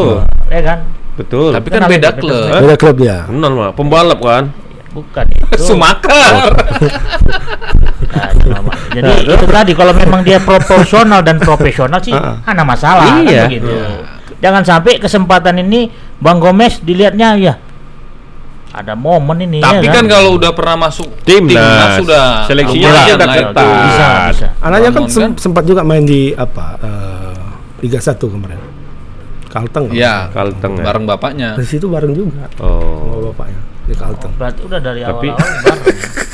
Ya 0.51 0.61
kan? 0.63 0.79
Betul. 1.17 1.49
Tapi 1.51 1.67
kan 1.67 1.81
beda 1.83 2.09
klub. 2.13 2.47
Beda 2.55 2.75
klub 2.75 2.95
dia. 2.97 3.25
Kenal 3.25 3.51
mah, 3.51 3.69
pembalap 3.73 4.19
kan? 4.19 4.53
Bukan 4.93 5.25
itu. 5.27 5.57
Sumakar. 5.59 6.33
Nah. 8.47 8.63
Jadi 8.89 9.11
itu 9.27 9.45
tadi 9.45 9.71
kalau 9.75 9.91
memang 9.91 10.23
dia 10.23 10.39
proporsional 10.39 11.19
dan 11.19 11.37
profesional 11.37 11.99
sih 11.99 12.15
Ah. 12.15 12.39
ada 12.41 12.63
masalah 12.63 13.19
Iya. 13.19 13.45
kan 13.45 13.51
begitu. 13.51 13.69
Jangan 14.39 14.63
sampai 14.63 14.97
kesempatan 14.97 15.59
ini 15.59 15.91
Bang 16.17 16.39
Gomez 16.39 16.79
dilihatnya 16.79 17.35
ya 17.35 17.53
ada 18.69 18.93
momen 18.93 19.41
ini 19.41 19.59
Tapi 19.59 19.85
ya 19.85 19.91
kan 19.91 20.05
kalau 20.05 20.37
udah 20.37 20.51
pernah 20.51 20.87
masuk 20.87 21.09
Timnas. 21.21 21.97
sudah 21.99 22.45
Seleksinya 22.45 22.89
aja 22.95 23.13
udah 23.15 23.27
itu. 23.27 23.37
ketat. 23.43 23.67
bisa 23.83 24.07
bisa 24.31 24.47
Anaknya 24.59 24.89
kan 24.91 25.03
kan? 25.05 25.31
sempat 25.35 25.63
juga 25.65 25.81
main 25.81 26.01
di 26.01 26.31
apa 26.31 26.65
eh, 26.79 27.37
Liga 27.79 27.99
1 27.99 28.17
kemarin. 28.17 28.59
Kalteng. 29.57 29.85
Iya, 29.89 30.15
Kalteng 30.29 30.73
ya. 30.75 30.83
bareng 30.83 31.05
bapaknya. 31.05 31.49
Di 31.53 31.65
situ 31.65 31.85
bareng 31.85 32.11
juga 32.11 32.45
Oh. 32.57 33.09
sama 33.09 33.31
bapaknya 33.31 33.59
di 33.83 33.93
Kalteng. 33.93 34.31
berarti 34.33 34.59
udah 34.61 34.79
dari 34.79 35.01
Tapi- 35.01 35.29
awal-awal 35.29 35.61
bareng. 35.65 35.85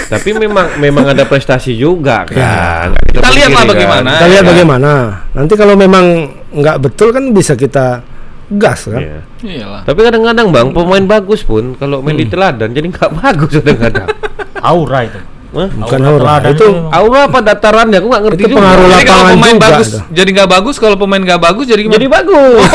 Tapi 0.04 0.30
memang 0.36 0.68
memang 0.78 1.06
ada 1.08 1.24
prestasi 1.24 1.74
juga 1.74 2.22
kan. 2.24 2.92
Nggak 2.94 3.16
Kita 3.16 3.30
lihat 3.30 3.50
lah 3.50 3.56
pungkiri 3.58 3.72
bagaimana. 3.74 4.10
Kita 4.12 4.28
lihat 4.28 4.44
ya. 4.44 4.50
bagaimana. 4.50 4.92
Nanti 5.32 5.54
kalau 5.56 5.74
memang 5.74 6.06
nggak 6.52 6.78
betul 6.80 7.10
kan 7.10 7.24
bisa 7.30 7.54
kita 7.54 8.04
gas 8.52 8.86
kan. 8.86 9.00
Iya. 9.00 9.20
Iyalah. 9.42 9.82
Tapi 9.84 10.00
kadang-kadang 10.02 10.48
bang 10.50 10.68
pemain 10.70 11.06
bagus 11.10 11.42
pun 11.42 11.74
kalau 11.74 12.00
main 12.00 12.14
di 12.14 12.28
teladan 12.28 12.70
jadi 12.70 12.86
nggak 12.86 13.10
bagus 13.22 13.52
kadang-kadang. 13.56 14.08
aura 14.56 15.04
itu 15.04 15.20
Hah? 15.54 15.70
Bukan 15.70 16.00
Aura 16.02 16.30
aura. 16.34 16.50
Itu. 16.50 16.68
Aura 16.90 17.20
apa 17.30 17.40
datarannya? 17.40 17.98
Aku 18.02 18.08
nggak 18.10 18.24
ngerti 18.26 18.42
Itu 18.42 18.50
juga. 18.50 18.58
pengaruh 18.58 18.84
Jadi 18.84 19.04
kalau 19.04 19.22
lapangan 19.22 19.34
pemain 19.38 19.54
juga 19.54 19.64
bagus 19.64 19.88
itu. 19.88 20.00
jadi 20.10 20.30
nggak 20.34 20.50
bagus, 20.50 20.76
kalau 20.82 20.96
pemain 20.98 21.22
nggak 21.22 21.42
bagus 21.42 21.66
jadi 21.70 21.82
gimana? 21.82 21.96
Jadi 21.96 22.08
bagus. 22.10 22.70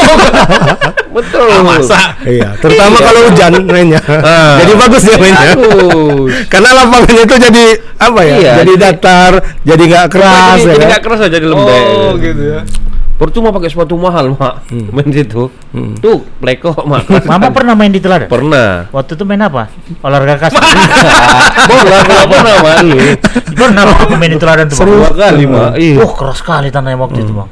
Betul. 1.19 1.49
Ah, 1.49 1.63
masa? 1.65 2.01
Iya, 2.23 2.49
terutama 2.57 2.97
kalau 3.01 3.21
hujan 3.27 3.53
mainnya. 3.65 4.01
Ah. 4.07 4.63
jadi 4.63 4.73
bagus 4.79 5.03
dia 5.03 5.17
mainnya. 5.17 5.49
Bagus. 5.53 6.31
Karena 6.53 6.71
lapangannya 6.77 7.23
itu 7.25 7.37
jadi 7.41 7.65
apa 7.99 8.21
ya? 8.23 8.35
Iya, 8.37 8.53
jadi 8.55 8.73
jadi- 8.73 8.79
datar, 8.79 9.33
jadi 9.67 9.83
nggak 9.85 10.07
keras 10.09 10.39
jadi, 10.55 10.63
ya. 10.63 10.69
jadi 10.69 10.79
kan? 10.79 10.89
nggak 10.89 11.03
keras 11.03 11.19
aja, 11.19 11.31
jadi 11.33 11.47
lembek. 11.47 11.83
Oh, 11.91 12.13
gitu 12.15 12.43
ya. 12.47 12.61
Percuma 13.19 13.51
pakai 13.51 13.67
sepatu 13.67 13.99
mahal, 13.99 14.31
Mak. 14.31 14.71
Main 14.95 15.11
situ. 15.11 15.51
Tuh, 15.99 16.19
pleko, 16.39 16.71
Mak. 16.87 17.11
mama 17.31 17.51
pernah 17.51 17.75
main 17.75 17.91
di 17.91 17.99
teladan 17.99 18.31
Pernah. 18.31 18.87
waktu 18.89 19.19
itu 19.19 19.25
main 19.27 19.43
apa 19.43 19.67
olahraga 20.01 20.39
kasti 20.39 20.57
Bola 21.69 21.99
kalau 22.07 22.25
pernah 22.31 22.57
malu. 22.63 22.99
pernah 23.53 23.83
waktu 23.85 24.15
main 24.15 24.31
di 24.33 24.39
teladan 24.39 24.67
tuh 24.71 24.79
Dua 24.81 25.11
kali, 25.11 25.45
Mak. 25.45 25.73
Iya. 25.77 25.99
Wah 25.99 26.13
keras 26.15 26.39
sekali 26.39 26.71
tanahnya 26.71 26.95
waktu 26.97 27.19
itu 27.21 27.33
bang. 27.35 27.49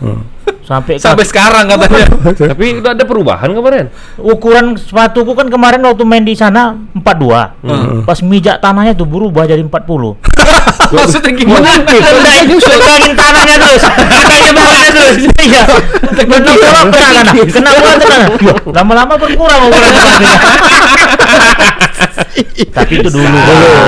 Sampai, 0.67 0.99
Sampai 0.99 1.23
sekarang 1.23 1.71
katanya. 1.71 2.07
Tapi 2.51 2.83
udah 2.83 2.91
ada 2.91 3.05
perubahan 3.07 3.55
kemarin. 3.55 3.87
ukuran 4.19 4.75
sepatuku 4.75 5.31
kan 5.39 5.47
kemarin 5.47 5.79
waktu 5.87 6.03
main 6.03 6.27
di 6.27 6.35
sana 6.35 6.75
42. 6.91 8.03
Pas 8.03 8.19
mijak 8.19 8.59
tanahnya 8.59 8.91
tuh 8.99 9.07
berubah 9.07 9.47
jadi 9.47 9.63
40. 9.63 9.71
Maksudnya 10.99 11.31
gimana? 11.39 11.71
Udah 11.87 12.35
tegangin 12.59 13.15
tanahnya 13.15 13.57
terus. 13.63 13.83
Tegangin 13.87 14.55
tanahnya 14.59 14.91
terus. 14.91 15.15
Iya. 15.39 15.63
Betul 16.27 16.55
kena 16.59 16.83
kena. 16.91 17.23
Kena 17.47 17.71
bola 17.71 17.95
tuh 17.95 18.09
kena. 18.11 18.27
Loh, 18.43 18.57
Lama-lama 18.75 19.15
berkurang 19.15 19.71
ukuran 19.71 19.91
sepatunya. 19.95 20.35
Tapi 22.77 22.93
itu 23.01 23.09
dulu. 23.09 23.25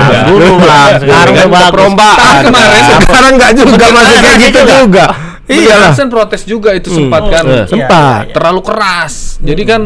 Bang. 0.09 0.25
Dulu 0.31 0.47
bang. 0.63 0.91
Sekarang 1.03 1.33
Kan 1.35 1.45
udah 1.45 1.47
bagus. 1.51 1.71
perlombaan. 1.75 2.41
kemarin 2.47 2.83
Sekarang 3.03 3.31
nggak 3.37 3.51
juga 3.53 3.85
masih 3.91 4.17
kayak 4.23 4.37
gitu 4.47 4.59
juga. 4.65 5.05
Iyalah. 5.49 5.97
Kan 5.97 6.07
protes 6.07 6.45
juga 6.45 6.71
itu 6.71 6.93
sempat 6.93 7.25
kan. 7.25 7.43
Eh. 7.43 7.65
Sempat. 7.65 8.23
Iya, 8.23 8.29
iya. 8.29 8.33
Terlalu 8.37 8.61
keras. 8.61 9.13
Jadi 9.41 9.63
kan 9.65 9.81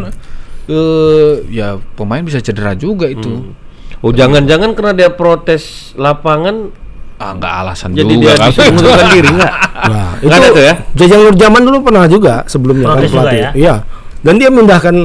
eh 0.64 1.34
ya 1.52 1.76
pemain 1.96 2.24
bisa 2.24 2.40
cedera 2.40 2.76
juga 2.76 3.08
itu. 3.08 3.56
Oh, 4.04 4.12
jangan-jangan 4.12 4.76
karena 4.76 4.94
dia 4.94 5.10
protes 5.12 5.96
lapangan 5.96 6.84
Ah, 7.14 7.32
nggak 7.32 7.54
alasan 7.64 7.96
jadi 7.96 8.10
juga. 8.10 8.20
dia 8.20 8.34
kan. 8.36 8.48
disuruh 8.52 8.68
mengundurkan 8.76 9.08
diri 9.16 9.30
enggak? 9.32 9.54
Nah, 9.84 10.12
Nggak 10.20 10.38
ada 10.40 10.48
tuh 10.50 10.64
ya? 10.64 10.74
Jajang 10.96 11.22
Nur 11.24 11.36
Zaman 11.36 11.62
dulu 11.64 11.78
pernah 11.84 12.06
juga 12.08 12.34
sebelumnya 12.48 12.88
kan 12.88 12.96
Protes 13.00 13.12
juga 13.12 13.20
pelatih. 13.24 13.40
ya? 13.40 13.50
Iya. 13.54 13.76
Dan 14.20 14.34
dia 14.40 14.50
memindahkan 14.52 14.96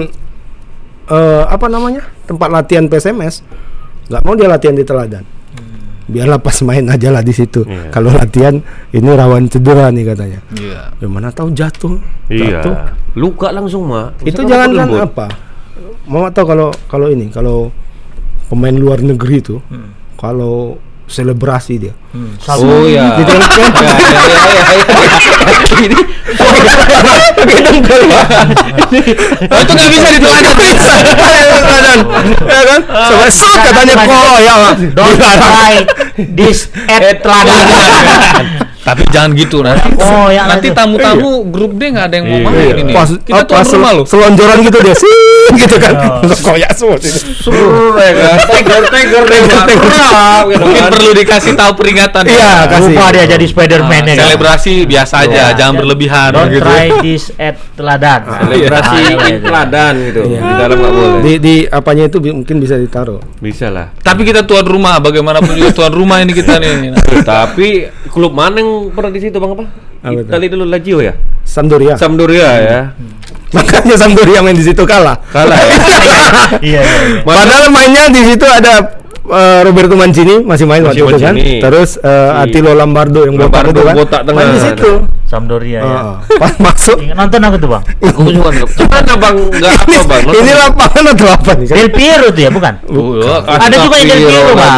eh, 1.09 1.44
apa 1.47 1.66
namanya? 1.66 2.03
tempat 2.27 2.49
latihan 2.51 2.85
PSMS. 2.87 3.42
Nggak 4.07 4.23
mau 4.23 4.35
dia 4.35 4.49
latihan 4.49 4.75
di 4.75 4.83
Teladan. 4.83 5.23
Biarlah 6.09 6.40
pas 6.40 6.57
main 6.64 6.88
aja 6.88 7.12
lah 7.12 7.21
di 7.21 7.37
situ. 7.37 7.68
Iya. 7.68 7.92
Kalau 7.92 8.09
latihan 8.09 8.57
ini 8.97 9.11
rawan 9.12 9.44
cedera 9.53 9.92
nih 9.92 10.09
katanya. 10.09 10.40
Iya. 10.57 10.81
Ya 10.97 11.07
mana 11.07 11.29
tahu 11.29 11.53
jatuh. 11.53 12.01
Iya. 12.33 12.64
Jatuh. 12.64 12.75
Luka 13.21 13.53
langsung, 13.53 13.85
Mak. 13.87 14.25
Itu 14.25 14.42
jangan 14.49 14.73
kan 14.73 14.88
apa? 15.05 15.27
Mau 16.09 16.25
tahu 16.33 16.47
kalau 16.49 16.68
kalau 16.88 17.12
ini 17.12 17.29
kalau 17.29 17.68
pemain 18.49 18.73
luar 18.73 19.05
negeri 19.05 19.44
itu 19.44 19.61
kalau 20.16 20.81
selebrasi 21.09 21.75
dia. 21.81 21.94
Hmm, 22.12 22.37
Oh 22.38 22.85
iya. 22.85 23.16
Gitu 23.18 23.33
kan? 23.33 23.49
Ya, 23.59 23.68
ya, 23.68 24.29
ya, 24.29 24.44
ya, 24.44 24.64
ya. 24.77 26.09
Oh, 29.49 29.59
itu 29.59 29.73
nggak 29.73 29.88
bisa 29.90 30.09
diteladan. 30.12 30.55
Teladan. 30.59 31.99
ya 32.44 32.61
kan? 32.68 32.81
Sampai 32.87 33.31
shoot 33.33 33.59
katanya 33.64 33.94
kok 33.97 34.37
ya. 34.40 34.55
Don't 34.92 35.16
try 35.18 35.75
this 36.37 36.68
at 36.87 37.23
teladan. 37.25 37.64
Tapi 38.88 39.03
jangan 39.09 39.31
gitu 39.33 39.61
nanti. 39.61 39.85
Oh, 40.01 40.29
yang 40.29 40.48
nanti 40.48 40.72
tamu-tamu 40.72 41.44
grup 41.46 41.77
D 41.77 41.92
nggak 41.92 42.07
ada 42.09 42.14
yang 42.16 42.27
mau 42.27 42.48
main 42.48 42.72
ini. 42.74 42.92
Pas, 42.92 43.11
Kita 43.12 43.44
pas 43.44 43.61
tuan 43.61 43.77
rumah 43.77 43.92
loh. 43.92 44.05
selonjoran 44.05 44.64
gitu 44.64 44.79
dia 44.81 44.96
sih 44.96 45.16
gitu 45.55 45.77
kan. 45.77 45.92
Koyak 46.46 46.72
semua 46.72 46.96
itu. 46.96 47.09
Suruh 47.38 47.92
ya 47.94 48.12
kan. 48.14 48.37
Tiger, 48.48 48.83
tiger, 48.88 49.22
tiger, 49.24 49.61
tiger. 49.66 49.92
Mungkin 50.57 50.85
perlu 50.88 51.11
dikasih 51.14 51.53
tahu 51.53 51.72
peringatan. 51.74 52.22
Iya, 52.24 52.55
kasih. 52.66 52.92
Lupa 52.94 53.05
dia 53.12 53.24
jadi 53.27 53.44
Spiderman 53.44 53.92
Ah, 53.98 54.07
ya 54.07 54.14
kan. 54.14 54.24
selebrasi 54.24 54.72
biasa 54.85 55.14
aja, 55.20 55.44
Iya. 55.44 55.46
jangan 55.55 55.74
berlebihan 55.77 56.31
Don't 56.31 56.48
gitu. 56.48 56.64
try 56.64 56.87
this 57.03 57.24
at 57.37 57.57
teladan. 57.74 58.20
Selebrasi 58.24 58.88
Ah, 58.88 59.01
iya, 59.05 59.16
iya. 59.29 59.38
teladan 59.38 59.94
gitu. 60.03 60.20
Iya. 60.24 60.40
Di 60.40 60.55
dalam 60.57 60.77
nggak 60.79 60.92
boleh. 60.94 61.20
Di 61.20 61.33
di 61.38 61.55
apanya 61.66 62.05
itu 62.07 62.18
mungkin 62.22 62.57
bisa 62.57 62.74
ditaruh. 62.74 63.20
Bisa 63.38 63.68
lah. 63.68 63.92
Tapi 63.98 64.22
kita 64.22 64.44
tuan 64.44 64.64
rumah, 64.64 64.96
bagaimanapun 64.98 65.53
juga 65.53 65.70
tuan 65.74 65.92
rumah 65.92 66.20
ini 66.20 66.33
kita 66.33 66.57
nih. 66.57 66.94
Tapi 67.20 67.68
klub 68.09 68.33
mana 68.33 68.57
yang 68.57 68.78
pernah 68.95 69.11
di 69.11 69.21
situ 69.21 69.37
Bang 69.43 69.53
apa? 69.59 69.64
Apa? 70.03 70.21
Itali 70.23 70.47
dulu 70.47 70.64
Lazio 70.67 70.99
ya? 71.03 71.14
Sampdoria. 71.43 71.95
Sampdoria 71.99 72.51
ya. 72.61 72.81
Makanya 73.53 73.97
Sampdoria 73.97 74.38
main 74.45 74.57
di 74.57 74.64
situ 74.64 74.83
kalah. 74.85 75.17
Kalah 75.33 75.59
ya. 75.59 75.77
Iya, 76.64 76.81
iya, 76.81 77.01
iya. 77.09 77.21
Padahal 77.25 77.69
mainnya 77.69 78.09
di 78.09 78.25
situ 78.25 78.45
ada 78.45 79.01
eh, 79.29 79.61
Roberto 79.62 79.95
Mancini 79.95 80.41
masih 80.41 80.64
main 80.64 80.81
Masih 80.81 81.03
waktu 81.03 81.14
itu 81.14 81.19
kan. 81.21 81.35
Terus 81.37 81.91
eh, 81.97 82.09
Iya. 82.09 82.43
Attilo 82.43 82.73
Lombardo 82.73 83.21
yang 83.23 83.35
botak 83.35 83.64
Lombardo 83.64 83.71
itu 83.71 83.83
kan. 83.83 83.95
botak 83.95 84.21
tengah. 84.23 84.38
Main 84.38 84.51
di 84.51 84.61
situ. 84.61 84.91
Sampdoria 85.25 85.79
ya. 85.79 85.83
Heeh. 85.85 86.14
Pas 86.41 86.55
masuk 86.59 86.97
Ingat 86.99 87.17
nonton 87.19 87.41
aku 87.43 87.57
tuh 87.59 87.69
bang. 87.69 87.83
Aku 88.03 88.21
juga 88.27 88.49
nggak. 88.51 88.69
Gimana 88.75 89.12
Bang? 89.14 89.37
Enggak 89.51 89.73
apa 89.75 89.85
ini, 89.85 90.07
Bang? 90.09 90.23
ini 90.35 90.53
lapangan 90.55 91.05
atau 91.07 91.27
apa 91.29 91.51
nih? 91.55 91.67
Del 91.69 91.91
Piero 91.91 92.27
tuh 92.29 92.43
ya 92.43 92.51
bukan? 92.51 92.75
Oh, 92.88 93.12
Ada 93.45 93.77
juga 93.79 93.97
yang 93.97 94.09
Del 94.09 94.23
Piero 94.25 94.51
bang. 94.55 94.77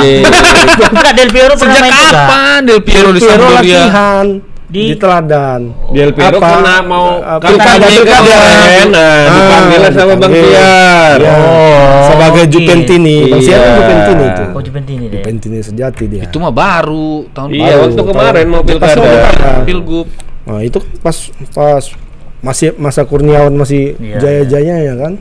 Enggak 0.91 1.13
Del 1.19 1.31
Piero 1.31 1.53
pernah 1.55 1.75
Sejak 1.77 1.87
main 1.87 1.95
juga. 2.03 2.11
kapan 2.19 2.59
Del 2.65 2.81
Piero 2.83 3.09
di 3.11 3.21
Sampdoria? 3.21 3.55
latihan 3.55 4.27
di, 4.71 4.83
Di- 4.87 4.97
teladan. 4.97 5.61
Del 5.91 6.15
Piero 6.15 6.39
Apa? 6.39 6.47
karena 6.49 6.75
mau 6.81 7.19
kampanye 7.19 7.59
Pilkada, 7.59 7.87
pilkada. 7.91 8.23
kemarin, 8.23 8.87
nah, 8.89 9.03
Ah, 9.03 9.35
dipanggil 9.35 9.81
sama 9.91 10.15
Bang. 10.15 10.33
Tiar. 10.33 11.19
Ya, 11.19 11.33
Oh, 11.35 11.99
sebagai 12.07 12.43
oke. 12.45 12.53
Juventini. 12.55 13.17
Bang 13.27 13.41
Siar 13.41 13.59
kan 13.59 13.67
Iya. 13.67 13.75
Juventini 13.77 14.25
itu. 14.25 14.45
Oh 14.49 14.61
Juventini 14.61 15.05
deh. 15.05 15.21
Juventini 15.21 15.59
sejati 15.61 16.05
dia. 16.07 16.23
Itu 16.25 16.39
mah 16.39 16.51
baru 16.51 17.27
tahun 17.31 17.49
Iya, 17.51 17.67
Baru, 17.69 17.83
waktu 17.85 18.03
kemarin 18.07 18.47
mau 18.47 18.63
pas 18.63 18.69
pilkada. 18.71 19.11
Pilgub. 19.67 20.07
Nah, 20.41 20.61
itu 20.63 20.79
pas 20.99 21.17
pas 21.51 21.85
masih 22.41 22.69
masa 22.75 23.03
Kurniawan 23.03 23.53
masih 23.53 23.95
Iya, 23.97 24.17
jaya-jayanya 24.19 24.77
ya 24.81 24.95
kan? 24.97 25.13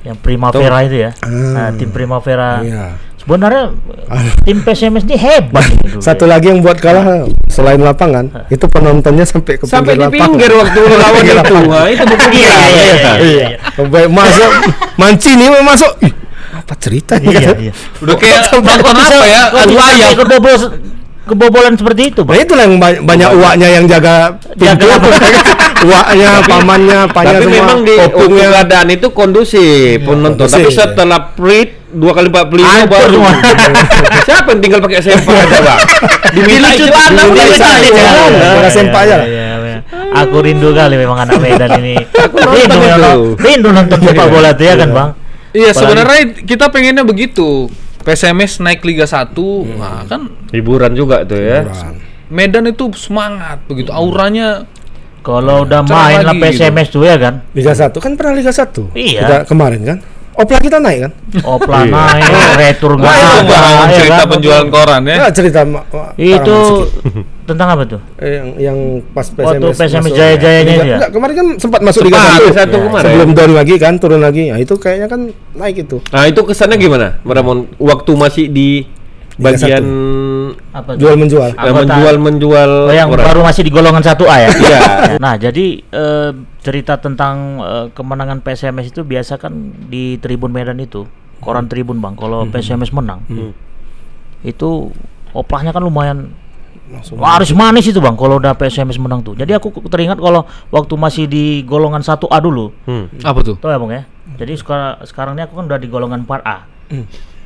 Yang 0.00 0.16
Primavera 0.18 0.78
itu 0.82 0.96
ya. 0.98 1.10
Ah. 1.20 1.30
Nah, 1.30 1.68
tim 1.72 1.88
Primavera. 1.88 2.58
Iya. 3.30 3.38
Sebenarnya 3.38 3.64
tim 4.42 4.58
PSMS 4.60 5.04
ini 5.04 5.16
hebat 5.16 5.62
ini 5.64 5.86
dulu 5.88 6.02
Satu 6.06 6.24
ya. 6.24 6.30
lagi 6.32 6.46
yang 6.48 6.60
buat 6.60 6.76
kalah 6.76 7.04
selain 7.46 7.78
lapangan, 7.78 8.26
itu 8.48 8.66
penontonnya 8.66 9.22
sampai 9.22 9.54
ke 9.54 9.64
Sampai 9.64 9.94
di 9.94 10.02
pinggir 10.08 10.50
lapangan. 10.50 10.66
waktu 10.66 10.80
lawan 10.96 11.14
Pinggir 11.16 11.30
itu. 11.30 11.40
lapangan. 11.40 11.68
Wah, 11.68 11.86
itu 11.86 12.04
bukan 12.04 12.28
Iya, 12.28 12.40
iya, 12.40 12.58
iya, 12.66 12.90
iya, 12.90 13.12
iya. 13.22 13.46
Sampai 13.70 14.02
masuk 14.08 14.50
Mancini 14.96 15.46
mau 15.46 15.62
masuk. 15.64 15.92
Ih, 16.00 16.12
apa 16.50 16.74
ceritanya 16.76 17.28
Iya, 17.28 17.40
kan? 17.40 17.56
iya. 17.60 17.72
Udah 17.98 18.16
kayak 18.16 18.40
nonton 18.52 18.94
apa 18.98 19.24
ya? 19.24 19.42
Adu 19.52 19.76
ayam. 19.76 20.08
sampai 20.08 20.14
kebobol 20.18 20.54
kebobolan 21.22 21.74
seperti 21.74 22.02
itu, 22.10 22.26
Nah 22.26 22.34
itulah 22.34 22.64
yang 22.64 22.76
ba- 22.76 22.98
banyak 23.00 23.30
uaknya 23.30 23.68
yang 23.70 23.84
jaga 23.86 24.14
pintu. 24.52 24.86
Uaknya, 25.80 26.44
pamannya, 26.44 27.08
apanya 27.08 27.32
Tapi 27.32 27.44
semua. 27.46 27.56
memang 27.56 27.78
di 27.80 27.94
opungnya. 27.96 28.46
keadaan 28.52 28.88
itu 28.90 29.06
kondusif 29.08 29.96
penonton. 29.98 30.44
kondusif, 30.44 30.52
Tapi 30.52 30.68
iya. 30.68 30.76
setelah 30.76 31.20
prit 31.32 31.79
dua 31.90 32.12
kali 32.12 32.26
empat 32.30 32.46
puluh 32.46 32.62
Hancur 32.62 32.86
baru 32.86 33.14
semua. 33.18 33.32
siapa 34.26 34.48
yang 34.54 34.60
tinggal 34.62 34.80
pakai 34.80 35.00
sempak 35.02 35.34
aja 35.44 35.58
bang? 35.58 35.80
Diminta 36.30 36.68
Lucu 36.70 36.84
celana, 36.86 36.94
banget, 36.94 37.24
diminta 37.26 37.50
lucu 37.50 37.58
celana, 37.58 37.74
banget. 37.74 37.90
celana. 37.90 38.20
Iya, 38.30 38.48
Pakai 38.50 38.62
iya, 38.62 38.70
sempak 38.70 39.00
aja. 39.00 39.16
iya, 39.20 39.48
iya. 39.58 39.78
Aku 40.22 40.36
rindu 40.38 40.68
kali 40.70 40.94
memang 40.94 41.18
anak 41.18 41.38
Medan 41.38 41.70
ini. 41.78 41.94
Rindu, 42.30 42.78
rindu 43.36 43.68
nonton 43.70 43.98
sepak 43.98 44.26
bola 44.26 44.50
tuh 44.54 44.64
ya 44.64 44.74
kan, 44.74 44.90
Bang? 44.90 45.10
Iya, 45.50 45.70
sebenarnya 45.72 46.20
kita 46.42 46.70
pengennya 46.70 47.02
begitu. 47.02 47.66
PSMS 48.00 48.64
naik 48.64 48.80
Liga 48.80 49.04
1, 49.04 49.36
nah 49.76 50.08
kan 50.08 50.32
Hiburan 50.50 50.96
juga 50.96 51.20
tuh 51.22 51.36
ya. 51.36 51.68
Medan 52.26 52.64
itu 52.64 52.88
semangat 52.96 53.60
begitu, 53.66 53.92
auranya 53.92 54.64
Kalau 55.20 55.68
udah 55.68 55.84
main 55.84 56.24
lah 56.24 56.32
lagi 56.32 56.40
PSMS 56.56 56.88
tuh 56.88 57.04
ya 57.04 57.20
kan. 57.20 57.44
Liga 57.52 57.76
1 57.76 57.92
kan 57.92 58.16
pernah 58.16 58.32
Liga 58.32 58.48
1 58.48 58.96
Iya. 58.96 59.44
Kemarin 59.44 59.84
kan 59.84 59.98
opla 60.40 60.58
kita 60.58 60.78
naik 60.78 60.98
kan? 61.00 61.12
Opla 61.42 61.76
Iya. 61.78 61.92
naik, 61.92 62.22
retur 62.56 62.92
nggak 62.94 63.12
ada, 63.12 63.30
ya 63.84 63.88
cerita 63.92 64.14
kan? 64.16 64.30
penjualan 64.30 64.66
koran 64.68 65.02
ya. 65.04 65.16
Nah, 65.16 65.30
cerita 65.30 65.60
ma- 65.62 65.84
ma- 65.86 66.12
Itu 66.14 66.56
tentang 67.44 67.68
apa 67.68 67.82
tuh? 67.84 68.00
Eh, 68.16 68.30
yang 68.30 68.46
yang 68.56 68.78
pas 69.10 69.26
PSMS 69.26 69.46
Waktu 69.50 69.66
PSMS 69.76 70.04
masuk. 70.04 70.16
jaya-jayanya 70.16 70.74
ya? 70.78 70.96
Enggak, 70.96 71.10
kemarin 71.10 71.34
kan 71.34 71.46
sempat 71.56 71.80
masuk 71.80 72.00
Liga 72.02 72.16
Sempat, 72.16 72.30
1. 72.30 72.40
Liga 72.40 72.54
satu 72.56 72.70
Ya, 72.72 72.82
kemarin. 72.84 73.06
Sebelum 73.06 73.30
turun 73.32 73.54
lagi 73.54 73.74
kan, 73.76 73.92
turun 73.96 74.20
lagi. 74.20 74.42
Nah, 74.48 74.58
itu 74.58 74.74
kayaknya 74.76 75.06
kan 75.06 75.20
naik 75.52 75.76
itu. 75.80 75.96
Nah 76.06 76.24
itu 76.24 76.40
kesannya 76.40 76.76
gimana, 76.76 77.06
Ramon? 77.20 77.58
Waktu 77.76 78.12
masih 78.14 78.44
di 78.46 78.68
bagian 79.40 79.84
Apa? 80.70 80.94
Jual 80.94 81.16
menjual. 81.16 81.50
Anggota- 81.52 81.82
menjual 81.82 82.16
menjual 82.16 82.70
Oh, 82.86 82.94
yang 82.94 83.08
koran. 83.08 83.26
baru 83.26 83.40
masih 83.42 83.62
di 83.62 83.70
golongan 83.70 84.00
1A 84.00 84.36
ya? 84.38 84.50
Iya. 84.60 84.80
Nah, 85.18 85.34
jadi 85.34 85.66
eh, 85.82 86.30
cerita 86.60 86.94
tentang 86.96 87.34
eh, 87.58 87.86
kemenangan 87.90 88.38
PSMS 88.38 88.90
itu 88.90 89.02
biasa 89.02 89.34
kan 89.36 89.50
di 89.84 90.14
Tribun 90.16 90.48
Medan 90.48 90.78
itu, 90.78 91.10
koran 91.38 91.66
Tribun 91.66 91.98
Bang. 91.98 92.14
Kalau 92.14 92.46
PSMS 92.46 92.90
menang, 92.90 93.26
itu 94.40 94.94
oplahnya 95.30 95.70
kan 95.70 95.80
lumayan 95.80 96.32
Langsung. 96.88 97.18
laris 97.18 97.50
manis 97.52 97.86
itu 97.86 97.98
Bang 97.98 98.14
kalau 98.14 98.36
udah 98.36 98.50
PSMS 98.52 98.98
menang 98.98 99.22
tuh. 99.22 99.34
Jadi 99.34 99.50
aku 99.52 99.70
teringat 99.84 100.18
kalau 100.18 100.42
waktu 100.68 100.94
masih 100.94 101.24
di 101.24 101.44
golongan 101.62 102.00
1A 102.00 102.38
dulu. 102.38 102.74
Hmm. 102.84 103.06
Apa 103.20 103.38
tuh? 103.40 103.54
Tahu 103.56 103.70
ya 103.70 103.78
Bang 103.78 103.92
ya? 103.92 104.02
Jadi 104.36 104.54
sekarang 104.54 105.02
sekarang 105.02 105.32
ini 105.34 105.42
aku 105.42 105.54
kan 105.54 105.64
udah 105.66 105.78
di 105.78 105.86
golongan 105.86 106.22
4A. 106.22 106.56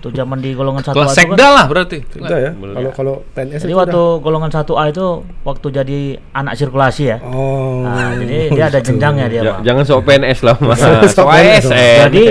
Tuh 0.04 0.12
zaman 0.12 0.36
di 0.36 0.52
golongan 0.52 0.84
1A 0.84 0.92
Kelas 0.92 1.08
itu 1.08 1.16
kan 1.16 1.16
sekda 1.32 1.46
lah 1.48 1.64
berarti. 1.64 1.98
Kita 2.04 2.36
ya. 2.36 2.50
Kalau 2.52 2.90
kalau 2.92 3.14
PNS 3.32 3.64
Jadi 3.64 3.72
itu 3.72 3.80
waktu 3.80 3.96
udah- 3.96 4.20
golongan 4.20 4.50
1A 4.52 4.82
itu 4.86 5.06
waktu 5.42 5.66
jadi 5.72 6.00
anak 6.30 6.54
sirkulasi 6.54 7.02
ya. 7.08 7.16
Oh. 7.24 7.80
Nah, 7.82 8.12
jadi 8.14 8.36
dia 8.50 8.64
ada 8.66 8.78
gitu. 8.78 8.92
jenjangnya 8.92 9.26
dia, 9.26 9.40
Ja- 9.40 9.44
Bang. 9.50 9.60
jangan 9.64 9.82
sok 9.82 10.00
PNS 10.04 10.38
lah, 10.42 10.56
Mas. 10.60 10.80
Sok. 11.08 11.24
ASN. 11.26 11.98
Jadi 12.04 12.24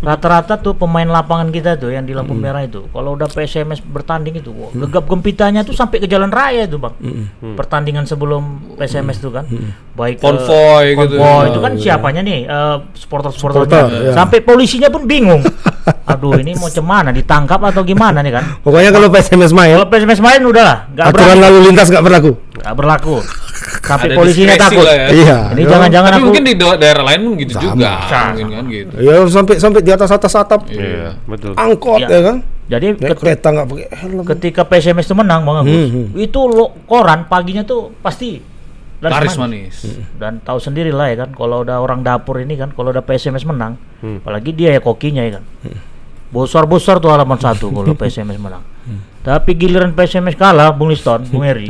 rata-rata 0.00 0.56
tuh 0.56 0.72
pemain 0.72 1.04
lapangan 1.04 1.50
kita 1.50 1.76
tuh 1.76 1.92
yang 1.92 2.08
di 2.08 2.16
lampu 2.16 2.32
merah 2.32 2.64
itu, 2.64 2.88
kalau 2.88 3.12
udah 3.12 3.28
PSMS 3.28 3.84
bertanding 3.84 4.32
itu, 4.34 4.48
wah, 4.48 4.72
gegap 4.72 5.04
gempitanya 5.04 5.60
tuh 5.60 5.76
sampai 5.76 6.00
ke 6.00 6.08
jalan 6.08 6.32
raya 6.32 6.64
itu 6.64 6.80
bang. 6.80 6.96
Pertandingan 7.52 8.06
sebelum 8.06 8.40
PSMS 8.78 9.20
tuh 9.20 9.28
kan, 9.30 9.44
baik 9.92 10.16
ke- 10.16 10.24
Konvoy 10.24 10.96
gitu. 10.96 11.20
konvoy 11.20 11.44
itu 11.46 11.60
kan 11.60 11.72
siapanya 11.76 12.20
nih, 12.22 12.38
eh, 12.42 12.76
supporter-supporternya, 12.94 13.68
Supporter, 13.68 14.08
ya. 14.08 14.12
sampai 14.16 14.38
polisinya 14.40 14.88
pun 14.88 15.04
bingung. 15.04 15.44
Aduh 16.06 16.36
ini 16.36 16.52
mau 16.54 16.66
cemana, 16.66 17.10
ditangkap 17.10 17.60
atau 17.62 17.80
gimana 17.80 18.18
nih 18.18 18.32
kan? 18.32 18.44
Pokoknya 18.60 18.90
kalau 18.90 19.08
PSMS 19.08 19.50
main, 19.50 19.74
Kalau 19.74 19.86
PSMS 19.86 20.20
main 20.20 20.40
udahlah, 20.40 20.90
nggak 20.90 21.06
aturan 21.06 21.26
berlaku, 21.30 21.44
lalu 21.46 21.58
lintas 21.64 21.86
nggak 21.88 22.02
berlaku. 22.02 22.30
nggak 22.54 22.74
berlaku. 22.74 23.16
Sampai 23.80 24.06
Ada 24.06 24.16
polisinya 24.16 24.54
takut. 24.56 24.82
lah 24.82 24.94
ya. 24.94 25.06
Iya. 25.10 25.38
Ini 25.50 25.60
Ya. 25.60 25.68
jangan-jangan 25.68 26.08
Tapi 26.08 26.16
aku 26.16 26.26
mungkin 26.26 26.44
di 26.44 26.54
da- 26.54 26.78
daerah 26.78 27.04
lain 27.04 27.20
pun 27.20 27.32
gitu 27.36 27.52
Sama. 27.52 27.64
juga. 27.66 27.90
Sama. 28.04 28.28
Mungkin 28.30 28.46
kan 28.48 28.64
gitu. 28.68 28.92
Ya 28.98 29.14
sampai 29.26 29.54
sampai 29.56 29.80
di 29.80 29.90
atas 29.90 30.10
atas 30.10 30.32
atap 30.32 30.60
Iya. 30.66 31.10
Betul. 31.24 31.52
angkot 31.54 32.00
Iya. 32.00 32.08
ya 32.08 32.20
kan. 32.24 32.36
jadi 32.66 32.86
Naik 32.92 33.02
ket- 33.04 33.18
kereta 33.18 33.46
nggak 33.50 33.66
pakai 33.66 33.86
helm. 33.92 34.22
ketika 34.24 34.62
PSMS 34.64 35.02
itu 35.04 35.16
menang 35.16 35.42
Bang 35.42 35.58
Agus, 35.58 35.90
Hmm, 35.90 36.14
itu 36.14 36.40
lo 36.44 36.70
koran 36.84 37.26
paginya 37.26 37.62
tuh 37.62 37.90
pasti 37.98 38.38
Laris 39.00 39.36
manis. 39.40 39.76
Dan 40.20 40.44
tahu 40.44 40.60
sendiri 40.60 40.92
lah 40.92 41.08
ya 41.08 41.24
kan, 41.24 41.32
kalau 41.32 41.64
udah 41.64 41.80
orang 41.80 42.04
dapur 42.04 42.36
ini 42.36 42.54
kan, 42.54 42.68
kalau 42.76 42.92
udah 42.92 43.00
PSMS 43.00 43.48
menang, 43.48 43.80
apalagi 44.20 44.52
dia 44.52 44.76
ya 44.76 44.80
kokinya 44.84 45.24
ya 45.24 45.40
kan. 45.40 45.44
Bosar-bosar 46.30 47.02
tuh 47.02 47.10
halaman 47.10 47.40
satu 47.40 47.72
kalau 47.72 47.96
PSMS 48.00 48.36
menang. 48.36 48.62
Tapi 49.20 49.52
giliran 49.52 49.92
PSMS 49.92 50.36
kalah, 50.36 50.72
Bung 50.72 50.92
Liston, 50.92 51.24
Bung 51.28 51.44
Eri, 51.44 51.68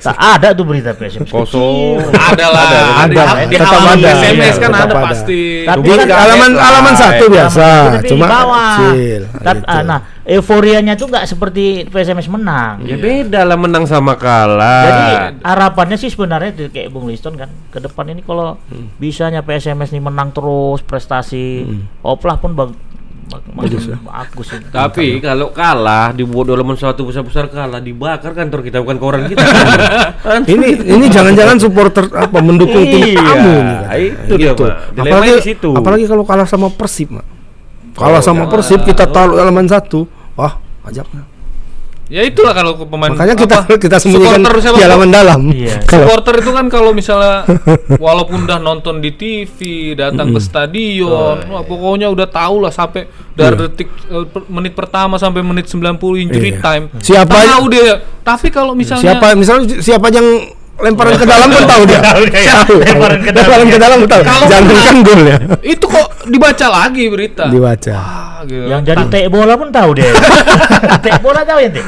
tak 0.00 0.16
ada 0.16 0.48
tuh 0.56 0.64
berita 0.64 0.90
PSMS. 0.96 1.28
Kosong. 1.28 2.00
Ada 2.08 2.46
lah. 2.48 2.64
ada, 3.04 3.22
Di, 3.44 3.52
di 3.52 3.56
tetap 3.60 3.68
halaman 3.76 3.96
ada. 4.00 4.10
SMS 4.16 4.54
Iya, 4.56 4.62
kan 4.64 4.70
ada 4.72 4.84
ada. 4.88 4.94
pasti. 5.04 5.42
Tapi 5.68 5.86
kan 5.86 6.08
halaman 6.08 6.50
headline. 6.50 6.64
halaman 6.64 6.94
satu 6.96 7.24
biasa, 7.28 7.66
Tapi 8.00 8.08
cuma 8.08 8.26
kecil. 8.26 9.22
Nah, 9.84 10.00
euforianya 10.24 10.94
tuh 10.96 11.06
nggak 11.10 11.26
seperti 11.26 11.64
PSMS 11.90 12.28
menang. 12.30 12.86
Ya 12.86 12.96
beda 12.96 13.44
lah 13.44 13.58
menang 13.60 13.84
sama 13.84 14.16
kalah. 14.16 14.84
Jadi 14.86 15.12
harapannya 15.44 15.96
sih 15.98 16.08
sebenarnya 16.08 16.50
tuh 16.54 16.68
kayak 16.72 16.88
Bung 16.90 17.10
Liston 17.10 17.36
kan 17.36 17.50
ke 17.68 17.78
depan 17.82 18.08
ini 18.08 18.22
kalau 18.24 18.56
bisanya 18.96 19.42
PSMS 19.42 19.92
nih 19.92 20.02
menang 20.02 20.30
terus 20.30 20.80
prestasi, 20.86 21.66
oplah 22.00 22.40
pun 22.40 22.56
bag, 22.56 22.70
bag- 23.30 23.46
bagus, 23.48 23.84
bagus 23.86 24.48
ini. 24.50 24.66
Tapi 24.68 25.06
kalau 25.20 25.48
kalah 25.50 26.10
dibuat 26.10 26.50
dalam 26.50 26.66
satu 26.72 27.02
besar-besar 27.02 27.46
kalah 27.46 27.78
dibakar 27.78 28.34
kantor 28.34 28.60
kita 28.60 28.78
bukan 28.78 28.98
koran 28.98 29.22
kita. 29.24 29.40
ini 30.52 30.68
ini 30.76 31.06
jangan-jangan 31.06 31.56
supporter 31.56 32.10
apa 32.10 32.38
mendukung 32.38 32.82
tim 32.82 33.00
Iya, 33.06 33.16
kamu 33.16 33.52
katanya. 33.54 33.88
itu 34.20 34.34
dia. 34.34 34.52
Dilema 34.52 35.00
apalagi 35.00 35.30
di 35.30 35.44
situ. 35.46 35.70
apalagi 35.72 36.04
kalau 36.04 36.24
kalah 36.24 36.44
sama 36.44 36.68
Persib 36.68 37.08
mak 37.10 37.26
kalah 37.92 38.20
sama 38.20 38.44
Persib 38.46 38.82
kita 38.82 39.06
taruh 39.06 39.36
halaman 39.36 39.64
satu 39.64 40.04
wah 40.34 40.58
ajaknya 40.82 41.22
Ya 42.10 42.26
itulah 42.26 42.50
kalau 42.50 42.74
pemain 42.74 43.14
makanya 43.14 43.38
kita 43.38 43.56
apa, 43.62 43.78
kita 43.78 44.02
sembunyikan 44.02 44.42
di 44.42 44.82
halaman 44.82 45.14
dalam 45.14 45.40
Iya. 45.54 45.78
Supporter 45.94 46.42
itu 46.42 46.50
kan 46.50 46.66
kalau 46.66 46.90
misalnya 46.90 47.46
walaupun 48.02 48.50
udah 48.50 48.58
nonton 48.58 48.98
di 48.98 49.14
TV, 49.14 49.58
datang 49.94 50.34
ke 50.34 50.42
stadion, 50.42 51.38
wah 51.46 51.62
pokoknya 51.62 52.10
udah 52.10 52.26
tahu 52.26 52.66
lah 52.66 52.74
sampai 52.74 53.06
dari 53.30 53.54
detik 53.54 53.86
eh, 54.10 54.26
menit 54.50 54.74
pertama 54.74 55.22
sampai 55.22 55.38
menit 55.46 55.70
90 55.70 55.86
injury 56.18 56.50
Iya. 56.50 56.58
time. 56.58 56.84
Siapa 56.98 57.30
tahu 57.30 57.64
dia. 57.70 58.02
Tapi 58.26 58.50
kalau 58.50 58.74
misalnya 58.74 59.14
siapa 59.14 59.26
misalnya 59.38 59.78
siapa 59.78 60.10
yang 60.10 60.26
lemparan 60.80 61.14
ke 61.14 61.26
dalam 61.26 61.48
pun 61.48 61.64
tahu 61.64 61.82
dia 61.84 62.00
Tahu 62.08 62.22
dia, 62.26 62.40
ya. 62.40 62.56
Lemparan 62.64 63.18
ke 63.20 63.30
dalam. 63.30 63.44
lemparan 63.44 63.66
ke 63.68 63.78
dalam 63.78 63.96
pun 64.00 64.08
tahu 64.08 64.22
Kalau 64.22 64.46
jangan 64.48 64.74
kan 64.80 64.96
gol 65.00 65.20
ya 65.22 65.36
itu 65.60 65.84
kok 65.84 66.06
dibaca 66.26 66.66
lagi 66.68 67.04
berita. 67.06 67.44
dibaca 67.46 67.96
Ah, 68.40 68.48
gitu. 68.48 68.64
Yang 68.66 68.82
jadi 68.88 69.02
tek 69.06 69.24
bola 69.28 69.52
pun 69.52 69.68
tahu 69.68 69.90
deh. 69.92 70.08
tek 71.04 71.20
bola 71.20 71.44
tahu 71.44 71.60
ya, 71.60 71.68
Tek? 71.68 71.84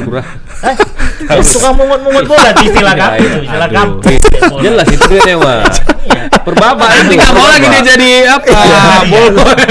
Eh? 0.62 0.76
Yang 1.24 1.44
suka 1.48 1.72
mungut-mungut 1.72 2.28
bola 2.28 2.52
di 2.52 2.68
istilah 2.68 2.92
Ya, 2.92 3.16
kampus, 3.16 3.40
ya, 3.40 3.66
kampus. 3.72 4.20
tek 4.20 4.42
bola. 4.44 4.60
Jelas 4.60 4.86
itu 4.86 5.06
dia 5.16 5.36
mah. 5.40 5.64
Perbaba 6.44 6.86
Nanti 6.92 7.14
nggak 7.16 7.32
mau 7.32 7.46
lagi 7.46 7.66
dia 7.66 7.82
jadi 7.86 8.10
apa? 8.36 8.52
Iya. 8.52 8.80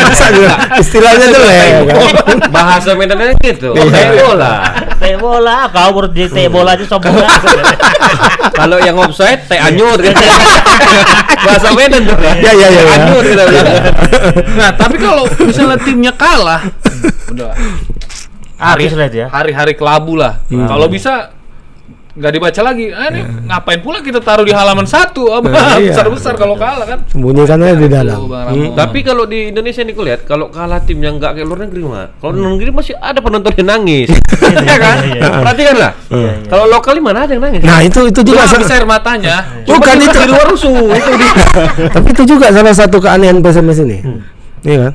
Masa 0.02 0.26
juga 0.34 0.54
istilahnya 0.82 1.26
jelek 1.30 1.70
kan? 1.86 2.38
Bahasa 2.50 2.90
Medannya 2.98 3.38
gitu. 3.38 3.78
Iya. 3.78 3.86
Kayak 3.86 4.12
bola. 4.26 4.54
Tek 5.12 5.20
bola, 5.20 5.68
kau 5.68 5.92
baru 5.92 6.08
jadi 6.16 6.32
tek 6.32 6.48
bola 6.48 6.72
aja 6.72 6.88
sombong. 6.88 7.12
Kalau 8.64 8.80
yang 8.80 8.96
offside 8.96 9.44
teh 9.44 9.60
anyur 9.60 10.00
gitu. 10.00 10.16
Bahasa 11.52 11.76
Medan 11.76 12.08
tuh. 12.08 12.16
Ya, 12.16 12.32
ya, 12.40 12.52
ya, 12.56 12.68
ya. 12.72 12.84
Anyur 12.96 13.24
kita 13.28 13.44
bilang. 13.44 13.76
Nah, 14.56 14.72
tapi 14.72 14.96
kalau 15.04 15.28
misalnya 15.44 15.76
timnya 15.84 16.16
kalah, 16.16 16.64
udah 17.28 17.52
lah 18.62 19.06
itu 19.12 19.18
ya. 19.20 19.28
hari-hari 19.28 19.74
kelabu 19.76 20.16
lah. 20.16 20.40
Hmm. 20.48 20.70
Kalau 20.70 20.88
bisa 20.88 21.36
nggak 22.22 22.32
dibaca 22.32 22.62
lagi. 22.62 22.86
Ah, 22.88 23.10
ini 23.10 23.20
ngapain 23.44 23.82
pula 23.82 23.98
kita 24.00 24.22
taruh 24.22 24.46
di 24.46 24.54
halaman 24.54 24.86
satu? 24.86 25.34
Apa 25.34 25.50
Nah, 25.50 25.76
iya. 25.76 25.90
besar-besar 25.92 26.34
kalau 26.36 26.54
kalah 26.54 26.86
kan? 26.86 27.00
sembunyikan 27.08 27.58
aja 27.60 27.74
di 27.76 27.90
dalam 27.90 28.20
Hmm. 28.22 28.74
Tapi 28.74 29.02
kalau 29.02 29.26
di 29.26 29.50
Indonesia 29.50 29.82
nih 29.82 29.94
lihat 29.94 30.22
kalau 30.24 30.48
kalah 30.48 30.78
tim 30.80 30.98
yang 30.98 31.18
nggak 31.18 31.34
kayak 31.34 31.46
luar 31.46 31.66
negeri 31.66 31.82
mah. 31.82 32.08
Kalau 32.16 32.32
luar 32.32 32.54
negeri 32.54 32.70
masih 32.72 32.94
ada 32.96 33.18
penonton 33.18 33.52
yang 33.56 33.68
nangis. 33.68 34.10
ya 34.68 34.78
kan? 34.86 34.96
Iya, 35.02 35.18
iya. 35.18 35.30
Perhatikan 35.42 35.76
lah. 35.76 35.92
Kalau 36.46 36.66
lokal 36.68 36.94
di 36.94 37.02
mana 37.02 37.18
ada 37.22 37.32
yang 37.32 37.42
nangis? 37.42 37.62
nah 37.62 37.80
itu 37.80 38.00
itu 38.06 38.22
juga 38.22 38.44
Juga 38.44 38.46
sa- 38.48 38.60
bisa 38.60 38.74
air 38.74 38.86
matanya. 38.86 39.36
bukan 39.64 39.96
itu 39.98 40.14
di 40.14 40.28
luar 40.28 40.46
rusuh 40.46 40.76
itu 40.92 41.12
di 41.14 41.28
tapi 41.88 42.08
itu 42.12 42.24
juga 42.28 42.46
salah 42.50 42.76
satu 42.76 42.98
keanehan 42.98 43.40
PSMS 43.40 43.80
ini 43.82 43.98
iya 44.62 44.78
kan 44.82 44.94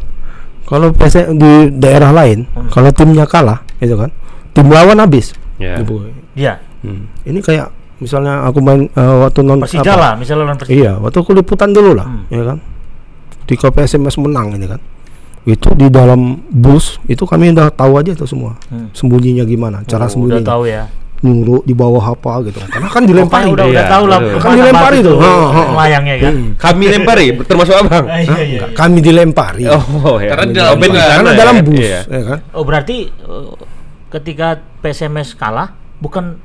kalau 0.63 0.89
di 1.33 1.53
daerah 1.73 2.13
lain 2.13 2.45
kalau 2.69 2.91
timnya 2.91 3.25
kalah 3.25 3.65
itu 3.79 3.95
kan 3.95 4.13
tim 4.53 4.69
lawan 4.69 4.99
habis 4.99 5.33
Ya. 5.57 5.81
Dibu- 5.81 6.13
Iya. 6.37 6.61
Hmm. 6.81 7.09
ini 7.23 7.41
kayak 7.41 7.69
misalnya 7.97 8.45
aku 8.45 8.61
main 8.61 8.85
eh, 8.87 9.15
waktu 9.19 9.41
nonton 9.41 9.65
Persija 9.65 9.95
lah, 9.95 10.13
misalnya 10.15 10.45
lawan 10.45 10.59
Persija. 10.59 10.75
iya 10.75 10.93
waktu 10.97 11.17
aku 11.17 11.33
liputan 11.33 11.71
dulu 11.71 11.93
lah 11.93 12.05
Hmm. 12.05 12.25
ya 12.29 12.43
kan 12.45 12.59
di 13.47 13.55
PSMS 13.55 14.19
menang 14.19 14.53
ini 14.53 14.67
kan 14.67 14.81
itu 15.47 15.69
di 15.73 15.87
dalam 15.87 16.43
bus 16.47 16.99
itu 17.07 17.23
kami 17.23 17.55
udah 17.55 17.71
tahu 17.71 17.97
aja 17.97 18.13
tuh 18.13 18.27
semua 18.27 18.59
Hmm. 18.67 18.91
sembunyinya 18.91 19.43
gimana 19.43 19.81
cara 19.83 20.03
Oh, 20.03 20.03
udah 20.03 20.11
sembunyinya 20.11 20.43
tahu 20.45 20.65
ya. 20.67 20.85
nyuruh 21.17 21.63
di 21.63 21.73
bawah 21.73 22.13
apa 22.13 22.45
gitu 22.45 22.61
karena 22.61 22.89
kan 22.89 23.03
dilempari 23.03 23.49
Pokoknya 23.49 23.57
udah 23.57 23.67
udah 23.67 23.81
Iya, 23.81 23.89
tahu 23.89 24.05
lah. 24.05 24.19
Kan 24.37 24.51
dilempari 24.53 24.99
tuh. 25.01 25.17
Melayangnya 25.73 26.15
kan. 26.21 26.33
Hmm. 26.37 26.51
Kami 26.61 26.85
lempari 26.87 27.25
termasuk 27.41 27.73
abang. 27.75 28.05
Ah, 28.05 28.21
iya, 28.21 28.37
iya, 28.37 28.45
iya. 28.45 28.77
kami 28.77 28.99
dilempari 29.01 29.65
Oh, 29.65 30.21
ya. 30.21 30.37
Karena 30.37 30.45
di 30.45 30.59
Oh, 30.61 30.77
dalam 30.77 30.79
karena 30.93 31.31
dalam 31.33 31.55
bus 31.65 31.81
Iya. 31.81 32.01
ya 32.05 32.21
kan 32.23 32.39
Oh 32.53 32.63
berarti 32.63 32.97
eh, 33.09 33.49
ketika 34.13 34.49
PSMS 34.85 35.33
kalah 35.35 35.73
bukan 35.97 36.37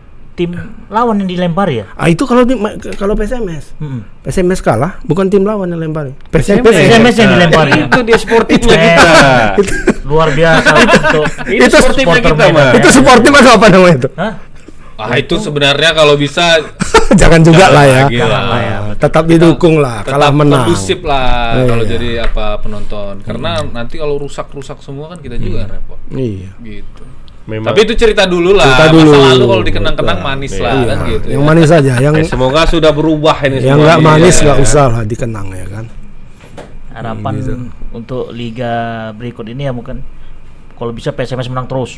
tim 0.42 0.52
lawan 0.88 1.16
yang 1.18 1.30
dilempari 1.30 1.76
ya? 1.78 1.86
ah 1.94 2.08
itu 2.08 2.24
kalau 2.24 2.42
di, 2.42 2.58
kalau 2.94 3.14
PSMS 3.14 3.78
Mm-mm. 3.78 4.02
PSMS 4.22 4.60
kalah 4.60 4.98
bukan 5.02 5.28
tim 5.28 5.42
lawan 5.42 5.68
yang 5.68 5.78
lempari 5.80 6.18
PSMS, 6.28 6.66
PSMS 6.66 7.16
yang 7.16 7.30
dilempari. 7.32 7.72
Itu 7.80 8.00
dia 8.02 8.18
sportifnya 8.18 8.78
kita. 8.78 9.10
Luar 10.04 10.30
biasa 10.30 10.70
untuk 10.74 11.26
Itu 11.48 11.66
sportifnya 11.72 12.20
kita 12.20 12.46
mah. 12.48 12.66
ya. 12.68 12.72
itu 12.76 12.90
sportif 12.92 13.32
atau 13.32 13.52
apa 13.54 13.66
namanya 13.68 13.96
itu 13.98 14.10
Hah? 14.14 14.34
Ah 14.98 15.16
itu 15.16 15.34
sebenarnya 15.36 15.92
kalau 15.92 16.14
bisa 16.14 16.62
jangan 17.22 17.42
juga 17.42 17.70
lah 17.70 17.84
ya. 17.84 17.98
lagi 18.06 18.18
lah. 18.18 18.44
lah 18.44 18.60
ya. 18.60 18.78
Tetap 18.94 19.26
didukung 19.26 19.82
lah, 19.82 20.06
Tetap 20.06 20.14
kalah 20.14 20.30
menang. 20.30 20.62
kondusif 20.64 21.02
lah 21.02 21.58
Iya. 21.58 21.66
kalau 21.66 21.84
jadi 21.84 22.10
apa 22.22 22.46
penonton. 22.62 23.14
Karena 23.20 23.66
nanti 23.66 23.98
kalau 23.98 24.22
rusak-rusak 24.22 24.78
semua 24.80 25.10
kan 25.10 25.18
kita 25.18 25.36
juga 25.36 25.66
yang 25.66 25.72
repot. 25.74 25.98
Iya. 26.14 26.54
Gitu. 26.56 27.02
Memang 27.42 27.74
Tapi 27.74 27.80
itu 27.84 27.94
cerita 27.98 28.24
dulu 28.24 28.54
lah. 28.54 28.70
Cerita 28.70 28.86
dulu. 28.94 29.12
Masa 29.12 29.28
lalu 29.34 29.44
kalau 29.50 29.64
dikenang-kenang 29.66 30.20
manis 30.22 30.54
lah 30.56 30.72
Iya. 30.72 30.86
kan 30.86 30.98
gitu. 31.10 31.26
Yang 31.28 31.42
ya. 31.42 31.48
manis 31.48 31.68
saja, 31.68 31.94
yang 31.98 32.14
Eh, 32.14 32.26
semoga 32.26 32.62
sudah 32.66 32.92
berubah 32.94 33.38
ini 33.42 33.58
yang 33.60 33.76
semua. 33.76 33.86
nggak 33.88 33.98
Iya. 33.98 34.06
manis 34.06 34.36
nggak 34.40 34.58
usah 34.62 34.86
lah 34.88 35.02
dikenang 35.04 35.48
ya 35.52 35.66
kan. 35.68 35.86
Harapan 36.92 37.34
untuk 37.92 38.30
liga 38.30 38.74
berikut 39.16 39.48
ini 39.48 39.64
ya 39.64 39.72
mungkin 39.72 40.04
kalau 40.76 40.92
bisa 40.92 41.10
PSMS 41.10 41.48
menang 41.48 41.66
terus. 41.66 41.98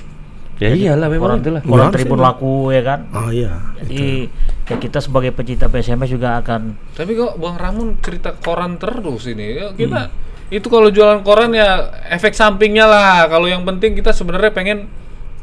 Ya 0.61 0.69
iyalah 0.69 1.09
memang 1.09 1.27
Koran, 1.27 1.39
itulah. 1.41 1.61
koran 1.65 1.89
tribun 1.91 2.19
ini. 2.21 2.23
laku 2.23 2.53
ya 2.71 2.81
kan. 2.85 2.99
Oh 3.11 3.27
iya. 3.27 3.51
Jadi 3.81 4.29
ya 4.63 4.75
kita 4.77 5.01
sebagai 5.01 5.33
pecinta 5.33 5.65
PSMS 5.65 6.07
juga 6.07 6.39
akan 6.39 6.77
Tapi 6.93 7.11
kok 7.13 7.35
Bang 7.35 7.57
Ramun 7.57 7.97
cerita 7.99 8.31
koran 8.33 8.77
terus 8.77 9.27
ini. 9.27 9.59
Ya, 9.59 9.73
kita 9.73 10.13
itu 10.47 10.67
kalau 10.69 10.87
jualan 10.87 11.19
koran 11.19 11.51
ya 11.51 11.83
efek 12.07 12.31
sampingnya 12.31 12.85
lah. 12.85 13.27
Kalau 13.27 13.43
yang 13.43 13.65
penting 13.65 13.91
kita 13.91 14.13
sebenarnya 14.13 14.53
pengen 14.53 14.87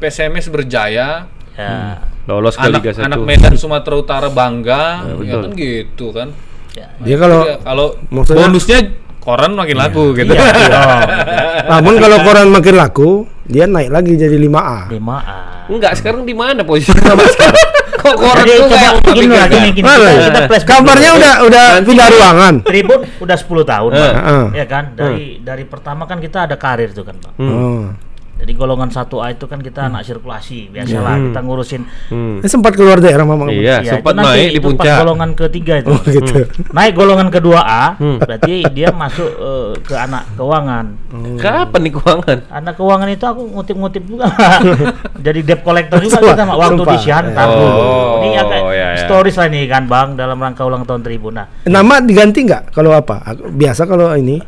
PSMS 0.01 0.49
berjaya. 0.49 1.29
ya, 1.51 2.01
Lolos 2.25 2.55
ke 2.55 2.63
Anak 2.63 2.81
Liga 2.81 2.91
1. 2.95 3.05
anak 3.05 3.19
Medan 3.21 3.53
Sumatera 3.53 3.95
Utara 3.95 4.27
bangga, 4.27 5.03
ya, 5.03 5.13
betul. 5.13 5.41
kan 5.41 5.51
gitu 5.53 6.05
kan. 6.09 6.27
ya, 6.71 6.87
Dia 6.99 7.15
kalau 7.17 7.39
Jadi, 7.43 7.61
kalau 7.61 7.87
maksudnya- 8.09 8.47
bonusnya 8.47 8.79
koran 9.19 9.51
makin 9.53 9.77
laku 9.77 10.03
gitu. 10.15 10.31
iya, 10.31 10.47
iya. 10.49 10.81
namun 11.71 11.93
kalau 11.97 12.17
koran 12.21 12.47
makin 12.49 12.75
laku, 12.75 13.09
dia 13.43 13.65
naik 13.65 13.89
lagi 13.89 14.15
jadi 14.15 14.33
5A. 14.33 14.89
5A. 14.89 15.39
Enggak, 15.67 15.93
sekarang 15.93 16.23
di 16.23 16.33
mana 16.33 16.61
Mas 16.63 16.83
sekarang? 16.83 17.67
Kok 18.01 18.15
koran 18.17 18.43
Jadi 18.43 18.57
tuh 18.57 18.67
kayak 18.67 18.93
gini 19.07 19.29
lah, 19.29 19.45
gini, 19.45 19.69
gini. 19.71 19.85
Mana 19.85 19.99
Kita, 19.99 20.09
ya? 20.09 20.21
kita 20.25 20.39
flashback 20.47 20.73
Kabarnya 20.73 21.09
dulu. 21.09 21.19
udah 21.21 21.33
udah 21.45 21.63
pindah 21.85 22.07
ruangan. 22.09 22.53
Tribun 22.65 22.99
udah 23.19 23.37
10 23.37 23.61
tahun, 23.63 23.89
Eh. 23.91 23.99
Bang. 23.99 24.15
Heeh. 24.17 24.45
Ya 24.55 24.65
kan? 24.65 24.83
Dari 24.95 25.23
dari 25.39 25.63
pertama 25.63 26.03
kan 26.05 26.17
kita 26.17 26.49
ada 26.49 26.55
karir 26.55 26.89
tuh 26.89 27.05
kan, 27.05 27.15
Bang. 27.15 27.33
Oh. 27.37 27.83
Jadi 28.41 28.51
golongan 28.51 28.89
1A 28.89 29.05
itu 29.31 29.45
kan 29.45 29.59
kita 29.59 29.85
anak 29.85 30.01
sirkulasi, 30.01 30.67
biasalah 30.67 31.13
kita 31.21 31.39
ngurusin 31.39 31.81
Hmm. 32.09 32.41
Eh, 32.41 32.49
sempat 32.49 32.73
keluar 32.73 32.97
daerah 32.97 33.21
Mama. 33.21 33.47
Iya, 33.47 33.79
Ya, 33.79 33.91
sempat 33.95 34.11
itu 34.11 34.17
nanti 34.17 34.33
naik 34.35 34.49
di 34.49 34.59
puncak. 34.59 34.97
golongan 34.97 35.29
ketiga 35.31 35.73
itu. 35.77 35.89
Oh 35.89 36.01
gitu. 36.01 36.33
Naik 36.71 36.93
golongan 36.93 37.29
kedua 37.29 37.61
A, 37.61 37.85
berarti 37.95 38.65
dia 38.67 38.89
masuk 38.91 39.29
eh, 39.29 39.71
ke 39.79 39.93
anak 39.93 40.25
keuangan. 40.33 40.85
Kapan 41.37 41.79
nih 41.79 41.93
keuangan? 41.93 42.37
Anak 42.49 42.73
keuangan 42.75 43.07
itu 43.07 43.23
aku 43.23 43.41
ngutip-ngutip 43.47 44.03
juga. 44.03 44.25
Jadi 45.25 45.39
debt 45.41 45.61
collector 45.61 45.97
juga 45.99 46.17
Sumpah, 46.17 46.33
kita 46.33 46.43
waktu 46.51 46.73
sumpah. 46.75 46.91
di 46.91 46.97
Siantar 46.99 47.45
Oh, 47.45 47.53
dulu. 47.53 47.81
Ini 48.17 48.29
agak 48.35 48.59
ya, 48.65 48.87
ya. 48.89 49.01
stories 49.01 49.35
lah 49.35 49.47
nih 49.47 49.63
kan 49.65 49.83
Bang 49.85 50.07
dalam 50.15 50.37
rangka 50.37 50.63
ulang 50.63 50.81
tahun 50.81 51.01
Tribun. 51.01 51.33
Nah, 51.33 51.45
Nama 51.63 51.93
diganti 52.01 52.39
nggak 52.41 52.71
kalau 52.71 52.91
apa? 52.91 53.21
Biasa 53.47 53.85
kalau 53.85 54.09
ini 54.13 54.41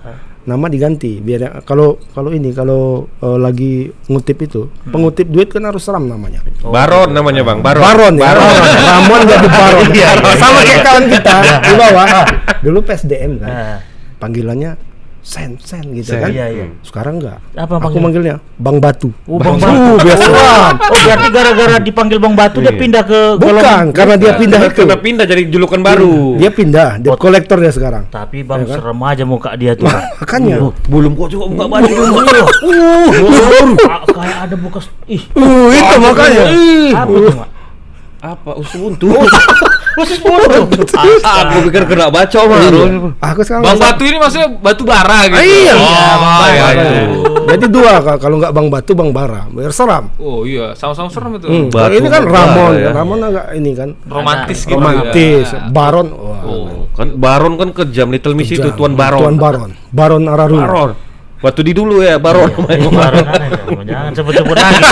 nama 0.44 0.68
diganti 0.68 1.18
biar 1.18 1.64
kalau 1.64 1.96
kalau 2.12 2.30
ini 2.30 2.52
kalau 2.52 3.08
eh, 3.20 3.38
lagi 3.38 3.74
ngutip 4.08 4.38
itu 4.42 4.62
pengutip 4.86 5.28
duit 5.28 5.48
kan 5.48 5.64
harus 5.64 5.80
seram 5.80 6.04
namanya. 6.04 6.44
Baron 6.62 7.12
namanya 7.12 7.42
Bang, 7.42 7.64
Baron. 7.64 7.80
Baron 7.80 8.14
ya. 8.16 8.24
Baron. 8.32 8.54
Ramon 8.84 9.20
jadi 9.24 9.48
Baron. 9.48 9.88
Sama 10.36 10.60
kayak 10.62 10.82
kawan 10.84 11.06
kita 11.08 11.36
di 11.60 11.74
bawah. 11.74 12.08
Dulu 12.66 12.80
PSDM 12.84 13.40
kan. 13.40 13.50
eh, 13.50 13.78
Panggilannya 14.20 14.72
Sen 15.24 15.56
Sen 15.58 15.80
gitu 15.94 16.12
Sen. 16.12 16.20
kan. 16.20 16.30
Iya, 16.30 16.46
iya. 16.48 16.66
Sekarang 16.84 17.16
enggak. 17.16 17.40
Apa 17.56 17.80
Aku 17.80 17.96
manggilnya 17.96 18.44
Bang 18.54 18.78
Batu. 18.78 19.08
Oh, 19.24 19.40
Bang 19.40 19.56
Uh, 19.56 19.96
Batu. 19.96 20.04
biasa. 20.04 20.26
Oh, 20.84 21.00
berarti 21.00 21.28
gara-gara 21.30 21.76
dipanggil 21.80 22.20
Bang 22.20 22.36
Batu 22.36 22.60
dia 22.60 22.70
Iya. 22.70 22.78
pindah 22.78 23.04
ke 23.04 23.20
Bukan, 23.34 23.40
golongan 23.42 23.86
karena 23.90 24.16
dia 24.16 24.32
pindah 24.36 24.60
itu. 24.62 24.84
Karena 24.84 24.98
pindah 24.98 25.26
jadi 25.26 25.42
julukan 25.48 25.80
baru. 25.80 26.36
Dia 26.36 26.52
pindah, 26.52 26.90
dia 27.00 27.16
kolektor 27.16 27.58
dia 27.58 27.72
sekarang. 27.72 28.04
Tapi 28.10 28.44
Bang 28.44 28.62
Ya 28.62 28.68
kan? 28.70 28.76
serem 28.78 29.00
aja 29.02 29.24
muka 29.24 29.50
dia 29.54 29.74
tuh. 29.74 29.88
Makanya. 29.88 30.56
Uh, 30.60 30.72
belum 30.86 31.12
kok 31.14 31.28
juga 31.30 31.46
buka 31.48 31.66
baju 31.68 31.88
dulu. 31.88 32.14
uh, 32.14 32.28
ka- 33.80 34.04
kayak 34.20 34.38
ada 34.44 34.56
bekas 34.56 34.86
ih. 35.08 35.24
Uh, 35.34 35.72
itu 35.72 35.96
makanya. 36.00 36.44
Apa 36.94 37.12
tuh? 37.14 37.36
Apa 38.24 38.56
usuntu? 38.56 39.12
Khusus 39.94 40.18
bodoh. 40.24 40.64
Aku 41.22 41.70
pikir 41.70 41.84
kena 41.86 42.08
baca 42.08 42.40
mah. 42.48 42.60
Aku 43.20 43.44
sekarang 43.44 43.62
Bang 43.62 43.78
Batu 43.78 44.04
ini 44.08 44.18
maksudnya 44.18 44.48
batu 44.50 44.88
bara 44.88 45.28
gitu. 45.28 45.38
Ah, 45.38 45.44
iya. 45.44 45.74
Oh, 45.76 45.84
Iya, 45.84 46.14
Bang 46.18 46.50
iya, 46.50 46.68
iya. 46.74 47.04
Jadi 47.54 47.66
dua 47.68 48.00
Kak. 48.00 48.18
kalau 48.18 48.40
nggak 48.40 48.56
Bang 48.56 48.72
Batu, 48.72 48.96
Bang 48.96 49.12
Bara. 49.12 49.46
Biar 49.52 49.70
seram. 49.70 50.08
Oh 50.18 50.48
iya, 50.48 50.72
sama-sama 50.74 51.12
serem 51.12 51.36
itu. 51.38 51.46
Hmm, 51.46 51.68
Batu 51.70 51.94
ini 51.94 52.08
kan 52.08 52.24
Ramon, 52.24 52.74
ya. 52.74 52.90
Ramon 52.90 53.20
agak 53.22 53.46
ini 53.54 53.72
kan 53.76 53.90
Romantis 54.08 54.60
gitu. 54.64 54.80
romantis. 54.80 55.46
ya. 55.52 55.68
Baron, 55.70 56.08
wah. 56.10 56.42
Oh, 56.42 56.88
kan 56.96 57.08
Baron 57.14 57.54
kan 57.60 57.70
kejam 57.76 58.08
Little 58.10 58.34
Miss 58.34 58.50
itu. 58.50 58.72
Tuan 58.74 58.96
Baron. 58.96 59.20
Tuan 59.20 59.36
Baron. 59.38 59.70
Baron 59.92 60.24
Araruna. 60.26 60.64
Baron. 60.66 60.92
Waktu 61.44 61.62
di 61.62 61.74
dulu 61.76 62.00
ya 62.00 62.18
Baron. 62.18 62.50
Bang. 62.56 62.82
Jangan 63.86 64.12
sebut-sebut 64.16 64.56
lagi. 64.58 64.80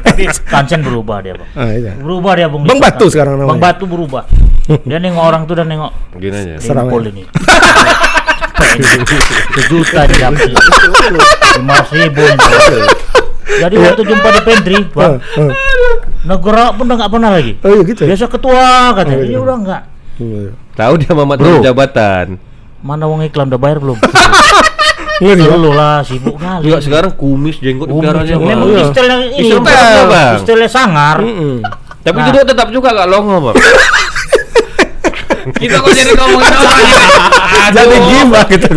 Tapi 0.00 0.22
Kansen 0.52 0.80
berubah 0.80 1.20
dia, 1.20 1.34
Bang. 1.36 1.50
Ah, 1.54 1.70
iya. 1.70 1.92
Berubah 1.94 2.32
dia, 2.34 2.46
Bang. 2.48 2.62
Bang 2.64 2.80
Batu 2.80 3.06
sekarang 3.06 3.36
namanya. 3.36 3.50
Bang 3.52 3.60
Batu 3.62 3.84
berubah. 3.86 4.24
Dia 4.88 4.96
nengok 4.96 5.20
orang 5.20 5.42
tuh 5.44 5.60
dan 5.60 5.68
nengok 5.68 5.92
Gini 6.16 6.32
aja. 6.32 6.56
Seram 6.56 6.88
Dempol 6.88 7.04
ya? 7.04 7.10
ini. 7.12 7.22
Sejuta 9.54 10.00
didapat. 10.08 10.50
Lima 11.54 11.72
ratus 11.78 11.92
ribu. 11.92 12.22
Jadi 13.54 13.74
waktu 13.76 14.02
jumpa 14.02 14.28
di 14.30 14.40
pantry, 14.42 14.76
bang, 14.88 15.14
Ah, 15.20 15.38
ah. 15.38 15.52
negara 16.26 16.72
pun 16.74 16.88
udah 16.88 16.96
nggak 16.96 17.12
pernah 17.12 17.30
lagi. 17.30 17.52
Oh 17.60 17.70
iya 17.70 17.82
gitu. 17.84 18.02
ya? 18.02 18.08
Biasa 18.10 18.26
ketua 18.26 18.64
katanya, 18.96 19.20
Oh, 19.20 19.22
ini 19.22 19.30
iya. 19.30 19.38
udah 19.38 19.56
nggak. 19.60 19.82
Iya. 20.18 20.44
Tahu 20.74 20.92
dia 20.98 21.12
mamat 21.12 21.38
jabatan. 21.60 22.26
Mana 22.80 23.04
uang 23.06 23.22
iklan 23.22 23.46
udah 23.46 23.60
bayar 23.60 23.78
belum? 23.78 23.98
Ngeri 25.14 25.40
ya? 25.40 25.50
Dulu 25.50 25.70
lah 25.70 25.96
sibuk 26.02 26.36
kali. 26.36 26.62
Juga 26.62 26.78
sekarang 26.80 27.12
kumis 27.14 27.56
jenggot 27.58 27.86
Umi, 27.86 28.02
dipiaranya. 28.02 28.34
Memang 28.36 28.68
iya. 28.68 28.82
istilahnya 28.82 29.26
ini, 29.28 29.36
Istilah 29.40 29.62
Bang. 29.62 29.78
apa, 29.78 30.04
Bang? 30.08 30.34
Istilahnya 30.40 30.70
sangar. 30.70 31.16
Tapi 32.04 32.16
Nah. 32.16 32.24
itu 32.24 32.30
dia 32.32 32.44
tetap 32.44 32.68
juga 32.68 32.88
gak 32.92 33.08
longo, 33.08 33.36
Bang. 33.40 33.56
Kita 35.44 35.76
kok 35.76 35.92
jadi 35.92 36.12
ngomongin 36.16 36.52
orang? 36.56 36.80
Jadi 37.74 37.96
gimana 37.98 38.40
gitu. 38.48 38.68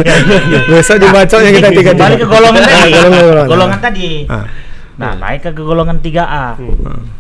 Biasa 0.68 0.92
dibacanya 0.96 1.50
kita 1.50 1.70
tiga 1.72 1.92
tiga. 1.92 2.04
Balik 2.04 2.18
ke 2.20 2.28
golongan 2.28 2.62
tadi. 2.62 2.92
golongan, 2.92 3.20
golongan. 3.24 3.48
golongan 3.48 3.80
tadi. 3.80 4.10
Ah. 4.28 4.46
Nah, 4.98 5.12
naik 5.16 5.42
ke 5.44 5.52
golongan 5.56 5.98
3A. 6.00 6.46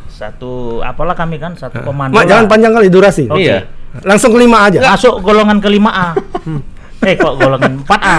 Satu 0.07 0.51
apalah 0.81 1.13
kami 1.13 1.37
kan 1.37 1.53
satu 1.53 1.79
komando. 1.79 2.11
Mak 2.11 2.25
jangan 2.25 2.45
panjang 2.47 2.73
kali 2.73 2.87
durasi. 2.89 3.27
Oke. 3.27 3.39
Iya. 3.39 3.67
Langsung 4.03 4.35
ke 4.35 4.39
lima 4.39 4.67
aja. 4.67 4.79
Masuk 4.83 5.21
golongan 5.21 5.57
kelima 5.59 5.91
A. 5.91 6.09
eh 6.99 7.15
kok 7.15 7.33
golongan 7.37 7.83
4A. 7.87 8.17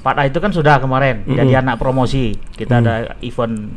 4A 0.00 0.32
itu 0.32 0.38
kan 0.40 0.50
sudah 0.50 0.80
kemarin 0.80 1.28
jadi 1.28 1.60
anak 1.60 1.76
promosi. 1.76 2.32
Kita 2.56 2.80
ada 2.80 3.20
event 3.20 3.76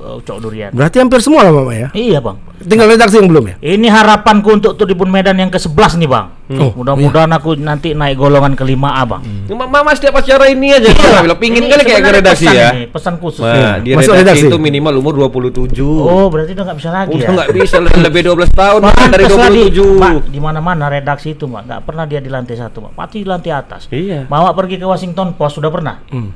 uh, 0.00 0.16
Cok 0.24 0.38
Durian. 0.40 0.72
Berarti 0.72 0.96
hampir 0.96 1.20
semua 1.20 1.44
lah 1.44 1.52
Mama 1.52 1.76
ya. 1.76 1.88
Iya, 1.92 2.24
Bang. 2.24 2.40
Tinggal 2.68 2.88
redaksi 2.92 3.16
yang 3.16 3.28
belum 3.28 3.44
ya. 3.48 3.54
Ini 3.58 3.88
harapanku 3.88 4.48
untuk 4.52 4.76
Tribun 4.76 5.08
Medan 5.08 5.40
yang 5.40 5.48
ke-11 5.48 5.96
nih, 5.98 6.08
Bang. 6.08 6.26
Oh, 6.48 6.72
Mudah-mudahan 6.80 7.28
aku 7.32 7.60
nanti 7.60 7.92
naik 7.92 8.16
golongan 8.16 8.56
kelima 8.56 8.96
A, 8.96 9.04
Bang. 9.04 9.20
Cuma 9.44 9.68
Mama 9.68 9.92
setiap 9.92 10.16
acara 10.16 10.48
ini 10.48 10.72
aja 10.72 10.88
bilang 11.20 11.36
pingin 11.36 11.64
Iya. 11.64 11.68
Ini 11.68 11.74
kali 11.74 11.84
kayak 11.84 12.00
ke 12.00 12.12
redaksi 12.20 12.44
pesan 12.44 12.56
ya. 12.56 12.68
ini, 12.72 12.82
pesan 12.88 13.14
khusus. 13.20 13.44
Nah, 13.44 13.76
di 13.80 13.90
redaksi, 13.92 14.16
redaksi. 14.16 14.46
itu 14.48 14.56
minimal 14.56 14.94
umur 14.96 15.12
27. 15.28 15.76
Oh, 15.84 16.28
berarti 16.32 16.56
udah 16.56 16.64
nggak 16.68 16.78
bisa 16.80 16.90
lagi 16.92 17.12
Udah 17.12 17.24
ya? 17.24 17.36
nggak 17.36 17.48
bisa 17.52 17.76
lebih 17.80 18.20
12 18.32 18.48
tahun 18.52 18.80
dari 19.12 19.24
Pantes 19.28 19.52
di, 19.52 19.62
27. 19.76 20.00
Mak, 20.00 20.12
di 20.28 20.40
mana-mana 20.40 20.84
redaksi 20.88 21.28
itu, 21.36 21.44
Mak. 21.44 21.62
Nggak 21.68 21.80
pernah 21.84 22.04
dia 22.08 22.20
di 22.20 22.30
lantai 22.32 22.56
satu, 22.56 22.78
Mak. 22.84 22.92
Pasti 22.96 23.16
di 23.20 23.28
lantai 23.28 23.52
atas. 23.52 23.82
Iya. 23.88 24.24
Bawa 24.24 24.52
pergi 24.52 24.76
ke 24.76 24.86
Washington 24.88 25.36
Post 25.36 25.60
sudah 25.60 25.68
pernah. 25.68 26.00
Hmm. 26.08 26.32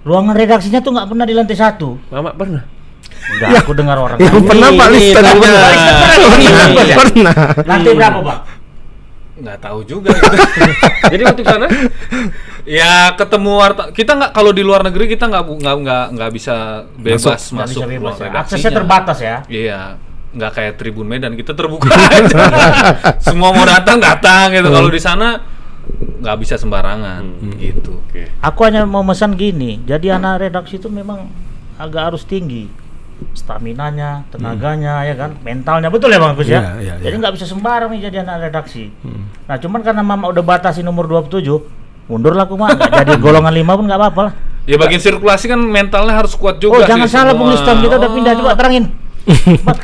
Ruangan 0.00 0.32
redaksinya 0.32 0.80
tuh 0.80 0.96
nggak 0.96 1.08
pernah 1.10 1.26
di 1.26 1.34
lantai 1.34 1.56
satu. 1.58 1.98
Mama 2.08 2.32
pernah. 2.32 2.79
Enggak, 3.20 3.50
aku 3.62 3.72
dengar 3.76 3.96
orang. 4.00 4.18
Yang 4.18 4.42
pernah 4.48 4.68
Pak 4.72 4.86
ini 4.88 4.96
Liston 4.96 5.22
tanya. 5.22 5.38
pernah. 5.38 5.70
Iya. 6.80 6.96
Pernah. 6.96 7.34
Lantai 7.68 7.92
berapa, 7.94 8.18
Pak? 8.24 8.38
Nggak 9.40 9.58
tahu 9.60 9.78
juga. 9.84 10.08
gitu. 10.12 10.36
Jadi 11.12 11.22
waktu 11.24 11.42
sana 11.44 11.66
ya 12.68 13.16
ketemu 13.16 13.50
warta 13.56 13.82
kita 13.88 14.12
nggak 14.12 14.32
kalau 14.36 14.52
di 14.52 14.60
luar 14.60 14.84
negeri 14.84 15.08
kita 15.08 15.32
nggak 15.32 15.44
nggak 15.48 15.76
nggak 15.80 16.04
nggak 16.12 16.30
bisa 16.36 16.84
bebas 16.92 17.40
Nggak 17.48 17.66
masuk, 17.66 17.80
bisa 17.82 17.86
bebas 17.88 18.14
ya. 18.20 18.30
Aksesnya 18.36 18.72
terbatas 18.72 19.18
ya. 19.24 19.36
Iya, 19.48 19.80
nggak 20.36 20.50
kayak 20.52 20.72
Tribun 20.76 21.08
Medan 21.08 21.32
kita 21.40 21.56
terbuka 21.56 21.88
aja. 22.20 22.36
Semua 23.24 23.50
mau 23.56 23.64
datang 23.64 23.96
datang 23.96 24.52
gitu. 24.52 24.68
Kalau 24.68 24.90
di 24.92 25.00
sana 25.00 25.40
nggak 26.20 26.36
bisa 26.36 26.60
sembarangan 26.60 27.24
gitu. 27.56 27.96
Oke. 28.12 28.28
Aku 28.44 28.60
hanya 28.68 28.84
mau 28.84 29.00
pesan 29.02 29.40
gini. 29.40 29.80
Jadi 29.88 30.12
anak 30.12 30.44
redaksi 30.44 30.76
itu 30.76 30.92
memang 30.92 31.32
agak 31.80 32.12
harus 32.12 32.28
tinggi 32.28 32.68
staminanya, 33.32 34.24
tenaganya, 34.28 35.02
ya 35.02 35.14
kan, 35.14 35.34
mentalnya 35.40 35.88
betul 35.88 36.08
ya 36.08 36.18
bang 36.18 36.32
Gus 36.34 36.46
ya. 36.46 36.60
Iya, 36.60 36.70
iya, 36.78 36.94
jadi 37.02 37.14
iya. 37.14 37.20
nggak 37.22 37.34
bisa 37.36 37.46
sembarang 37.46 37.90
nih 37.90 38.00
jadi 38.10 38.16
anak 38.22 38.50
redaksi. 38.50 38.90
Nah 39.46 39.56
cuman 39.56 39.80
karena 39.80 40.02
mama 40.02 40.28
udah 40.28 40.42
batasin 40.42 40.86
umur 40.86 41.06
27 41.06 41.42
mundur 42.10 42.34
lah 42.34 42.42
aku 42.42 42.58
mah 42.58 42.74
nggak 42.74 42.90
jadi 43.06 43.12
golongan 43.22 43.54
lima 43.54 43.72
pun 43.78 43.86
nggak 43.86 44.00
apa-apa 44.00 44.20
lah. 44.28 44.34
Ya 44.66 44.76
bagian 44.76 44.98
sirkulasi 44.98 45.46
kan 45.46 45.58
mentalnya 45.58 46.14
harus 46.14 46.34
kuat 46.34 46.58
Oh 46.58 46.62
juga. 46.62 46.84
jangan 46.84 47.06
sih 47.06 47.14
salah 47.14 47.32
semua. 47.32 47.40
Bung 47.42 47.50
Liston 47.54 47.76
kita 47.80 47.94
udah 47.96 48.10
pindah 48.10 48.32
coba 48.38 48.52
terangin. 48.58 48.84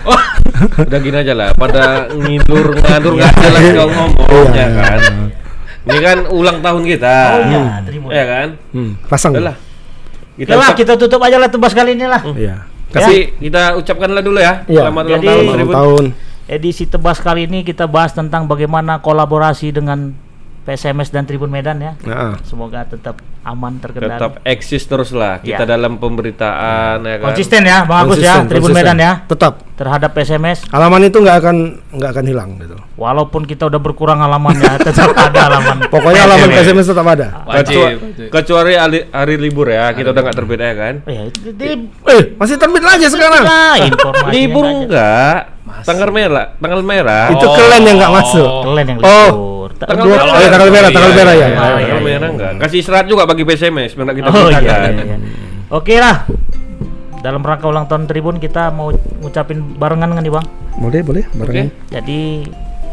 Oh, 0.06 0.20
Udah 0.88 0.98
gini 0.98 1.16
aja 1.20 1.36
lah, 1.36 1.52
pada 1.52 2.08
ngidur 2.08 2.72
ngadur 2.72 3.12
nggak 3.20 3.32
jelas 3.36 3.62
kau 3.76 3.88
ngomong 3.92 4.10
Iya, 4.26 4.40
ya 4.56 4.66
iya, 4.66 4.66
kan. 4.74 5.00
Ini 5.86 5.98
kan 6.02 6.18
ulang 6.32 6.58
tahun 6.64 6.82
kita. 6.82 7.14
Oh 7.30 7.40
iya, 7.46 7.62
Tribun. 7.84 8.10
Ya 8.10 8.24
kan? 8.26 8.48
Hmm, 8.72 8.90
pasang. 9.06 9.32
Udah 9.36 9.52
lah. 9.52 9.56
Kita 10.34 10.52
ucap- 10.56 10.76
kita 10.76 10.92
tutup 10.98 11.20
aja 11.22 11.36
lah 11.38 11.48
tebas 11.48 11.72
kali 11.72 11.94
ini 11.94 12.06
lah. 12.08 12.20
Iya. 12.26 12.56
Kasih 12.96 13.20
kita 13.38 13.62
ucapkanlah 13.76 14.22
dulu 14.24 14.38
ya. 14.40 14.64
Iya. 14.66 14.88
Selamat 14.88 15.02
ulang 15.04 15.22
tahun 15.22 15.44
tahun. 15.70 16.04
Edisi 16.46 16.86
tebas 16.86 17.18
kali 17.18 17.50
ini 17.50 17.66
kita 17.66 17.90
bahas 17.90 18.14
tentang 18.14 18.46
bagaimana 18.46 19.02
kolaborasi 19.02 19.74
dengan 19.74 20.14
PSMS 20.66 21.08
dan 21.08 21.22
Tribun 21.24 21.46
Medan 21.46 21.78
ya. 21.78 21.94
Nah, 22.02 22.42
Semoga 22.42 22.82
tetap 22.82 23.16
aman 23.40 23.78
terkendali. 23.78 24.18
Tetap 24.18 24.32
eksis 24.42 24.82
terus 24.82 25.14
lah 25.14 25.38
kita 25.38 25.62
Ya. 25.62 25.68
dalam 25.68 25.96
pemberitaan 25.96 27.00
ya 27.00 27.16
kan. 27.16 27.26
Konsisten 27.30 27.62
ya, 27.62 27.86
Bang 27.86 28.04
Agus 28.04 28.18
ya, 28.18 28.42
Tribun 28.42 28.70
konsisten. 28.70 28.76
Medan 28.76 28.98
ya. 28.98 29.12
Tetap. 29.24 29.54
Terhadap 29.76 30.10
PSMS, 30.10 30.72
Halaman 30.72 31.04
itu 31.04 31.20
nggak 31.20 31.36
akan 31.36 31.56
nggak 31.92 32.10
akan 32.10 32.24
hilang 32.24 32.50
gitu. 32.56 32.80
walaupun 32.96 33.44
kita 33.44 33.68
udah 33.68 33.76
berkurang 33.76 34.18
halamannya, 34.18 34.72
tetap 34.88 35.12
ada 35.12 35.36
halaman. 35.46 35.84
Pokoknya 35.86 36.24
halaman 36.24 36.48
PSMS 36.50 36.88
tetap 36.88 37.04
ada. 37.06 37.44
Wajib. 37.44 38.00
kecuali 38.26 38.72
hari, 38.72 39.04
hari 39.06 39.36
libur 39.36 39.68
ya, 39.68 39.92
kita 39.92 40.10
udah 40.10 40.22
nggak 40.22 40.32
terbit 40.34 40.58
ya 40.58 40.72
kan. 40.72 40.94
Oh 41.04 41.12
ya, 41.12 41.22
itu 41.24 41.52
di 41.52 41.68
Eh, 42.08 42.22
masih 42.34 42.56
terbit 42.56 42.80
lagi 42.80 43.04
sekarang. 43.06 43.44
Nah, 43.44 43.76
Libur 44.26 44.64
aja. 44.64 45.08
Enggak? 45.76 45.86
Tanggal 45.86 46.10
merah, 46.10 46.46
tanggal 46.56 46.80
merah. 46.82 47.24
Itu 47.28 47.46
kalian 47.46 47.82
yang 47.82 47.96
nggak 47.96 48.12
masuk. 48.14 48.48
Kalian 48.64 48.86
yang 48.88 48.98
Oh. 48.98 49.28
libur. 49.28 49.70
Tanggal 49.76 50.04
merah. 50.06 50.24
Oh, 50.24 50.36
ya, 50.36 50.48
tanggal 50.48 50.70
merah, 50.70 50.88
tanggal 50.88 51.12
merah 51.12 51.34
ya. 51.34 51.46
Oh, 51.46 51.52
Tanggal 51.52 51.76
iya, 51.76 51.86
iya. 51.86 52.00
merah 52.02 52.28
enggak? 52.28 52.50
Kasih 52.58 52.78
istirahat 52.80 53.06
juga 53.06 53.22
bagi 53.24 53.42
PSMS 53.42 53.90
biar 53.92 54.04
nggak 54.04 54.16
kita 54.16 54.28
Oh 54.30 54.48
iya, 54.48 54.60
iya, 54.60 54.76
iya. 54.94 55.16
Oke 55.68 55.94
lah. 55.96 56.16
Dalam 57.18 57.40
rangka 57.40 57.66
ulang 57.66 57.84
tahun 57.84 58.06
Tribun 58.06 58.36
kita 58.36 58.70
mau 58.70 58.88
ngucapin 59.18 59.74
barengan 59.74 60.10
kan 60.10 60.22
nih 60.22 60.30
Bang. 60.30 60.46
Boleh, 60.76 61.00
boleh. 61.02 61.24
Barengan. 61.32 61.68
Jadi 61.88 62.46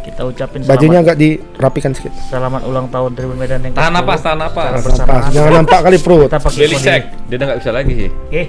kita 0.04 0.22
ucapin 0.26 0.60
Bajunya 0.66 1.00
selamat, 1.00 1.06
agak 1.06 1.16
dirapikan 1.16 1.92
sedikit. 1.94 2.12
selamat 2.28 2.62
ulang 2.66 2.88
tahun 2.90 3.12
Tribun 3.14 3.38
Medan 3.38 3.62
yang 3.62 3.72
Tahan 3.72 3.88
ke-10. 3.90 4.00
napas, 4.02 4.20
tahan 4.20 4.38
napas. 4.38 4.72
Bersamaan. 4.82 5.32
jangan 5.32 5.52
nampak 5.56 5.80
kali 5.80 5.98
perut. 5.98 6.28
Kita 6.28 6.40
pakai. 6.40 6.68
Dia 7.24 7.36
udah 7.38 7.46
nggak 7.46 7.60
bisa 7.62 7.72
lagi 7.72 7.94
sih. 7.94 8.10
Oke. 8.10 8.44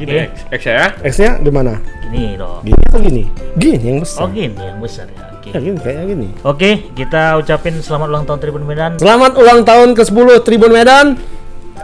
Gini 0.00 0.16
Oke. 0.16 0.24
X, 0.32 0.36
X 0.48 0.62
ya. 0.64 0.84
X-nya 1.04 1.30
di 1.44 1.50
mana? 1.52 1.76
Gini 2.08 2.32
dong. 2.40 2.64
Gini 2.64 2.80
atau 2.88 3.00
gini? 3.04 3.22
Gini 3.60 3.84
yang 3.84 4.00
besar. 4.00 4.24
Oh 4.24 4.28
gini 4.32 4.56
yang 4.56 4.80
besar 4.80 5.04
ya. 5.12 5.28
Oke. 5.36 5.48
Ya, 5.52 5.58
gini 5.60 5.76
kayaknya 5.76 6.04
gini. 6.08 6.28
Oke, 6.40 6.70
kita 6.96 7.36
ucapin 7.36 7.76
selamat 7.84 8.08
ulang 8.08 8.24
tahun 8.24 8.38
Tribun 8.40 8.64
Medan. 8.64 8.96
Selamat 8.96 9.36
ulang 9.36 9.60
tahun 9.60 9.92
ke-10 9.92 10.28
Tribun 10.40 10.72
Medan. 10.72 11.20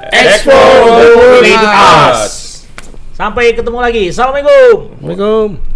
Expo 0.09 0.57
us. 1.45 2.65
Sampai 3.13 3.53
ketemu 3.53 3.85
lagi. 3.85 4.09
Assalamualaikum. 4.09 4.97
Assalamualaikum. 4.97 5.76